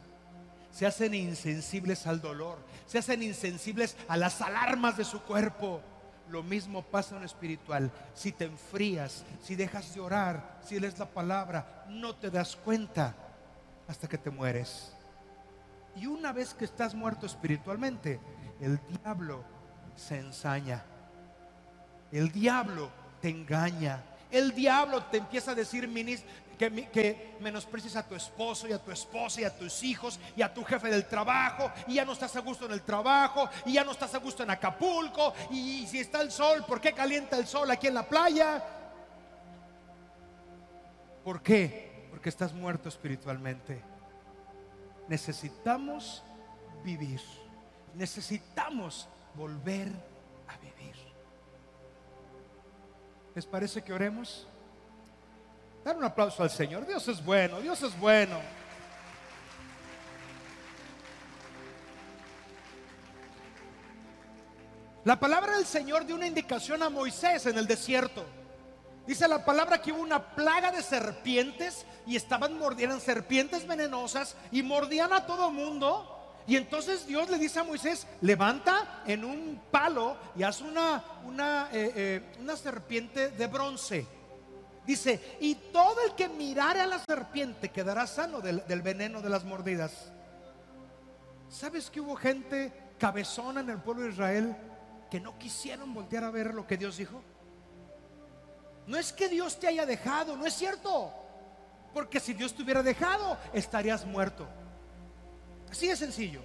Se 0.70 0.86
hacen 0.86 1.14
insensibles 1.14 2.06
al 2.06 2.20
dolor, 2.20 2.58
se 2.86 2.98
hacen 2.98 3.22
insensibles 3.22 3.96
a 4.08 4.16
las 4.16 4.40
alarmas 4.40 4.96
de 4.96 5.04
su 5.04 5.20
cuerpo. 5.22 5.80
Lo 6.28 6.44
mismo 6.44 6.82
pasa 6.82 7.16
en 7.16 7.22
lo 7.22 7.26
espiritual. 7.26 7.90
Si 8.14 8.30
te 8.30 8.44
enfrías, 8.44 9.24
si 9.42 9.56
dejas 9.56 9.92
de 9.94 10.00
orar, 10.00 10.60
si 10.64 10.78
lees 10.78 10.98
la 10.98 11.06
palabra, 11.06 11.84
no 11.88 12.14
te 12.14 12.30
das 12.30 12.54
cuenta 12.54 13.16
hasta 13.88 14.08
que 14.08 14.18
te 14.18 14.30
mueres. 14.30 14.92
Y 15.96 16.06
una 16.06 16.32
vez 16.32 16.54
que 16.54 16.64
estás 16.64 16.94
muerto 16.94 17.26
espiritualmente, 17.26 18.20
el 18.60 18.78
diablo 18.86 19.44
se 19.96 20.18
ensaña. 20.18 20.84
El 22.12 22.30
diablo 22.32 22.90
te 23.20 23.28
engaña. 23.28 24.02
El 24.30 24.54
diablo 24.54 25.02
te 25.04 25.18
empieza 25.18 25.52
a 25.52 25.54
decir, 25.54 25.88
que, 26.56 26.90
que 26.90 27.36
menosprecies 27.40 27.96
a 27.96 28.06
tu 28.06 28.14
esposo 28.14 28.68
y 28.68 28.72
a 28.72 28.78
tu 28.78 28.90
esposa 28.90 29.40
y 29.40 29.44
a 29.44 29.56
tus 29.56 29.82
hijos 29.82 30.20
y 30.36 30.42
a 30.42 30.52
tu 30.52 30.62
jefe 30.62 30.88
del 30.88 31.06
trabajo 31.06 31.72
y 31.86 31.94
ya 31.94 32.04
no 32.04 32.12
estás 32.12 32.36
a 32.36 32.40
gusto 32.40 32.66
en 32.66 32.72
el 32.72 32.82
trabajo 32.82 33.48
y 33.64 33.72
ya 33.72 33.84
no 33.84 33.92
estás 33.92 34.14
a 34.14 34.18
gusto 34.18 34.42
en 34.42 34.50
Acapulco 34.50 35.32
y, 35.50 35.86
si 35.86 36.00
está 36.00 36.20
el 36.20 36.30
sol, 36.30 36.64
¿por 36.66 36.80
qué 36.80 36.92
calienta 36.92 37.38
el 37.38 37.46
sol 37.46 37.70
aquí 37.70 37.86
en 37.86 37.94
la 37.94 38.06
playa? 38.06 38.62
¿Por 41.24 41.42
qué? 41.42 42.08
Porque 42.10 42.28
estás 42.28 42.52
muerto 42.52 42.88
espiritualmente. 42.88 43.82
Necesitamos 45.08 46.22
vivir. 46.84 47.20
Necesitamos 47.94 49.08
volver 49.40 49.88
a 50.48 50.58
vivir. 50.58 50.94
¿Les 53.34 53.46
parece 53.46 53.82
que 53.82 53.90
oremos? 53.90 54.46
Dar 55.82 55.96
un 55.96 56.04
aplauso 56.04 56.42
al 56.42 56.50
Señor. 56.50 56.86
Dios 56.86 57.08
es 57.08 57.24
bueno, 57.24 57.58
Dios 57.60 57.82
es 57.82 57.98
bueno. 57.98 58.38
La 65.04 65.18
palabra 65.18 65.56
del 65.56 65.64
Señor 65.64 66.04
dio 66.04 66.16
una 66.16 66.26
indicación 66.26 66.82
a 66.82 66.90
Moisés 66.90 67.46
en 67.46 67.56
el 67.56 67.66
desierto. 67.66 68.26
Dice 69.06 69.26
la 69.26 69.42
palabra 69.42 69.80
que 69.80 69.90
hubo 69.90 70.02
una 70.02 70.34
plaga 70.34 70.70
de 70.70 70.82
serpientes 70.82 71.86
y 72.06 72.14
estaban 72.14 72.58
mordiendo 72.58 73.00
serpientes 73.00 73.66
venenosas 73.66 74.36
y 74.52 74.62
mordían 74.62 75.14
a 75.14 75.24
todo 75.24 75.50
mundo. 75.50 76.19
Y 76.50 76.56
entonces 76.56 77.06
Dios 77.06 77.30
le 77.30 77.38
dice 77.38 77.60
a 77.60 77.64
Moisés, 77.64 78.08
levanta 78.20 79.04
en 79.06 79.24
un 79.24 79.62
palo 79.70 80.16
y 80.34 80.42
haz 80.42 80.60
una, 80.60 81.02
una, 81.24 81.68
eh, 81.72 81.92
eh, 81.94 82.22
una 82.40 82.56
serpiente 82.56 83.30
de 83.30 83.46
bronce 83.46 84.06
Dice, 84.84 85.36
y 85.38 85.54
todo 85.54 86.04
el 86.04 86.16
que 86.16 86.28
mirare 86.28 86.80
a 86.80 86.86
la 86.88 86.98
serpiente 86.98 87.68
quedará 87.68 88.08
sano 88.08 88.40
del, 88.40 88.82
veneno 88.82 89.22
de 89.22 89.28
las 89.28 89.44
mordidas. 89.44 90.10
¿Sabes 91.48 91.88
que 91.88 92.00
hubo 92.00 92.16
gente 92.16 92.72
cabezona 92.98 93.60
en 93.60 93.70
el 93.70 93.78
pueblo 93.78 94.02
de 94.02 94.10
Israel 94.10 94.56
que 95.08 95.20
no 95.20 95.38
quisieron 95.38 95.94
voltear 95.94 96.24
a 96.24 96.32
ver 96.32 96.54
lo 96.54 96.66
que 96.66 96.76
Dios 96.76 96.96
dijo? 96.96 97.22
No 98.88 98.98
es 98.98 99.12
que 99.12 99.28
Dios 99.28 99.60
te 99.60 99.68
haya 99.68 99.86
dejado, 99.86 100.36
no 100.36 100.44
es 100.44 100.54
cierto. 100.54 101.14
Porque 101.94 102.18
si 102.18 102.32
Dios 102.32 102.52
te 102.52 102.64
hubiera 102.64 102.82
dejado, 102.82 103.38
estarías 103.52 104.04
muerto. 104.04 104.48
Así 105.70 105.88
de 105.88 105.96
sencillo. 105.96 106.40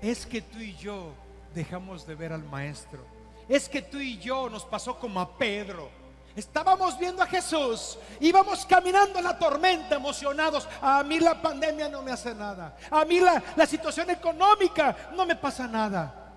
Es 0.00 0.26
que 0.26 0.42
tú 0.42 0.58
y 0.58 0.74
yo 0.76 1.12
dejamos 1.54 2.06
de 2.06 2.14
ver 2.14 2.32
al 2.32 2.44
maestro. 2.44 3.04
Es 3.48 3.68
que 3.68 3.82
tú 3.82 3.98
y 3.98 4.18
yo 4.18 4.48
nos 4.48 4.64
pasó 4.64 4.98
como 4.98 5.20
a 5.20 5.36
Pedro 5.36 6.02
Estábamos 6.34 6.98
viendo 6.98 7.22
a 7.22 7.26
Jesús, 7.26 7.98
íbamos 8.18 8.64
caminando 8.64 9.18
en 9.18 9.24
la 9.24 9.38
tormenta 9.38 9.96
emocionados. 9.96 10.66
A 10.80 11.02
mí 11.02 11.20
la 11.20 11.40
pandemia 11.40 11.90
no 11.90 12.02
me 12.02 12.10
hace 12.10 12.34
nada. 12.34 12.74
A 12.90 13.04
mí 13.04 13.20
la, 13.20 13.42
la 13.54 13.66
situación 13.66 14.08
económica 14.08 15.10
no 15.14 15.26
me 15.26 15.36
pasa 15.36 15.68
nada. 15.68 16.32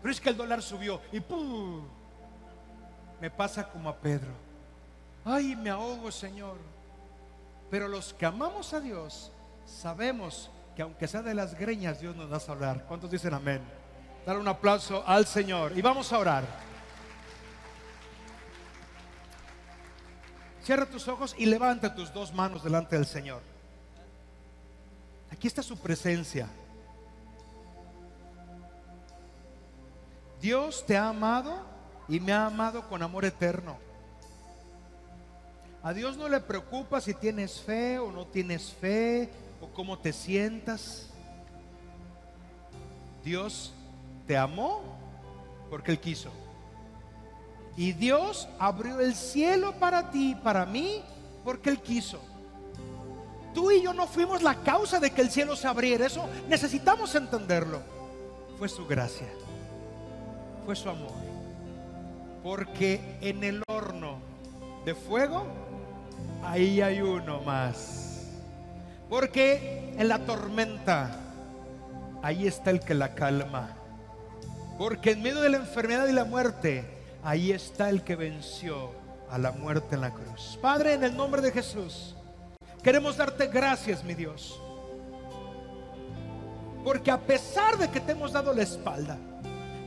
Pero 0.00 0.12
es 0.12 0.20
que 0.20 0.30
el 0.30 0.36
dólar 0.38 0.62
subió 0.62 1.02
y 1.12 1.20
¡pum! 1.20 1.86
Me 3.20 3.30
pasa 3.30 3.68
como 3.68 3.90
a 3.90 3.96
Pedro. 3.96 4.32
Ay, 5.24 5.54
me 5.54 5.68
ahogo, 5.68 6.10
Señor. 6.10 6.56
Pero 7.70 7.88
los 7.88 8.14
que 8.14 8.24
amamos 8.24 8.72
a 8.72 8.80
Dios, 8.80 9.32
sabemos 9.66 10.50
que 10.76 10.82
aunque 10.82 11.08
sea 11.08 11.22
de 11.22 11.34
las 11.34 11.58
greñas, 11.58 12.00
Dios 12.00 12.14
nos 12.14 12.30
va 12.30 12.36
a 12.36 12.52
hablar. 12.52 12.84
¿Cuántos 12.86 13.10
dicen 13.10 13.32
amén? 13.32 13.62
Dar 14.26 14.38
un 14.38 14.46
aplauso 14.46 15.02
al 15.06 15.24
Señor 15.24 15.72
y 15.74 15.80
vamos 15.80 16.12
a 16.12 16.18
orar. 16.18 16.44
Cierra 20.62 20.84
tus 20.84 21.08
ojos 21.08 21.34
y 21.38 21.46
levanta 21.46 21.94
tus 21.94 22.12
dos 22.12 22.34
manos 22.34 22.62
delante 22.62 22.96
del 22.96 23.06
Señor. 23.06 23.40
Aquí 25.30 25.46
está 25.46 25.62
su 25.62 25.78
presencia. 25.78 26.46
Dios 30.42 30.84
te 30.84 30.98
ha 30.98 31.08
amado 31.08 31.64
y 32.06 32.20
me 32.20 32.32
ha 32.34 32.46
amado 32.46 32.86
con 32.86 33.02
amor 33.02 33.24
eterno. 33.24 33.78
A 35.82 35.94
Dios 35.94 36.18
no 36.18 36.28
le 36.28 36.40
preocupa 36.40 37.00
si 37.00 37.14
tienes 37.14 37.60
fe 37.60 37.98
o 37.98 38.12
no 38.12 38.26
tienes 38.26 38.72
fe 38.74 39.30
o 39.60 39.68
cómo 39.68 39.98
te 39.98 40.12
sientas. 40.12 41.10
Dios 43.24 43.72
te 44.26 44.36
amó 44.36 44.82
porque 45.70 45.92
Él 45.92 45.98
quiso. 45.98 46.30
Y 47.76 47.92
Dios 47.92 48.48
abrió 48.58 49.00
el 49.00 49.14
cielo 49.14 49.74
para 49.78 50.10
ti 50.10 50.30
y 50.30 50.34
para 50.34 50.64
mí 50.64 51.02
porque 51.44 51.70
Él 51.70 51.80
quiso. 51.80 52.20
Tú 53.54 53.70
y 53.70 53.82
yo 53.82 53.94
no 53.94 54.06
fuimos 54.06 54.42
la 54.42 54.54
causa 54.56 55.00
de 55.00 55.10
que 55.10 55.22
el 55.22 55.30
cielo 55.30 55.56
se 55.56 55.66
abriera. 55.66 56.06
Eso 56.06 56.28
necesitamos 56.48 57.14
entenderlo. 57.14 57.80
Fue 58.58 58.68
su 58.68 58.86
gracia. 58.86 59.28
Fue 60.64 60.76
su 60.76 60.88
amor. 60.90 61.12
Porque 62.42 63.00
en 63.20 63.42
el 63.42 63.62
horno 63.66 64.18
de 64.84 64.94
fuego, 64.94 65.46
ahí 66.44 66.80
hay 66.80 67.00
uno 67.00 67.40
más. 67.40 68.05
Porque 69.08 69.94
en 69.96 70.08
la 70.08 70.18
tormenta, 70.20 71.10
ahí 72.22 72.46
está 72.46 72.70
el 72.70 72.80
que 72.80 72.94
la 72.94 73.14
calma. 73.14 73.76
Porque 74.78 75.12
en 75.12 75.22
medio 75.22 75.40
de 75.40 75.50
la 75.50 75.58
enfermedad 75.58 76.08
y 76.08 76.12
la 76.12 76.24
muerte, 76.24 76.84
ahí 77.22 77.52
está 77.52 77.88
el 77.88 78.02
que 78.02 78.16
venció 78.16 78.90
a 79.30 79.38
la 79.38 79.52
muerte 79.52 79.94
en 79.94 80.00
la 80.02 80.12
cruz. 80.12 80.58
Padre, 80.60 80.94
en 80.94 81.04
el 81.04 81.16
nombre 81.16 81.40
de 81.40 81.52
Jesús, 81.52 82.14
queremos 82.82 83.16
darte 83.16 83.46
gracias, 83.46 84.04
mi 84.04 84.14
Dios. 84.14 84.60
Porque 86.84 87.10
a 87.10 87.20
pesar 87.20 87.78
de 87.78 87.90
que 87.90 88.00
te 88.00 88.12
hemos 88.12 88.32
dado 88.32 88.52
la 88.52 88.62
espalda 88.62 89.18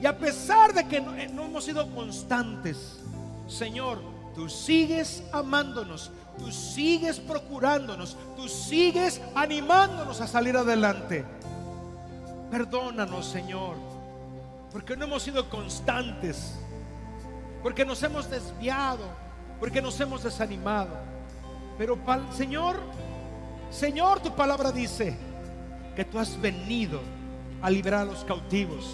y 0.02 0.06
a 0.06 0.18
pesar 0.18 0.74
de 0.74 0.88
que 0.88 1.00
no, 1.00 1.12
no 1.12 1.46
hemos 1.46 1.66
sido 1.66 1.94
constantes, 1.94 3.00
Señor, 3.48 4.02
tú 4.34 4.50
sigues 4.50 5.24
amándonos, 5.32 6.12
tú 6.40 6.52
sigues 6.52 7.20
procurándonos, 7.20 8.18
tú 8.36 8.48
sigues 8.48 9.22
animándonos 9.36 10.22
a 10.22 10.28
salir 10.28 10.58
adelante. 10.58 11.26
Perdónanos, 12.50 13.28
Señor, 13.28 13.76
porque 14.72 14.98
no 14.98 15.06
hemos 15.06 15.22
sido 15.22 15.48
constantes 15.50 16.56
porque 17.62 17.86
nos 17.86 18.02
hemos 18.04 18.30
desviado, 18.30 19.04
porque 19.60 19.82
nos 19.82 20.00
hemos 20.00 20.24
desanimado. 20.24 20.98
Pero 21.78 21.98
Señor, 22.32 22.78
Señor, 23.70 24.20
tu 24.22 24.36
palabra 24.36 24.72
dice 24.72 25.18
que 25.96 26.06
tú 26.06 26.20
has 26.20 26.40
venido 26.40 27.02
a 27.62 27.70
liberar 27.70 28.02
a 28.02 28.12
los 28.12 28.24
cautivos, 28.24 28.86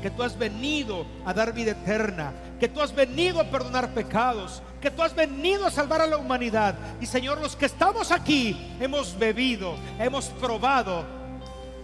que 0.00 0.10
tú 0.10 0.22
has 0.22 0.36
venido 0.38 1.04
a 1.24 1.34
dar 1.34 1.52
vida 1.52 1.72
eterna, 1.72 2.32
que 2.60 2.68
tú 2.68 2.80
has 2.80 2.94
venido 2.94 3.40
a 3.40 3.44
perdonar 3.44 3.92
pecados, 3.94 4.62
que 4.80 4.90
tú 4.90 5.02
has 5.02 5.14
venido 5.14 5.66
a 5.66 5.70
salvar 5.70 6.02
a 6.02 6.06
la 6.06 6.18
humanidad. 6.18 6.76
Y 7.00 7.06
Señor, 7.06 7.40
los 7.40 7.56
que 7.56 7.66
estamos 7.66 8.12
aquí 8.12 8.76
hemos 8.78 9.18
bebido, 9.18 9.74
hemos 9.98 10.26
probado 10.26 11.04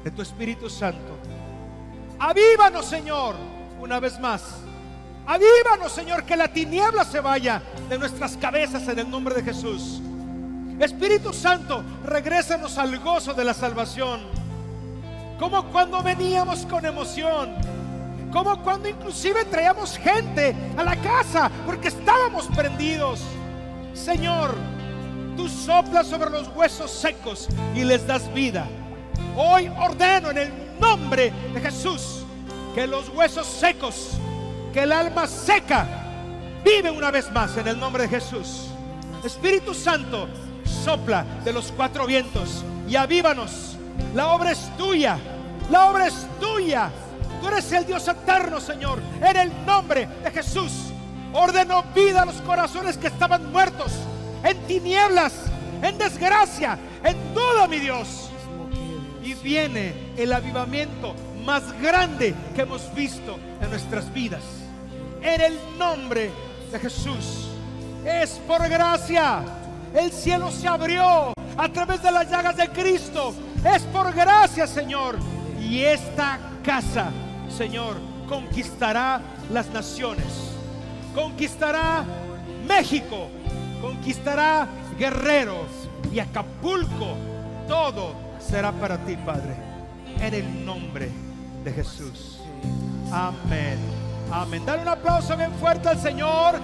de 0.05 0.11
tu 0.11 0.22
Espíritu 0.22 0.70
Santo. 0.70 1.16
Avívanos, 2.18 2.87
Señor, 2.87 3.35
una 3.81 3.99
vez 3.99 4.20
más 4.20 4.43
Avívanos, 5.27 5.91
Señor, 5.91 6.22
que 6.22 6.37
la 6.37 6.47
tiniebla 6.47 7.05
se 7.05 7.18
vaya 7.20 7.61
de 7.89 7.99
nuestras 7.99 8.37
cabezas 8.37 8.87
en 8.87 9.01
el 9.01 9.11
nombre 9.11 9.35
de 9.35 9.43
Jesús. 9.43 10.01
Espíritu 10.79 11.33
Santo, 11.33 11.83
regrésanos 12.05 12.79
al 12.79 12.97
gozo 13.01 13.35
de 13.35 13.45
la 13.45 13.53
salvación. 13.53 14.20
Como 15.37 15.64
cuando 15.72 16.01
veníamos 16.01 16.64
con 16.66 16.87
emoción. 16.87 17.57
Como 18.33 18.62
cuando 18.62 18.89
inclusive 18.89 19.45
traíamos 19.47 19.97
gente 19.97 20.55
a 20.77 20.85
la 20.85 20.97
casa 20.97 21.51
porque 21.64 21.89
estábamos 21.89 22.47
prendidos. 22.55 23.20
Señor, 23.95 24.55
tú 25.37 25.49
soplas 25.49 26.07
sobre 26.07 26.31
los 26.31 26.49
huesos 26.49 26.91
secos 26.91 27.49
y 27.74 27.85
les 27.85 28.07
das 28.07 28.33
vida. 28.33 28.66
Hoy 29.37 29.68
ordeno 29.79 30.31
en 30.31 30.39
el 30.39 30.53
nombre 30.81 31.33
de 31.55 31.61
Jesús 31.61 32.24
que 32.74 32.87
los 32.87 33.09
huesos 33.09 33.47
secos 33.47 34.18
que 34.77 34.83
el 34.83 34.93
alma 34.93 35.27
seca 35.27 35.87
vive 36.62 36.91
una 36.91 37.11
vez 37.11 37.33
más 37.33 37.57
en 37.57 37.66
el 37.66 37.81
nombre 37.81 38.03
de 38.03 38.09
Jesús. 38.11 38.66
Espíritu 39.24 39.72
Santo, 39.72 40.29
sopla 40.64 41.24
de 41.43 41.53
los 41.55 41.72
cuatro 41.72 42.05
vientos 42.07 42.62
y 42.87 42.95
avívanos. 42.95 43.79
La 44.14 44.29
obra 44.29 44.53
es 44.53 44.70
tuya, 44.77 45.16
la 45.70 45.91
obra 45.91 46.09
es 46.09 46.27
tuya. 46.39 46.91
Tú 47.41 47.49
eres 47.49 47.70
el 47.72 47.87
Dios 47.87 48.07
eterno, 48.09 48.61
Señor, 48.61 49.01
en 49.20 49.37
el 49.37 49.66
nombre 49.66 50.09
de 50.24 50.30
Jesús. 50.30 50.72
Ordenó 51.32 51.82
vida 51.95 52.22
a 52.22 52.26
los 52.26 52.37
corazones 52.43 52.97
que 52.97 53.09
estaban 53.09 53.53
muertos, 53.53 53.93
en 54.43 54.59
tinieblas, 54.66 55.34
en 55.82 55.99
desgracia, 55.99 56.78
en 57.05 57.34
duda, 57.34 57.66
mi 57.68 57.78
Dios. 57.78 58.30
Y 59.22 59.34
viene 59.34 60.12
el 60.16 60.32
avivamiento 60.32 61.14
más 61.45 61.62
grande 61.80 62.34
que 62.55 62.62
hemos 62.62 62.93
visto 62.95 63.39
en 63.61 63.70
nuestras 63.70 64.12
vidas 64.12 64.43
en 65.26 65.41
el 65.41 65.59
nombre 65.78 66.30
de 66.70 66.78
Jesús. 66.78 67.49
Es 68.05 68.30
por 68.47 68.68
gracia. 68.68 69.43
El 69.93 70.12
cielo 70.12 70.51
se 70.51 70.68
abrió 70.68 71.32
a 71.57 71.68
través 71.68 72.03
de 72.03 72.12
las 72.12 72.30
llagas 72.30 72.57
de 72.57 72.68
Cristo. 72.68 73.34
Es 73.64 73.82
por 73.84 74.12
gracia, 74.14 74.66
Señor. 74.66 75.18
Y 75.61 75.82
esta 75.82 76.39
casa, 76.67 77.11
Señor, 77.49 77.97
conquistará 78.29 79.21
las 79.53 79.69
naciones. 79.71 80.51
Conquistará 81.14 82.05
México. 82.67 83.29
Conquistará 83.81 84.67
Guerreros 84.99 85.69
y 86.12 86.19
Acapulco. 86.19 87.14
Todo 87.69 88.14
será 88.41 88.73
para 88.73 88.99
ti, 88.99 89.17
Padre. 89.17 89.55
En 90.21 90.35
el 90.35 90.67
nombre 90.67 91.09
de 91.62 91.73
Jesús. 91.73 92.41
Amén. 93.12 93.79
Amén. 94.33 94.62
Dale 94.67 94.83
un 94.83 94.89
aplauso 94.89 95.37
bien 95.37 95.53
fuerte 95.53 95.89
al 95.89 96.01
Señor. 96.01 96.57